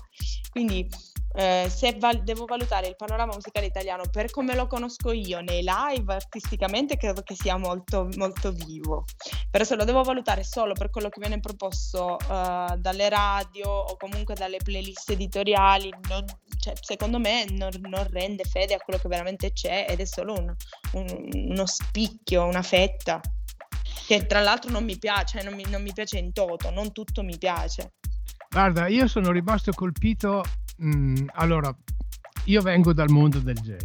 Quindi 0.50 0.88
eh, 1.38 1.70
se 1.70 1.94
val- 2.00 2.24
devo 2.24 2.46
valutare 2.46 2.88
il 2.88 2.96
panorama 2.96 3.32
musicale 3.32 3.66
italiano 3.66 4.02
per 4.10 4.28
come 4.28 4.56
lo 4.56 4.66
conosco 4.66 5.12
io 5.12 5.40
nei 5.40 5.62
live 5.62 6.12
artisticamente 6.12 6.96
credo 6.96 7.22
che 7.22 7.36
sia 7.36 7.56
molto, 7.56 8.08
molto 8.16 8.50
vivo. 8.50 9.04
Però 9.48 9.62
se 9.62 9.76
lo 9.76 9.84
devo 9.84 10.02
valutare 10.02 10.42
solo 10.42 10.72
per 10.72 10.90
quello 10.90 11.08
che 11.08 11.20
viene 11.20 11.38
proposto 11.38 12.16
uh, 12.16 12.76
dalle 12.76 13.08
radio 13.08 13.70
o 13.70 13.96
comunque 13.96 14.34
dalle 14.34 14.56
playlist 14.56 15.10
editoriali 15.10 15.88
non, 16.08 16.24
cioè, 16.58 16.74
secondo 16.80 17.20
me 17.20 17.46
non, 17.50 17.70
non, 17.82 18.04
rende 18.10 18.42
fede 18.42 18.74
a 18.74 18.78
quello 18.78 18.98
che 18.98 19.06
veramente 19.06 19.52
c'è 19.52 19.86
ed 19.88 20.00
è 20.00 20.06
solo 20.06 20.32
un, 20.32 20.52
un, 20.94 21.28
uno 21.50 21.66
spicchio 21.66 22.46
una 22.46 22.62
fetta 22.62 23.20
che 24.08 24.26
tra 24.26 24.40
l'altro 24.40 24.72
non 24.72 24.82
mi 24.82 24.98
piace 24.98 25.40
non 25.42 25.54
mi, 25.54 25.64
non 25.68 25.82
mi 25.82 25.92
piace 25.92 26.18
in 26.18 26.32
toto 26.32 26.70
non 26.70 26.90
tutto 26.90 27.22
mi 27.22 27.38
piace. 27.38 27.92
Guarda, 28.50 28.88
io 28.88 29.06
sono 29.06 29.30
rimasto 29.30 29.72
colpito 29.72 30.42
Mm, 30.84 31.26
allora, 31.34 31.74
io 32.44 32.62
vengo 32.62 32.92
dal 32.92 33.10
mondo 33.10 33.40
del 33.40 33.56
jazz, 33.56 33.82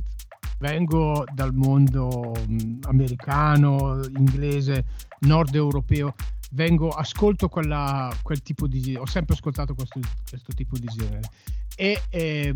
vengo 0.60 1.26
dal 1.34 1.54
mondo 1.54 2.34
mm, 2.48 2.82
americano, 2.84 4.00
inglese, 4.18 4.86
nord 5.22 5.56
europeo, 5.56 6.14
vengo, 6.52 6.89
ascolto 6.89 7.50
quella, 7.50 8.16
quel 8.22 8.41
tipo 8.41 8.68
di 8.68 8.96
ho 8.96 9.06
sempre 9.06 9.34
ascoltato 9.34 9.74
questo, 9.74 10.00
questo 10.30 10.54
tipo 10.54 10.78
di 10.78 10.88
genere. 10.88 11.30
E 11.76 12.04
eh, 12.10 12.54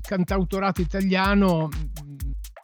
cantautorato 0.00 0.80
italiano 0.80 1.68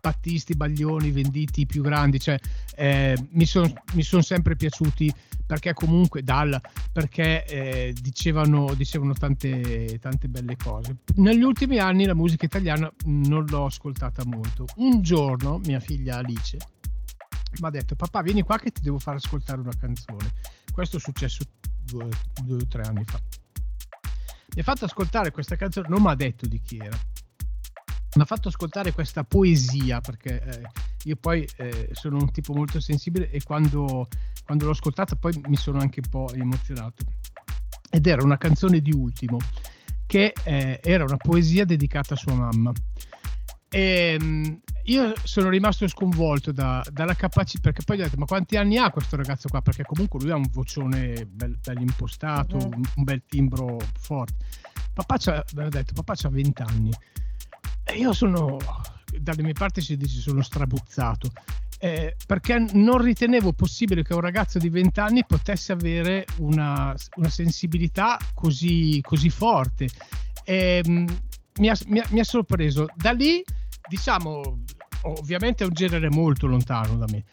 Battisti, 0.01 0.55
Baglioni, 0.55 1.11
Venditi, 1.11 1.63
i 1.63 1.67
più 1.67 1.83
grandi, 1.83 2.21
cioè 2.21 2.39
eh, 2.79 3.17
mi 3.31 3.45
sono 3.45 3.73
son 3.99 4.23
sempre 4.23 4.55
piaciuti 4.55 5.13
perché 5.45 5.73
comunque 5.73 6.23
Dalla, 6.23 6.61
perché 6.93 7.45
eh, 7.47 7.95
dicevano, 8.01 8.75
dicevano 8.75 9.15
tante, 9.15 9.99
tante 9.99 10.29
belle 10.29 10.57
cose. 10.57 10.99
Negli 11.17 11.43
ultimi 11.43 11.79
anni 11.79 12.05
la 12.05 12.15
musica 12.15 12.45
italiana 12.45 12.91
non 13.07 13.45
l'ho 13.47 13.65
ascoltata 13.65 14.25
molto. 14.25 14.67
Un 14.77 15.03
giorno 15.03 15.59
mia 15.65 15.81
figlia 15.81 16.19
Alice 16.19 16.59
mi 17.61 17.67
ha 17.67 17.71
detto 17.71 17.97
papà 17.97 18.21
vieni 18.21 18.43
qua 18.43 18.59
che 18.59 18.71
ti 18.71 18.83
devo 18.83 18.99
far 18.99 19.17
ascoltare 19.17 19.61
una 19.61 19.75
canzone. 19.79 20.33
Questo 20.73 20.99
è 20.99 21.01
successo 21.01 21.43
due 21.83 22.09
o 22.51 22.67
tre 22.69 22.83
anni 22.83 23.05
fa. 23.05 23.19
Mi 24.55 24.61
ha 24.61 24.65
fatto 24.65 24.85
ascoltare 24.85 25.31
questa 25.31 25.57
canzone, 25.57 25.89
non 25.89 26.03
mi 26.03 26.11
ha 26.11 26.15
detto 26.15 26.47
di 26.47 26.61
chi 26.61 26.77
era 26.77 26.99
mi 28.15 28.23
ha 28.23 28.27
fatto 28.27 28.49
ascoltare 28.49 28.93
questa 28.93 29.23
poesia 29.23 30.01
perché 30.01 30.43
eh, 30.43 30.63
io 31.05 31.17
poi 31.17 31.47
eh, 31.57 31.89
sono 31.93 32.17
un 32.17 32.31
tipo 32.31 32.53
molto 32.53 32.81
sensibile 32.81 33.31
e 33.31 33.43
quando, 33.43 34.09
quando, 34.45 34.65
l'ho 34.65 34.73
ascoltata 34.73 35.17
poi 35.17 35.41
mi 35.47 35.57
sono 35.57 35.79
anche 35.79 36.01
un 36.03 36.11
po' 36.11 36.33
emozionato 36.33 37.05
ed 37.91 38.07
era 38.07 38.23
una 38.23 38.37
canzone 38.37 38.81
di 38.81 38.93
Ultimo 38.93 39.39
che 40.07 40.33
eh, 40.43 40.81
era 40.83 41.05
una 41.05 41.17
poesia 41.17 41.65
dedicata 41.65 42.15
a 42.15 42.17
sua 42.17 42.35
mamma. 42.35 42.73
E, 43.69 44.17
ehm, 44.19 44.61
io 44.85 45.13
sono 45.23 45.51
rimasto 45.51 45.87
sconvolto 45.87 46.51
da, 46.51 46.83
dalla 46.91 47.15
capacità, 47.15 47.61
perché 47.65 47.83
poi 47.85 48.01
ho 48.01 48.05
detto, 48.05 48.17
ma 48.17 48.25
quanti 48.25 48.57
anni 48.57 48.79
ha 48.79 48.91
questo 48.91 49.17
ragazzo 49.17 49.49
qua? 49.49 49.61
Perché 49.61 49.83
comunque 49.83 50.19
lui 50.21 50.31
ha 50.31 50.37
un 50.37 50.49
vocione 50.51 51.27
bel, 51.27 51.59
bello 51.63 51.81
impostato, 51.81 52.57
un, 52.57 52.83
un, 52.97 53.05
bel 53.05 53.23
timbro 53.29 53.77
forte. 53.99 54.47
Papà 54.95 55.17
c'ha, 55.19 55.45
detto, 55.69 55.93
papà 55.93 56.15
c'ha 56.17 56.31
20 56.31 56.63
anni. 56.63 56.91
E 57.85 57.97
io 57.99 58.15
sono, 58.15 58.57
dalle 59.21 59.43
mie 59.43 59.53
parti 59.53 59.81
si 59.81 59.97
dice, 59.97 60.21
sono 60.21 60.43
strabuzzato. 60.43 61.31
Eh, 61.81 62.17
perché 62.27 62.67
non 62.73 62.99
ritenevo 62.99 63.53
possibile 63.53 64.03
che 64.03 64.13
un 64.13 64.21
ragazzo 64.21 64.59
di 64.59 64.69
20 64.69 64.99
anni 64.99 65.25
potesse 65.25 65.71
avere 65.71 66.27
una, 66.39 66.95
una 67.17 67.29
sensibilità 67.29 68.19
così, 68.35 69.01
così 69.01 69.31
forte. 69.31 69.89
E, 70.45 70.83
ehm, 70.85 71.07
mi, 71.61 71.69
ha, 71.69 71.77
mi, 71.87 72.01
ha, 72.01 72.07
mi 72.11 72.21
ha 72.21 72.25
sorpreso. 72.25 72.87
Da 72.95 73.13
lì, 73.13 73.43
diciamo, 73.89 74.65
ovviamente 75.03 75.65
è 75.65 75.67
un 75.67 75.73
genere 75.73 76.11
molto 76.11 76.47
lontano 76.47 76.97
da 76.97 77.07
me, 77.11 77.25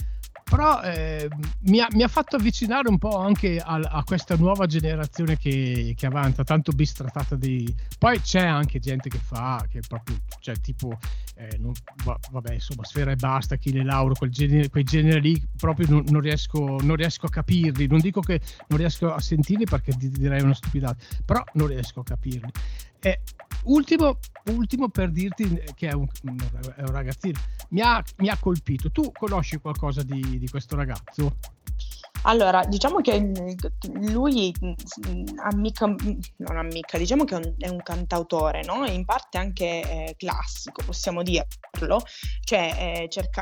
però 0.48 0.80
eh, 0.84 1.28
mi, 1.62 1.80
ha, 1.80 1.88
mi, 1.94 2.04
ha, 2.04 2.08
fatto 2.08 2.36
avvicinare 2.36 2.88
un 2.88 3.00
po' 3.00 3.18
anche 3.18 3.58
a, 3.58 3.78
a 3.78 4.04
questa 4.04 4.36
nuova 4.36 4.68
generazione 4.68 5.38
che, 5.38 5.96
che, 5.98 6.06
avanza, 6.06 6.44
tanto 6.44 6.72
bistratata 6.72 7.36
di... 7.36 7.74
Poi 7.98 8.22
c'è 8.22 8.46
anche 8.46 8.78
gente 8.78 9.10
che 9.10 9.18
fa, 9.18 9.66
che 9.68 9.80
proprio, 9.88 10.18
cioè 10.40 10.56
tipo, 10.58 11.00
eh, 11.36 11.58
non, 11.58 11.74
vabbè, 12.30 12.54
insomma, 12.54 12.84
Sfera 12.84 13.12
e 13.12 13.16
Basta, 13.16 13.56
Achille 13.56 13.84
Lauro, 13.84 14.14
quel 14.14 14.30
genere, 14.30 14.70
quei 14.70 14.84
generi 14.84 15.20
lì, 15.20 15.48
proprio 15.58 15.88
non, 15.90 16.04
non, 16.10 16.22
riesco, 16.22 16.78
non 16.80 16.96
riesco 16.96 17.26
a 17.26 17.30
capirli, 17.30 17.88
non 17.88 18.00
dico 18.00 18.22
che 18.22 18.40
non 18.68 18.78
riesco 18.78 19.12
a 19.12 19.20
sentirli 19.20 19.66
perché 19.66 19.94
direi 19.98 20.44
una 20.44 20.54
stupidata, 20.54 21.04
però 21.26 21.44
non 21.54 21.68
riesco 21.68 22.02
a 22.02 22.04
capirli. 22.04 22.52
Eh, 23.00 23.20
ultimo, 23.64 24.20
ultimo, 24.46 24.90
per 24.90 25.12
dirti 25.12 25.62
che 25.76 25.90
è 25.90 25.94
un, 25.94 26.08
è 26.76 26.82
un 26.82 26.92
ragazzino, 26.92 27.40
mi 27.70 27.82
ha, 27.82 28.04
mi 28.18 28.30
ha, 28.30 28.38
colpito. 28.38 28.92
Tu 28.92 29.12
conosci 29.12 29.58
qualcosa 29.58 30.04
di, 30.04 30.40
di 30.40 30.48
questo 30.50 30.76
ragazzo? 30.76 31.38
Allora, 32.24 32.64
diciamo 32.66 33.02
che 33.02 33.32
lui 33.94 34.52
amica, 35.44 35.86
non 35.86 36.58
amica, 36.58 36.98
diciamo 36.98 37.24
che 37.24 37.36
è 37.36 37.38
un, 37.38 37.54
è 37.58 37.68
un 37.68 37.84
cantautore, 37.84 38.64
no? 38.64 38.86
In 38.86 39.06
parte 39.06 39.38
anche 39.38 39.66
eh, 39.66 40.16
classico, 40.18 40.82
possiamo 40.84 41.22
dirlo, 41.22 42.02
cioè 42.44 43.04
eh, 43.04 43.10
cerca 43.10 43.42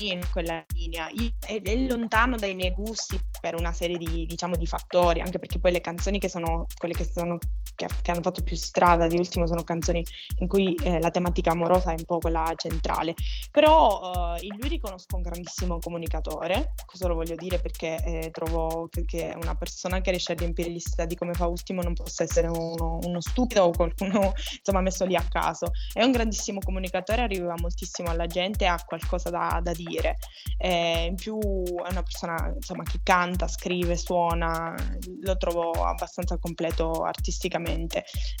in 0.00 0.20
quella 0.30 0.64
linea 0.74 1.08
è, 1.08 1.60
è 1.60 1.76
lontano 1.76 2.36
dai 2.36 2.54
miei 2.54 2.72
gusti 2.72 3.18
per 3.40 3.54
una 3.54 3.72
serie 3.72 3.98
di, 3.98 4.26
diciamo, 4.26 4.56
di 4.56 4.66
fattori, 4.66 5.20
anche 5.20 5.38
perché 5.38 5.58
poi 5.58 5.72
le 5.72 5.80
canzoni 5.80 6.18
che 6.18 6.28
sono 6.28 6.66
quelle 6.76 6.94
che, 6.94 7.04
sono, 7.04 7.38
che, 7.78 7.86
che 8.02 8.10
hanno 8.10 8.22
fatto 8.22 8.42
più 8.42 8.56
strada 8.56 9.06
di 9.06 9.16
ultimo 9.16 9.46
sono 9.46 9.62
canzoni 9.62 10.04
in 10.38 10.48
cui 10.48 10.74
eh, 10.82 11.00
la 11.00 11.10
tematica 11.10 11.52
amorosa 11.52 11.92
è 11.92 11.94
un 11.96 12.04
po' 12.04 12.18
quella 12.18 12.52
centrale. 12.56 13.14
Però 13.52 14.34
eh, 14.34 14.44
in 14.44 14.56
lui 14.58 14.68
riconosco 14.68 15.14
un 15.14 15.22
grandissimo 15.22 15.78
comunicatore, 15.78 16.74
questo 16.84 17.06
lo 17.06 17.14
voglio 17.14 17.36
dire 17.36 17.60
perché 17.60 18.02
eh, 18.04 18.30
trovo 18.32 18.88
che, 18.90 19.04
che, 19.04 19.32
una 19.40 19.54
persona 19.54 20.00
che 20.00 20.10
riesce 20.10 20.32
a 20.32 20.34
riempire 20.34 20.70
gli 20.70 20.80
stati 20.80 21.14
come 21.14 21.34
fa 21.34 21.46
ultimo 21.46 21.80
non 21.82 21.94
possa 21.94 22.24
essere 22.24 22.48
uno, 22.48 22.98
uno 23.02 23.20
stupido 23.20 23.62
o 23.62 23.70
qualcuno 23.70 24.32
insomma 24.58 24.80
messo 24.80 25.04
lì 25.04 25.14
a 25.14 25.24
caso. 25.28 25.68
È 25.92 26.02
un 26.02 26.10
grandissimo 26.10 26.58
comunicatore, 26.58 27.22
arriva 27.22 27.54
moltissimo 27.56 28.10
alla 28.10 28.26
gente, 28.26 28.66
ha 28.66 28.82
qualcosa 28.84 29.30
da, 29.30 29.60
da 29.62 29.72
dire. 29.72 30.16
Eh, 30.56 31.06
in 31.06 31.14
più 31.14 31.38
è 31.38 31.90
una 31.90 32.02
persona 32.02 32.52
insomma, 32.52 32.82
che 32.82 32.98
canta 33.02 33.26
canta, 33.28 33.48
scrive, 33.48 33.96
suona, 33.96 34.74
lo 35.22 35.36
trovo 35.36 35.70
abbastanza 35.72 36.38
completo 36.38 37.02
artisticamente, 37.02 37.67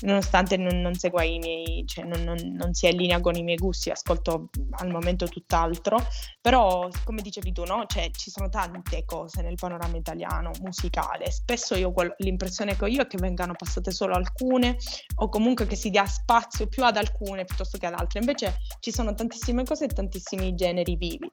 nonostante 0.00 0.56
non, 0.56 0.80
non 0.80 0.94
segua 0.94 1.22
i 1.22 1.38
miei, 1.38 1.84
cioè 1.86 2.04
non, 2.04 2.22
non, 2.22 2.36
non, 2.54 2.72
sia 2.74 2.90
in 2.90 2.96
linea 2.96 3.20
con 3.20 3.34
i 3.34 3.42
miei 3.42 3.56
gusti, 3.56 3.90
ascolto 3.90 4.48
al 4.70 4.90
momento 4.90 5.26
tutt'altro, 5.26 5.98
però 6.40 6.88
come 7.04 7.22
dicevi 7.22 7.52
tu, 7.52 7.64
no? 7.64 7.84
cioè, 7.86 8.10
ci 8.10 8.30
sono 8.30 8.48
tante 8.48 9.04
cose 9.04 9.42
nel 9.42 9.56
panorama 9.56 9.96
italiano 9.96 10.50
musicale, 10.62 11.30
spesso 11.30 11.74
io 11.74 11.92
l'impressione 12.18 12.76
che 12.76 12.84
ho 12.84 12.86
io 12.86 13.02
è 13.02 13.06
che 13.06 13.18
vengano 13.18 13.54
passate 13.56 13.90
solo 13.90 14.14
alcune 14.14 14.76
o 15.16 15.28
comunque 15.28 15.66
che 15.66 15.76
si 15.76 15.90
dia 15.90 16.06
spazio 16.06 16.68
più 16.68 16.84
ad 16.84 16.96
alcune 16.96 17.44
piuttosto 17.44 17.78
che 17.78 17.86
ad 17.86 17.94
altre, 17.94 18.20
invece 18.20 18.58
ci 18.80 18.92
sono 18.92 19.14
tantissime 19.14 19.64
cose 19.64 19.84
e 19.84 19.88
tantissimi 19.88 20.54
generi 20.54 20.96
vivi. 20.96 21.30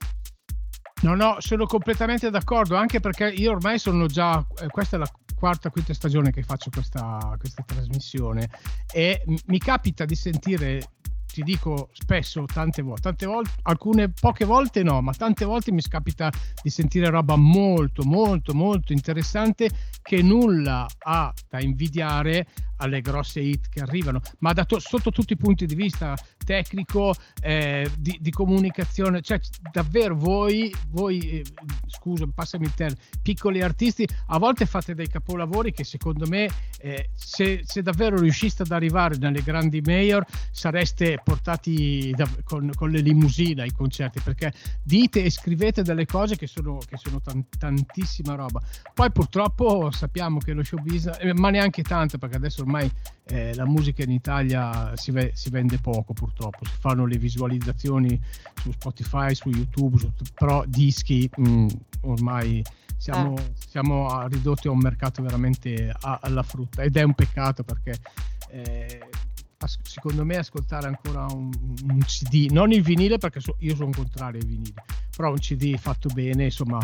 No, 1.01 1.13
no, 1.13 1.35
sono 1.39 1.65
completamente 1.65 2.29
d'accordo, 2.29 2.75
anche 2.75 2.99
perché 2.99 3.27
io 3.27 3.51
ormai 3.51 3.77
sono 3.77 4.07
già, 4.07 4.43
eh, 4.61 4.67
questa 4.67 4.95
è 4.95 4.99
la 4.99 5.09
quarta, 5.35 5.69
quinta 5.69 5.93
stagione 5.93 6.31
che 6.31 6.41
faccio 6.43 6.69
questa, 6.71 7.35
questa 7.37 7.63
trasmissione 7.63 8.49
e 8.91 9.23
mi 9.47 9.59
capita 9.59 10.05
di 10.05 10.15
sentire 10.15 10.81
ti 11.35 11.43
dico 11.43 11.89
spesso, 11.91 12.45
tante 12.45 12.81
volte, 12.81 13.01
tante 13.01 13.25
volte, 13.25 13.49
alcune 13.63 14.07
poche 14.07 14.45
volte 14.45 14.83
no, 14.83 15.01
ma 15.01 15.11
tante 15.11 15.43
volte 15.43 15.73
mi 15.73 15.81
capita 15.81 16.31
di 16.63 16.69
sentire 16.69 17.09
roba 17.09 17.35
molto, 17.35 18.05
molto, 18.05 18.53
molto 18.53 18.93
interessante 18.93 19.69
che 20.01 20.21
nulla 20.21 20.87
ha 20.99 21.33
da 21.49 21.59
invidiare 21.59 22.47
alle 22.77 23.01
grosse 23.01 23.41
hit 23.41 23.67
che 23.69 23.81
arrivano, 23.81 24.21
ma 24.39 24.53
da 24.53 24.65
to- 24.65 24.79
sotto 24.79 25.11
tutti 25.11 25.33
i 25.33 25.37
punti 25.37 25.65
di 25.65 25.75
vista 25.75 26.15
tecnico, 26.43 27.13
eh, 27.41 27.89
di, 27.97 28.17
di, 28.21 28.31
comunicazione, 28.31 29.21
cioè 29.21 29.39
davvero 29.71 30.15
voi, 30.15 30.73
voi 30.89 31.19
eh, 31.39 31.43
scusa, 31.87 32.25
passami 32.33 32.65
il 32.65 32.73
termine, 32.73 33.01
piccoli 33.21 33.61
artisti, 33.61 34.07
a 34.27 34.37
volte 34.37 34.65
fate 34.65 34.93
dei 34.93 35.07
capolavori 35.07 35.71
che 35.71 35.83
secondo 35.83 36.27
me 36.27 36.49
eh, 36.79 37.09
se, 37.13 37.61
se, 37.65 37.81
davvero 37.81 38.17
riusciste 38.17 38.63
ad 38.63 38.71
arrivare 38.71 39.17
nelle 39.17 39.41
grandi 39.41 39.81
mayor 39.81 40.25
sareste 40.51 41.19
portati 41.25 42.13
da, 42.15 42.29
con, 42.43 42.69
con, 42.75 42.91
le 42.91 42.99
limousine 42.99 43.63
ai 43.63 43.71
concerti, 43.71 44.19
perché 44.19 44.53
dite 44.83 45.23
e 45.23 45.31
scrivete 45.31 45.81
delle 45.81 46.05
cose 46.05 46.37
che 46.37 46.45
sono, 46.45 46.77
che 46.77 46.97
sono 46.97 47.19
tan- 47.19 47.47
tantissima 47.57 48.35
roba. 48.35 48.61
Poi 48.93 49.11
purtroppo 49.11 49.89
sappiamo 49.89 50.37
che 50.37 50.53
lo 50.53 50.63
show 50.63 50.79
business, 50.79 51.17
eh, 51.19 51.33
ma 51.33 51.49
neanche 51.49 51.81
tanto, 51.81 52.19
perché 52.19 52.35
adesso 52.35 52.61
ormai 52.61 52.89
eh, 53.25 53.55
la 53.55 53.65
musica 53.65 54.03
in 54.03 54.11
Italia 54.11 54.95
si, 54.95 55.09
ve- 55.09 55.31
si, 55.33 55.49
vende 55.49 55.79
poco 55.79 56.13
purtroppo, 56.13 56.63
si 56.63 56.75
fanno 56.79 57.07
le 57.07 57.17
visualizzazioni 57.17 58.21
su 58.61 58.71
Spotify, 58.71 59.33
su 59.33 59.49
YouTube, 59.49 59.97
su, 59.97 60.11
però 60.35 60.63
dischi 60.67 61.27
mh, 61.35 61.49
mm, 61.49 61.67
ormai 62.01 62.63
siamo, 62.97 63.35
eh. 63.35 63.51
siamo, 63.67 64.27
ridotti 64.27 64.67
a 64.67 64.71
un 64.71 64.77
mercato 64.77 65.23
veramente 65.23 65.91
alla 65.99 66.43
frutta 66.43 66.83
ed 66.83 66.95
è 66.95 67.01
un 67.01 67.13
peccato 67.13 67.63
perché 67.63 67.97
eh, 68.49 68.99
secondo 69.83 70.25
me 70.25 70.37
ascoltare 70.37 70.87
ancora 70.87 71.25
un, 71.31 71.49
un, 71.87 71.99
CD, 71.99 72.51
non 72.51 72.71
il 72.71 72.81
vinile 72.81 73.17
perché 73.17 73.39
so, 73.39 73.55
io 73.59 73.75
sono 73.75 73.91
contrario 73.91 74.39
ai 74.39 74.45
vinili, 74.45 74.73
però 75.15 75.31
un 75.31 75.37
CD 75.37 75.75
fatto 75.77 76.09
bene, 76.13 76.45
insomma, 76.45 76.79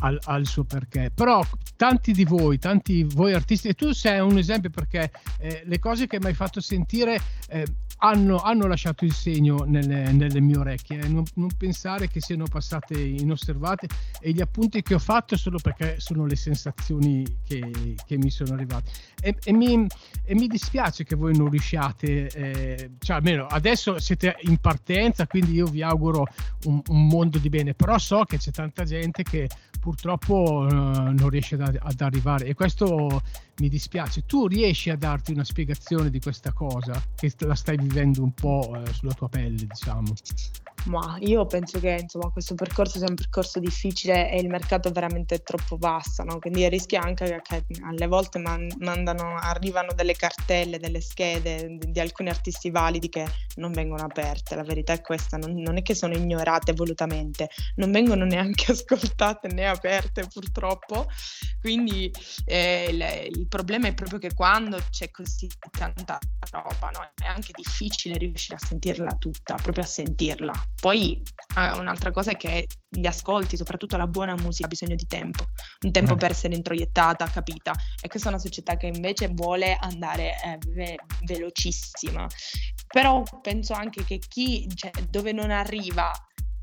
al, 0.00 0.18
al, 0.24 0.46
suo 0.46 0.64
perché. 0.64 1.10
Però 1.14 1.44
tanti 1.76 2.12
di 2.12 2.24
voi, 2.24 2.58
tanti 2.58 3.04
voi 3.04 3.32
artisti, 3.32 3.68
e 3.68 3.74
tu 3.74 3.92
sei 3.92 4.20
un 4.20 4.38
esempio 4.38 4.70
perché 4.70 5.10
eh, 5.38 5.62
le 5.64 5.78
cose 5.78 6.06
che 6.06 6.18
mi 6.18 6.26
hai 6.26 6.34
fatto 6.34 6.60
sentire 6.60 7.20
eh, 7.48 7.66
hanno, 8.04 8.36
hanno, 8.36 8.66
lasciato 8.66 9.04
il 9.04 9.14
segno 9.14 9.64
nelle, 9.66 10.12
nelle 10.12 10.40
mie 10.40 10.58
orecchie. 10.58 11.00
Eh. 11.00 11.08
Non, 11.08 11.24
non, 11.34 11.48
pensare 11.56 12.08
che 12.08 12.20
siano 12.20 12.44
passate 12.44 12.98
inosservate 13.00 13.88
e 14.20 14.32
gli 14.32 14.42
appunti 14.42 14.82
che 14.82 14.94
ho 14.94 14.98
fatto 14.98 15.36
solo 15.36 15.58
perché 15.58 15.96
sono 15.98 16.26
le 16.26 16.36
sensazioni 16.36 17.24
che, 17.46 17.96
che 18.06 18.18
mi 18.18 18.30
sono 18.30 18.52
arrivate. 18.52 18.90
E, 19.20 19.36
e, 19.42 19.52
mi, 19.52 19.86
e, 20.24 20.34
mi, 20.34 20.46
dispiace 20.46 21.04
che 21.04 21.16
voi 21.16 21.34
non 21.36 21.48
riusciate, 21.48 22.28
eh, 22.28 22.90
cioè 22.98 23.16
almeno 23.16 23.46
adesso 23.46 23.98
siete 23.98 24.36
in 24.42 24.58
partenza, 24.58 25.26
quindi 25.26 25.52
io 25.52 25.66
vi 25.66 25.82
auguro 25.82 26.26
un, 26.64 26.82
un 26.86 27.06
mondo 27.06 27.38
di 27.38 27.48
bene, 27.48 27.72
però 27.72 27.96
so 27.96 28.24
che 28.24 28.36
c'è 28.36 28.50
tanta 28.50 28.84
gente 28.84 29.22
che 29.22 29.48
purtroppo 29.80 30.66
eh, 30.66 30.72
non 30.74 31.28
riesce 31.28 31.56
ad, 31.56 31.78
ad, 31.78 32.00
arrivare 32.00 32.46
e 32.46 32.54
questo 32.54 33.22
mi 33.58 33.68
dispiace. 33.68 34.24
Tu 34.26 34.46
riesci 34.46 34.90
a 34.90 34.96
darti 34.96 35.32
una 35.32 35.44
spiegazione 35.44 36.10
di 36.10 36.20
questa 36.20 36.52
cosa 36.52 37.02
che 37.14 37.32
la 37.38 37.54
stai 37.54 37.76
vivendo 37.76 38.22
un 38.22 38.32
po' 38.32 38.74
eh, 38.76 38.92
sulla 38.92 39.12
tua 39.12 39.28
pelle, 39.28 39.66
diciamo? 39.66 40.12
Ma 40.84 41.16
io 41.20 41.46
penso 41.46 41.80
che 41.80 41.96
insomma, 42.00 42.28
questo 42.30 42.54
percorso 42.54 42.98
sia 42.98 43.06
un 43.08 43.14
percorso 43.14 43.58
difficile 43.58 44.30
e 44.30 44.38
il 44.38 44.48
mercato 44.48 44.88
è 44.88 44.92
veramente 44.92 45.38
troppo 45.38 45.76
vasto, 45.78 46.22
no? 46.24 46.38
quindi 46.38 46.68
rischia 46.68 47.00
anche 47.00 47.40
che 47.42 47.64
alle 47.82 48.06
volte 48.06 48.38
man- 48.38 48.70
mandano, 48.80 49.36
arrivano 49.36 49.94
delle 49.94 50.14
cartelle, 50.14 50.78
delle 50.78 51.00
schede 51.00 51.76
di, 51.78 51.90
di, 51.90 52.00
alcuni 52.00 52.28
artisti 52.28 52.70
validi 52.70 53.08
che 53.08 53.26
non 53.56 53.72
vengono 53.72 54.04
aperte. 54.04 54.54
La 54.56 54.62
verità 54.62 54.92
è 54.92 55.00
questa, 55.00 55.38
non, 55.38 55.54
non 55.54 55.78
è 55.78 55.82
che 55.82 55.94
sono 55.94 56.14
ignorate 56.14 56.74
volutamente, 56.74 57.48
non 57.76 57.90
vengono 57.90 58.24
neanche 58.24 58.72
ascoltate 58.72 59.48
né 59.48 59.66
aperte 59.66 60.26
purtroppo. 60.26 61.06
Quindi 61.60 62.12
eh, 62.44 62.88
il, 62.90 63.38
il, 63.38 63.48
problema 63.48 63.86
è 63.86 63.94
proprio 63.94 64.18
che 64.18 64.34
quando 64.34 64.78
c'è 64.90 65.10
così 65.10 65.48
tanta 65.70 66.18
roba 66.50 66.90
no? 66.90 67.10
è 67.14 67.26
anche 67.26 67.52
difficile 67.54 68.18
riuscire 68.18 68.56
a 68.56 68.66
sentirla 68.66 69.14
tutta, 69.14 69.54
proprio 69.54 69.84
a 69.84 69.86
sentirla 69.86 70.52
Poi 70.80 71.22
eh, 71.56 71.78
un'altra 71.78 72.10
cosa 72.10 72.32
è 72.32 72.36
che 72.36 72.66
gli 72.88 73.06
ascolti, 73.06 73.56
soprattutto 73.56 73.96
la 73.96 74.06
buona 74.06 74.34
musica, 74.34 74.66
ha 74.66 74.68
bisogno 74.68 74.94
di 74.94 75.06
tempo, 75.06 75.44
un 75.84 75.92
tempo 75.92 76.14
eh. 76.14 76.16
per 76.16 76.30
essere 76.30 76.54
introiettata, 76.54 77.26
capita. 77.26 77.72
E 78.00 78.08
questa 78.08 78.28
è 78.28 78.32
una 78.32 78.40
società 78.40 78.76
che 78.76 78.86
invece 78.86 79.28
vuole 79.28 79.76
andare 79.80 80.32
eh, 80.42 80.58
ve- 80.68 80.98
velocissima. 81.22 82.26
Però 82.86 83.22
penso 83.40 83.72
anche 83.72 84.04
che 84.04 84.18
chi, 84.18 84.68
cioè, 84.74 84.90
dove 85.08 85.32
non 85.32 85.50
arriva 85.50 86.10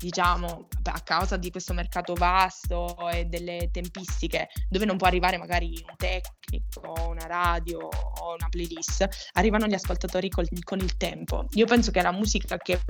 diciamo, 0.02 0.68
a 0.84 1.00
causa 1.00 1.36
di 1.36 1.50
questo 1.50 1.72
mercato 1.72 2.14
vasto 2.14 3.08
e 3.08 3.26
delle 3.26 3.70
tempistiche, 3.70 4.48
dove 4.68 4.84
non 4.84 4.96
può 4.96 5.06
arrivare 5.06 5.38
magari 5.38 5.80
un 5.86 5.94
tecnico, 5.96 7.08
una 7.08 7.26
radio 7.26 7.88
o 7.88 8.34
una 8.34 8.48
playlist, 8.48 9.08
arrivano 9.32 9.66
gli 9.66 9.74
ascoltatori 9.74 10.28
col, 10.28 10.48
con 10.64 10.80
il 10.80 10.96
tempo. 10.96 11.46
Io 11.52 11.66
penso 11.66 11.92
che 11.92 12.02
la 12.02 12.12
musica 12.12 12.56
che 12.56 12.80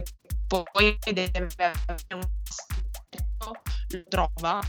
poi 0.47 0.97
deve 1.13 1.31
avere 1.35 2.15
un 2.15 2.29
lo 3.93 4.05
trova 4.09 4.61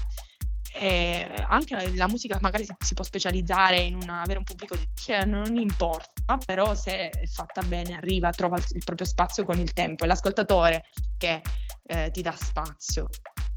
e 0.75 1.31
anche 1.47 1.95
la 1.95 2.07
musica 2.07 2.39
magari 2.41 2.65
si, 2.79 2.93
può 2.95 3.03
specializzare 3.03 3.79
in 3.79 3.95
una, 3.95 4.21
avere 4.21 4.39
un 4.39 4.43
pubblico 4.43 4.75
che 5.05 5.23
non 5.23 5.55
importa, 5.55 6.37
però 6.43 6.73
se 6.73 7.09
è 7.09 7.25
fatta 7.27 7.61
bene 7.61 7.95
arriva, 7.95 8.31
trova 8.31 8.57
il, 8.57 8.83
proprio 8.83 9.05
spazio 9.05 9.45
con 9.45 9.59
il 9.59 9.71
tempo. 9.73 10.03
È 10.03 10.07
l'ascoltatore 10.07 10.85
che 11.17 11.41
eh, 11.85 12.09
ti 12.11 12.21
dà 12.21 12.35
spazio. 12.35 13.07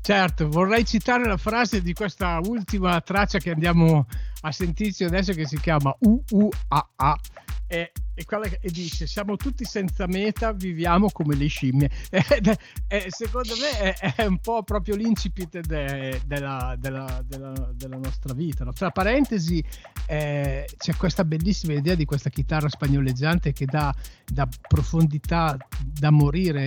Certo, 0.01 0.49
vorrei 0.49 0.85
citare 0.85 1.27
la 1.27 1.37
frase 1.37 1.83
di 1.83 1.93
questa 1.93 2.39
ultima 2.45 3.01
traccia 3.01 3.39
che 3.39 3.51
andiamo 3.51 4.07
a 4.43 4.53
sentirci 4.53 5.03
adesso 5.03 5.33
che 5.33 5.47
si 5.47 5.59
chiama 5.59 5.95
UUAA 5.99 7.19
e, 7.67 7.93
e, 8.15 8.25
quella, 8.25 8.47
e 8.47 8.71
dice 8.71 9.07
siamo 9.07 9.37
tutti 9.37 9.65
senza 9.65 10.07
meta, 10.07 10.53
viviamo 10.53 11.11
come 11.11 11.35
le 11.35 11.47
scimmie. 11.47 11.91
Ed 12.11 12.57
è, 12.87 13.07
secondo 13.09 13.55
me 13.57 13.95
è, 13.95 14.15
è, 14.15 14.25
un 14.25 14.39
po' 14.39 14.63
proprio 14.63 14.95
l'incipit 14.95 15.61
de, 15.61 16.21
della, 16.27 16.77
della, 16.79 17.23
della, 17.27 17.73
della, 17.75 17.97
nostra 17.97 18.35
vita. 18.35 18.65
No? 18.65 18.73
Tra 18.73 18.91
parentesi 18.91 19.63
eh, 20.07 20.69
c'è 20.77 20.95
questa 20.97 21.25
bellissima 21.25 21.75
idea 21.75 21.95
di 21.95 22.05
questa 22.05 22.31
chitarra 22.31 22.69
spagnoleggiante 22.69 23.53
che 23.53 23.65
dà, 23.65 23.95
dà 24.25 24.49
profondità 24.69 25.57
da 25.81 26.11
morire 26.11 26.67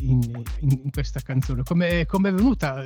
in, 0.00 0.22
in, 0.60 0.80
in 0.82 0.90
questa 0.90 1.20
canzone. 1.20 1.62
Come, 1.62 2.06
come 2.06 2.30
è 2.30 2.32
venuta 2.32 2.82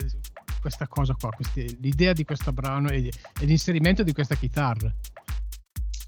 questa 0.60 0.86
cosa 0.86 1.14
qua, 1.18 1.30
questi, 1.30 1.78
l'idea 1.80 2.12
di 2.12 2.24
questo 2.24 2.52
brano 2.52 2.88
e, 2.88 3.10
e 3.40 3.44
l'inserimento 3.44 4.02
di 4.02 4.12
questa 4.12 4.36
chitarra? 4.36 4.92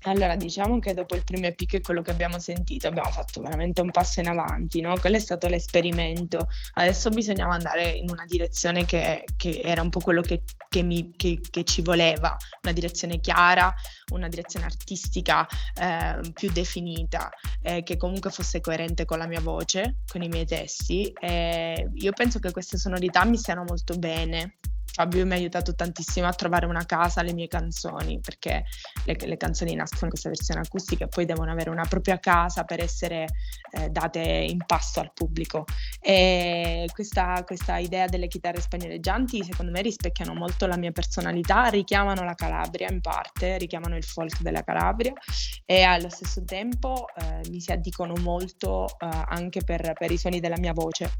Allora, 0.06 0.36
diciamo 0.36 0.78
che 0.80 0.92
dopo 0.92 1.14
il 1.14 1.24
primo 1.24 1.46
EP, 1.46 1.64
che 1.64 1.80
quello 1.80 2.02
che 2.02 2.10
abbiamo 2.10 2.38
sentito, 2.38 2.86
abbiamo 2.88 3.10
fatto 3.10 3.40
veramente 3.40 3.80
un 3.80 3.90
passo 3.90 4.20
in 4.20 4.28
avanti, 4.28 4.80
no? 4.80 4.98
Quello 4.98 5.16
è 5.16 5.20
stato 5.20 5.48
l'esperimento. 5.48 6.46
Adesso 6.74 7.08
bisognava 7.08 7.54
andare 7.54 7.88
in 7.90 8.10
una 8.10 8.24
direzione 8.26 8.84
che, 8.84 9.24
che 9.36 9.62
era 9.64 9.80
un 9.80 9.88
po' 9.88 10.00
quello 10.00 10.20
che, 10.20 10.42
che, 10.68 10.82
mi, 10.82 11.12
che, 11.16 11.40
ci 11.64 11.80
voleva, 11.80 12.36
una 12.62 12.72
direzione 12.72 13.18
chiara, 13.20 13.72
una 14.12 14.28
direzione 14.28 14.66
artistica 14.66 15.46
eh, 15.80 16.20
più 16.34 16.52
definita, 16.52 17.30
eh, 17.62 17.82
che 17.82 17.96
comunque 17.96 18.30
fosse 18.30 18.60
coerente 18.60 19.06
con 19.06 19.16
la 19.18 19.26
mia 19.26 19.40
voce, 19.40 20.00
con 20.06 20.22
i 20.22 20.28
miei 20.28 20.44
testi. 20.44 21.10
E 21.18 21.88
io 21.94 22.12
penso 22.12 22.38
che 22.40 22.50
queste 22.50 22.76
sonorità 22.76 23.24
mi 23.24 23.38
stiano 23.38 23.64
molto 23.66 23.96
bene 23.96 24.58
Fabio 24.94 25.26
mi 25.26 25.32
ha 25.32 25.34
aiutato 25.34 25.74
tantissimo 25.74 26.28
a 26.28 26.32
trovare 26.32 26.66
una 26.66 26.86
casa 26.86 27.18
alle 27.18 27.32
mie 27.32 27.48
canzoni, 27.48 28.20
perché 28.20 28.64
le, 29.06 29.16
le 29.18 29.36
canzoni 29.36 29.74
nascono 29.74 30.04
in 30.04 30.10
questa 30.10 30.28
versione 30.28 30.60
acustica 30.60 31.06
e 31.06 31.08
poi 31.08 31.24
devono 31.24 31.50
avere 31.50 31.68
una 31.70 31.84
propria 31.84 32.20
casa 32.20 32.62
per 32.62 32.80
essere 32.80 33.26
eh, 33.72 33.88
date 33.88 34.20
in 34.20 34.64
pasto 34.64 35.00
al 35.00 35.10
pubblico. 35.12 35.64
E 35.98 36.88
questa, 36.92 37.42
questa 37.44 37.78
idea 37.78 38.06
delle 38.06 38.28
chitarre 38.28 38.60
spagnoleggianti 38.60 39.42
secondo 39.42 39.72
me 39.72 39.82
rispecchiano 39.82 40.32
molto 40.32 40.66
la 40.66 40.76
mia 40.76 40.92
personalità, 40.92 41.64
richiamano 41.64 42.22
la 42.22 42.34
Calabria 42.34 42.88
in 42.88 43.00
parte, 43.00 43.58
richiamano 43.58 43.96
il 43.96 44.04
folk 44.04 44.42
della 44.42 44.62
Calabria 44.62 45.12
e 45.64 45.82
allo 45.82 46.08
stesso 46.08 46.44
tempo 46.44 47.06
eh, 47.16 47.40
mi 47.50 47.60
si 47.60 47.72
addicono 47.72 48.14
molto 48.20 48.86
eh, 48.86 49.08
anche 49.26 49.62
per, 49.64 49.92
per 49.98 50.12
i 50.12 50.18
suoni 50.18 50.38
della 50.38 50.58
mia 50.60 50.72
voce. 50.72 51.10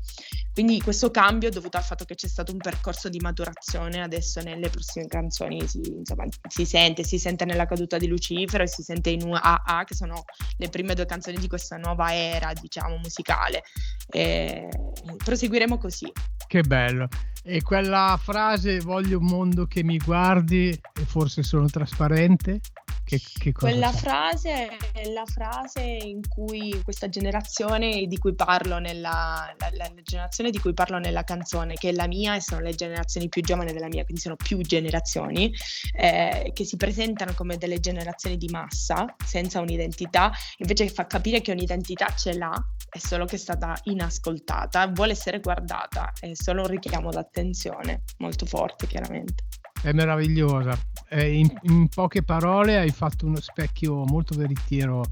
Quindi 0.53 0.81
questo 0.81 1.11
cambio 1.11 1.49
è 1.49 1.51
dovuto 1.51 1.77
al 1.77 1.83
fatto 1.83 2.05
che 2.05 2.14
c'è 2.14 2.29
stato 2.29 2.53
un 2.53 2.59
percorso 2.59 3.09
di 3.09 3.18
maturazione 3.18 3.62
generazione 3.65 4.03
adesso 4.03 4.43
nelle 4.43 4.69
prossime 4.69 5.07
canzoni 5.07 5.67
si, 5.67 5.81
insomma, 5.97 6.25
si 6.49 6.65
sente, 6.65 7.03
si 7.03 7.19
sente 7.19 7.45
nella 7.45 7.67
caduta 7.67 7.97
di 7.97 8.07
Lucifero 8.07 8.62
e 8.62 8.69
si 8.69 8.83
sente 8.83 9.11
in 9.11 9.23
UAA 9.25 9.85
che 9.87 9.95
sono 9.95 10.25
le 10.59 10.69
prime 10.69 10.95
due 10.95 11.07
canzoni 11.07 11.39
di 11.39 11.49
questa 11.49 11.77
nuova 11.77 12.15
era 12.15 12.53
diciamo 12.53 12.97
musicale. 12.99 13.62
E 14.11 14.69
proseguiremo 15.17 15.79
così. 15.79 16.11
Che 16.47 16.61
bello. 16.62 17.09
E 17.43 17.62
quella 17.62 18.19
frase 18.23 18.81
voglio 18.81 19.19
un 19.19 19.27
mondo 19.27 19.67
che 19.67 19.83
mi 19.83 19.99
guardi 19.99 20.69
e 20.69 21.05
forse 21.05 21.43
sono 21.43 21.67
trasparente 21.67 22.61
che, 23.05 23.20
che 23.38 23.52
Quella 23.52 23.90
fa? 23.92 23.98
frase 23.98 24.76
è 24.92 25.09
la 25.11 25.24
frase 25.26 25.82
in 25.82 26.26
cui 26.26 26.80
questa 26.82 27.09
generazione 27.09 28.07
di 28.07 28.18
cui 28.18 28.34
parlo 28.34 28.78
nella 28.78 29.55
la, 29.59 29.70
la, 29.72 29.92
generazione 30.02 30.50
di 30.50 30.59
cui 30.59 30.74
parlo 30.74 30.98
nella 30.98 31.24
canzone, 31.24 31.74
che 31.74 31.90
è 31.90 31.92
la 31.92 32.07
mia 32.07 32.34
e 32.34 32.40
sono 32.40 32.61
le 32.61 32.74
generazioni 32.74 33.28
più 33.28 33.42
giovani 33.42 33.72
della 33.72 33.88
mia, 33.88 34.05
quindi 34.05 34.22
sono 34.22 34.36
più 34.36 34.61
generazioni, 34.61 35.52
eh, 35.96 36.50
che 36.55 36.64
si 36.64 36.76
presentano 36.76 37.32
come 37.34 37.57
delle 37.57 37.80
generazioni 37.80 38.36
di 38.36 38.48
massa, 38.48 39.05
senza 39.24 39.61
un'identità, 39.61 40.32
invece 40.59 40.88
fa 40.88 41.07
capire 41.07 41.40
che 41.40 41.52
un'identità 41.52 42.14
ce 42.14 42.36
l'ha, 42.36 42.55
è 42.88 42.98
solo 42.98 43.24
che 43.24 43.36
è 43.36 43.38
stata 43.38 43.78
inascoltata, 43.84 44.86
vuole 44.88 45.12
essere 45.12 45.40
guardata, 45.40 46.12
è 46.18 46.32
solo 46.34 46.62
un 46.62 46.68
richiamo 46.68 47.11
d'attenzione 47.11 48.02
molto 48.18 48.46
forte 48.46 48.86
chiaramente 48.86 49.44
è 49.85 49.93
meravigliosa. 49.93 50.76
Eh, 51.11 51.39
in, 51.39 51.53
in, 51.62 51.89
poche 51.89 52.22
parole 52.22 52.78
hai 52.78 52.91
fatto 52.91 53.26
uno 53.26 53.39
specchio 53.39 54.05
molto 54.05 54.35
veritiero 54.35 55.05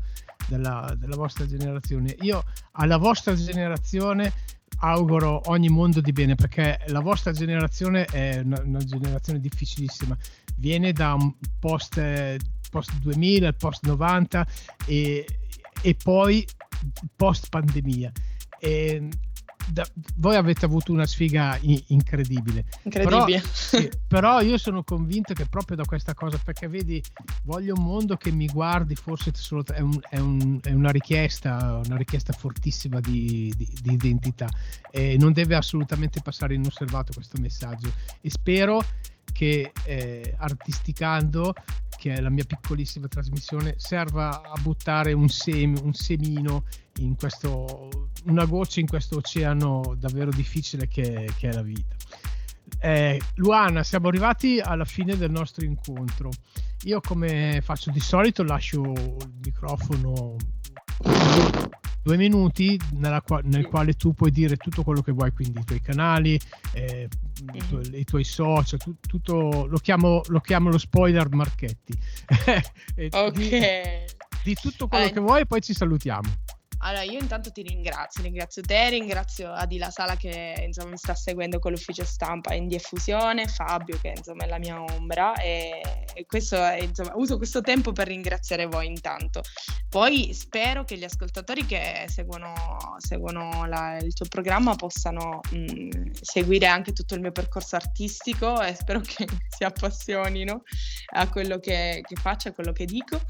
della, 0.49 0.95
della 0.99 1.17
vostra 1.17 1.47
generazione. 1.47 2.17
Io 2.23 2.43
alla 2.73 2.97
vostra 2.97 3.35
generazione 3.35 4.33
auguro 4.79 5.43
ogni 5.47 5.69
mondo 5.69 6.01
di 6.01 6.13
bene 6.13 6.35
perché 6.35 6.81
la 6.87 7.01
vostra 7.01 7.33
generazione 7.33 8.07
è 8.07 8.41
una, 8.43 8.63
una 8.65 8.83
generazione 8.83 9.41
difficilissima. 9.41 10.17
Viene 10.57 10.93
da 10.93 11.13
un 11.13 11.35
post, 11.59 12.01
post 12.71 12.99
2000, 12.99 13.53
post 13.53 13.85
90 13.85 14.47
e, 14.87 15.27
e 15.83 15.97
poi 16.03 16.47
post 17.15 17.51
pandemia. 17.51 18.11
E 18.59 19.09
da, 19.69 19.87
voi 20.17 20.37
avete 20.37 20.65
avuto 20.65 20.93
una 20.93 21.07
sfiga 21.07 21.59
i- 21.61 21.85
incredibile. 21.89 22.65
Incredibile. 22.83 23.41
Però, 23.41 23.53
sì, 23.53 23.91
però, 24.07 24.41
io 24.41 24.59
sono 24.59 24.83
convinto 24.83 25.35
che 25.35 25.47
proprio 25.47 25.77
da 25.77 25.85
questa 25.85 26.15
cosa, 26.15 26.39
perché 26.43 26.69
vedi, 26.69 27.03
voglio 27.45 27.75
un 27.77 27.85
mondo 27.85 28.17
che 28.17 28.31
mi 28.31 28.47
guardi, 28.47 28.95
forse 28.95 29.31
è, 29.75 29.81
un, 29.81 29.99
è, 30.09 30.19
un, 30.19 30.59
è, 30.63 30.73
una 30.73 30.91
richiesta, 30.91 31.81
una 31.85 31.97
richiesta 31.97 32.33
fortissima 32.33 33.01
di, 33.01 33.53
di, 33.57 33.69
di 33.83 33.93
identità 33.93 34.49
e 34.91 35.17
non 35.19 35.33
deve 35.33 35.55
assolutamente 35.55 36.21
passare 36.23 36.55
inosservato 36.55 37.13
questo 37.15 37.41
messaggio. 37.41 37.93
E 38.21 38.31
spero 38.31 38.85
che 39.33 39.73
eh, 39.85 40.35
artisticando 40.39 41.55
che 42.03 42.15
è 42.15 42.21
la 42.21 42.31
mia 42.31 42.43
piccolissima 42.43 43.07
trasmissione, 43.07 43.75
serva 43.77 44.43
a 44.43 44.61
buttare 44.61 45.13
un, 45.13 45.29
seme, 45.29 45.79
un 45.85 45.95
semino 45.95 46.65
in 46.97 47.15
questo, 47.15 48.11
una 48.25 48.45
goccia 48.45 48.81
in 48.81 48.89
questo 48.89 49.19
oceano 49.19 49.95
davvero 49.97 50.33
difficile 50.33 50.89
che, 50.89 51.31
che 51.39 51.49
è 51.49 51.53
la 51.53 51.63
vita. 51.63 51.95
Eh, 52.81 53.21
Luana, 53.37 53.85
siamo 53.85 54.09
arrivati 54.09 54.59
alla 54.59 54.85
fine 54.85 55.17
del 55.17 55.31
nostro 55.31 55.65
incontro. 55.65 56.31
Io, 56.87 57.01
come 57.01 57.61
faccio 57.63 57.93
di 57.93 58.01
solito, 58.01 58.43
lascio 58.43 58.83
il 58.83 59.35
microfono 59.41 60.35
due 62.03 62.17
minuti 62.17 62.79
qua- 63.25 63.41
nel 63.45 63.67
quale 63.69 63.95
tu 63.95 64.13
puoi 64.13 64.31
dire 64.31 64.57
tutto 64.57 64.83
quello 64.83 65.03
che 65.03 65.13
vuoi, 65.13 65.33
quindi 65.33 65.61
i 65.61 65.65
tuoi 65.65 65.81
canali, 65.81 66.39
eh, 66.73 67.09
i, 67.53 67.63
tuoi, 67.69 67.99
i, 67.99 68.05
tuoi, 68.05 68.25
social, 68.25 68.79
tu- 68.79 68.97
tutto, 69.01 69.67
lo 69.67 69.79
chiamo, 69.79 70.23
lo 70.27 70.41
chiamo 70.41 70.71
lo 70.71 70.79
spoiler 70.79 71.29
Marchetti. 71.31 71.93
ok. 73.11 73.33
Di, 73.33 73.51
di 74.45 74.55
tutto 74.55 74.89
quello 74.89 75.07
eh. 75.07 75.13
che 75.13 75.21
vuoi 75.21 75.41
e 75.43 75.47
poi 75.47 75.61
ci 75.61 75.75
salutiamo. 75.75 76.29
Allora, 76.85 77.03
io 77.05 77.21
intanto 77.21 77.53
ti 77.53 77.63
ringrazio, 77.63 78.23
ringrazio 78.23 78.61
te, 78.63 78.91
ringrazio 78.91 79.53
Adila 79.53 79.91
Sala 79.91 80.17
che 80.17 80.65
insomma, 80.67 80.91
mi 80.91 80.97
sta 80.97 81.15
seguendo 81.15 81.61
con 81.61 81.71
l'ufficio 81.71 82.05
stampa 82.05 82.55
in 82.55 82.67
diffusione, 82.67 83.47
Fabio 83.47 83.99
che 84.01 84.13
insomma 84.17 84.45
è 84.45 84.49
la 84.49 84.59
mia 84.59 84.83
ombra 84.83 85.35
e, 85.35 85.81
e 86.13 86.27
questo 86.27 86.57
insomma, 86.81 87.13
uso 87.15 87.37
questo 87.37 87.61
tempo 87.61 87.93
per 87.93 88.09
ringraziare 88.09 88.67
voi 88.67 88.87
intanto. 88.87 89.43
Poi 89.89 90.35
spero 90.35 90.85
che 90.85 90.97
gli 90.97 91.05
ascoltatori 91.05 91.67
che 91.67 92.07
seguono, 92.09 92.53
seguono 92.97 93.65
la, 93.67 93.99
il 93.99 94.13
tuo 94.15 94.27
programma 94.27 94.75
possano 94.75 95.41
mh, 95.51 96.13
seguire 96.21 96.67
anche 96.67 96.93
tutto 96.93 97.15
il 97.15 97.21
mio 97.21 97.33
percorso 97.33 97.77
artistico 97.77 98.61
e 98.61 98.75
spero 98.75 99.01
che 99.01 99.25
si 99.49 99.63
appassionino 99.63 100.63
a 101.15 101.29
quello 101.29 101.59
che, 101.61 102.01
che 102.03 102.17
faccio, 102.17 102.49
a 102.49 102.53
quello 102.53 102.73
che 102.73 102.87
dico. 102.87 103.21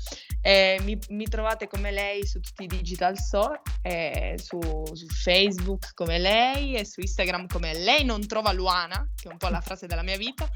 E 0.40 0.78
mi, 0.84 0.98
mi 1.11 1.24
trovate 1.26 1.68
come 1.68 1.90
lei 1.90 2.26
su 2.26 2.40
tutti 2.40 2.62
i 2.62 2.66
digital 2.66 3.18
social 3.18 3.41
Eh, 3.82 4.34
su, 4.36 4.61
su, 4.93 5.07
Facebook 5.07 5.93
come 5.95 6.18
lei 6.18 6.74
e 6.74 6.84
su 6.84 7.01
Instagram 7.01 7.47
come 7.47 7.76
lei 7.78 8.05
non 8.05 8.26
trova 8.26 8.53
Luana, 8.53 9.11
che 9.14 9.28
è 9.28 9.32
un 9.32 9.38
po' 9.38 9.49
la 9.49 9.61
frase 9.61 9.86
della 9.86 10.03
mia 10.03 10.16
vita. 10.16 10.49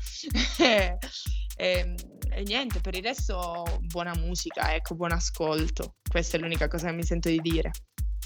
e, 0.59 0.99
e, 1.57 1.95
e, 2.31 2.43
niente, 2.43 2.81
per 2.81 2.95
il 2.95 3.03
resto 3.03 3.65
buona 3.81 4.15
musica, 4.15 4.75
ecco, 4.75 4.95
buon 4.95 5.13
ascolto. 5.13 5.97
Questa 6.09 6.37
è 6.37 6.41
l'unica 6.41 6.69
cosa 6.69 6.89
che 6.89 6.95
mi 6.95 7.05
sento 7.05 7.29
di 7.29 7.41
dire. 7.41 7.71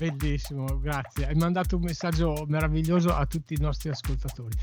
Bellissimo, 0.00 0.78
grazie. 0.78 1.26
Hai 1.26 1.34
mandato 1.34 1.76
un 1.76 1.82
messaggio 1.82 2.46
meraviglioso 2.48 3.14
a 3.14 3.26
tutti 3.26 3.52
i 3.52 3.60
nostri 3.60 3.90
ascoltatori. 3.90 4.56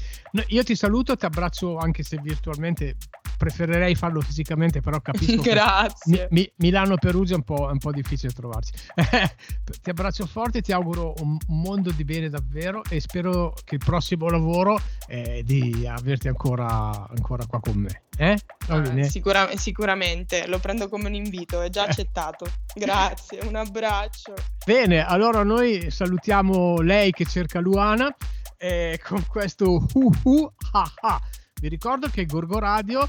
io 0.48 0.64
ti 0.64 0.76
saluto, 0.76 1.16
ti 1.16 1.26
abbraccio 1.26 1.78
anche 1.78 2.02
se 2.02 2.18
virtualmente, 2.20 2.95
preferirei 3.38 3.96
farlo 3.96 4.20
fisicamente, 4.22 4.82
però 4.82 5.00
capisco 5.00 5.42
Grazie. 5.42 6.28
Mi, 6.32 6.52
Milano-Perugia 6.58 7.34
è 7.34 7.38
un 7.38 7.44
po', 7.44 7.70
è 7.70 7.72
un 7.72 7.78
po' 7.78 7.92
difficile 7.92 8.34
trovarci. 8.34 8.72
ti 9.82 9.90
abbraccio 9.90 10.26
forte, 10.26 10.62
ti 10.62 10.72
auguro 10.72 11.14
un 11.20 11.38
mondo 11.48 11.92
di 11.92 12.04
bene 12.04 12.30
davvero 12.30 12.82
e 12.90 13.00
spero 13.00 13.54
che 13.64 13.76
il 13.76 13.82
prossimo 13.84 14.28
lavoro 14.28 14.80
è 15.06 15.42
di 15.44 15.88
averti 15.88 16.28
ancora, 16.28 17.08
ancora 17.08 17.46
qua 17.46 17.60
con 17.60 17.76
me. 17.76 18.02
Eh? 18.18 18.38
Ah, 18.70 19.04
sicura, 19.04 19.56
sicuramente, 19.56 20.48
lo 20.48 20.58
prendo 20.58 20.90
come 20.90 21.08
un 21.08 21.14
invito, 21.14 21.62
è 21.62 21.70
già 21.70 21.84
accettato. 21.84 22.48
Grazie, 22.74 23.42
un 23.44 23.56
abbraccio. 23.56 24.34
Bene, 24.66 25.06
allora 25.06 25.44
noi 25.44 25.92
salutiamo 25.92 26.82
lei 26.82 27.12
che 27.12 27.26
cerca 27.26 27.60
Luana 27.60 28.14
eh, 28.58 29.00
con 29.04 29.24
questo 29.28 29.86
uh, 29.94 30.12
uh, 30.24 30.52
ha, 30.72 30.92
ha. 31.02 31.22
Vi 31.60 31.70
ricordo 31.70 32.08
che 32.10 32.26
Gorgo 32.26 32.60
Radio 32.60 33.08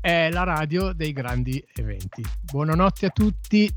è 0.00 0.30
la 0.30 0.44
radio 0.44 0.94
dei 0.94 1.12
grandi 1.12 1.62
eventi. 1.74 2.24
Buonanotte 2.40 3.06
a 3.06 3.10
tutti. 3.10 3.70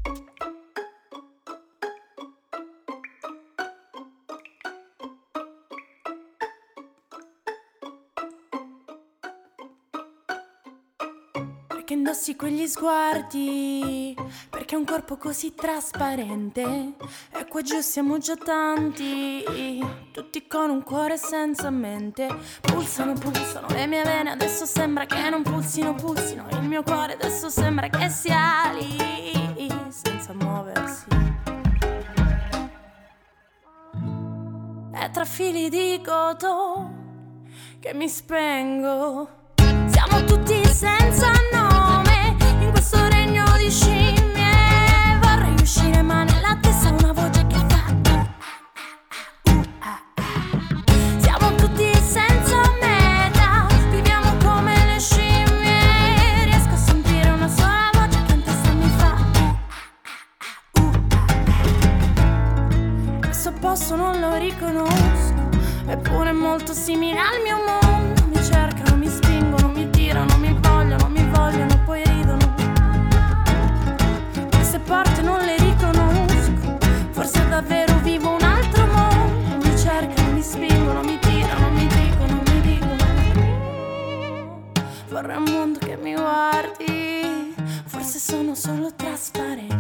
Indossi 12.06 12.36
quegli 12.36 12.68
sguardi? 12.68 14.16
Perché 14.52 14.76
un 14.76 14.86
corpo 14.86 15.18
così 15.18 15.56
trasparente? 15.56 16.94
E 17.32 17.46
qua 17.48 17.64
giù 17.64 17.80
siamo 17.80 18.20
già 18.20 18.36
tanti, 18.36 19.44
tutti 20.12 20.46
con 20.46 20.70
un 20.70 20.84
cuore 20.84 21.18
senza 21.18 21.72
mente. 21.72 22.28
Pulsano, 22.62 23.14
pulsano 23.14 23.66
le 23.70 23.88
mie 23.88 24.04
vene, 24.04 24.30
adesso 24.30 24.66
sembra 24.66 25.08
che 25.08 25.30
non 25.32 25.42
pulsino, 25.42 25.96
pulsino. 25.96 26.46
Il 26.52 26.62
mio 26.62 26.84
cuore 26.84 27.14
adesso 27.14 27.50
sembra 27.50 27.88
che 27.88 28.08
sia 28.10 28.72
lì, 28.72 29.66
senza 29.90 30.32
muoversi. 30.34 31.06
E 34.94 35.10
tra 35.10 35.26
fili 35.26 35.70
di 35.70 36.00
goto 36.06 36.92
che 37.80 37.96
mi 37.96 38.08
spengo, 38.08 39.28
siamo 39.88 40.24
tutti 40.26 40.64
senza 40.68 41.32
nome 41.52 41.55
questo 42.88 43.08
regno 43.08 43.44
di 43.58 43.70
scimmie. 43.72 45.20
Vorrei 45.20 45.56
uscire 45.60 46.04
ma 46.04 46.24
nella 46.24 46.56
testa 46.62 46.90
una 46.90 47.14
voce 47.14 47.48
che 47.48 47.56
fa 47.56 47.84
siamo 51.18 51.56
tutti 51.56 51.92
senza 51.96 52.62
meta 52.80 53.66
viviamo 53.90 54.36
come 54.44 54.86
le 54.86 55.00
scimmie. 55.00 56.44
Riesco 56.44 56.74
a 56.74 56.78
sentire 56.78 57.30
una 57.30 57.48
sola 57.48 57.90
voce 57.94 58.24
che 58.28 58.34
in 58.34 58.44
testa 58.44 58.72
mi 58.74 58.90
fa 58.98 59.16
questo 63.20 63.52
posto 63.54 63.96
non 63.96 64.20
lo 64.20 64.36
riconosco 64.36 65.50
eppure 65.88 66.30
è 66.30 66.34
molto 66.34 66.74
simile 66.74 67.18
al 67.18 67.42
mio 67.42 67.58
mondo 67.58 68.26
mi 68.28 68.44
cercano 68.44 68.85
sono 88.36 88.54
solo 88.54 88.94
trasparente. 88.94 89.75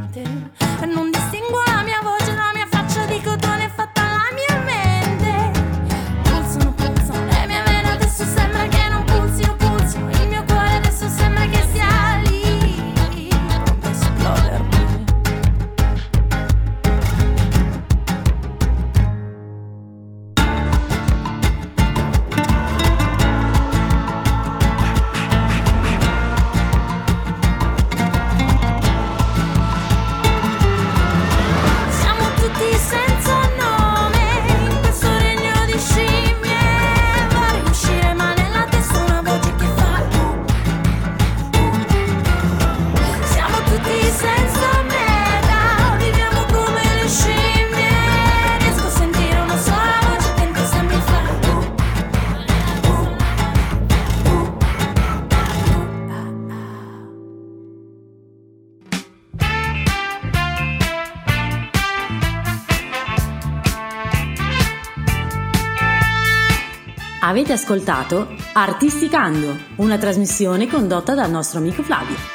Avete 67.35 67.51
ascoltato 67.51 68.33
Artisticando, 68.53 69.57
una 69.79 69.97
trasmissione 69.97 70.69
condotta 70.69 71.15
dal 71.15 71.29
nostro 71.29 71.59
amico 71.59 71.83
Flavio. 71.83 72.34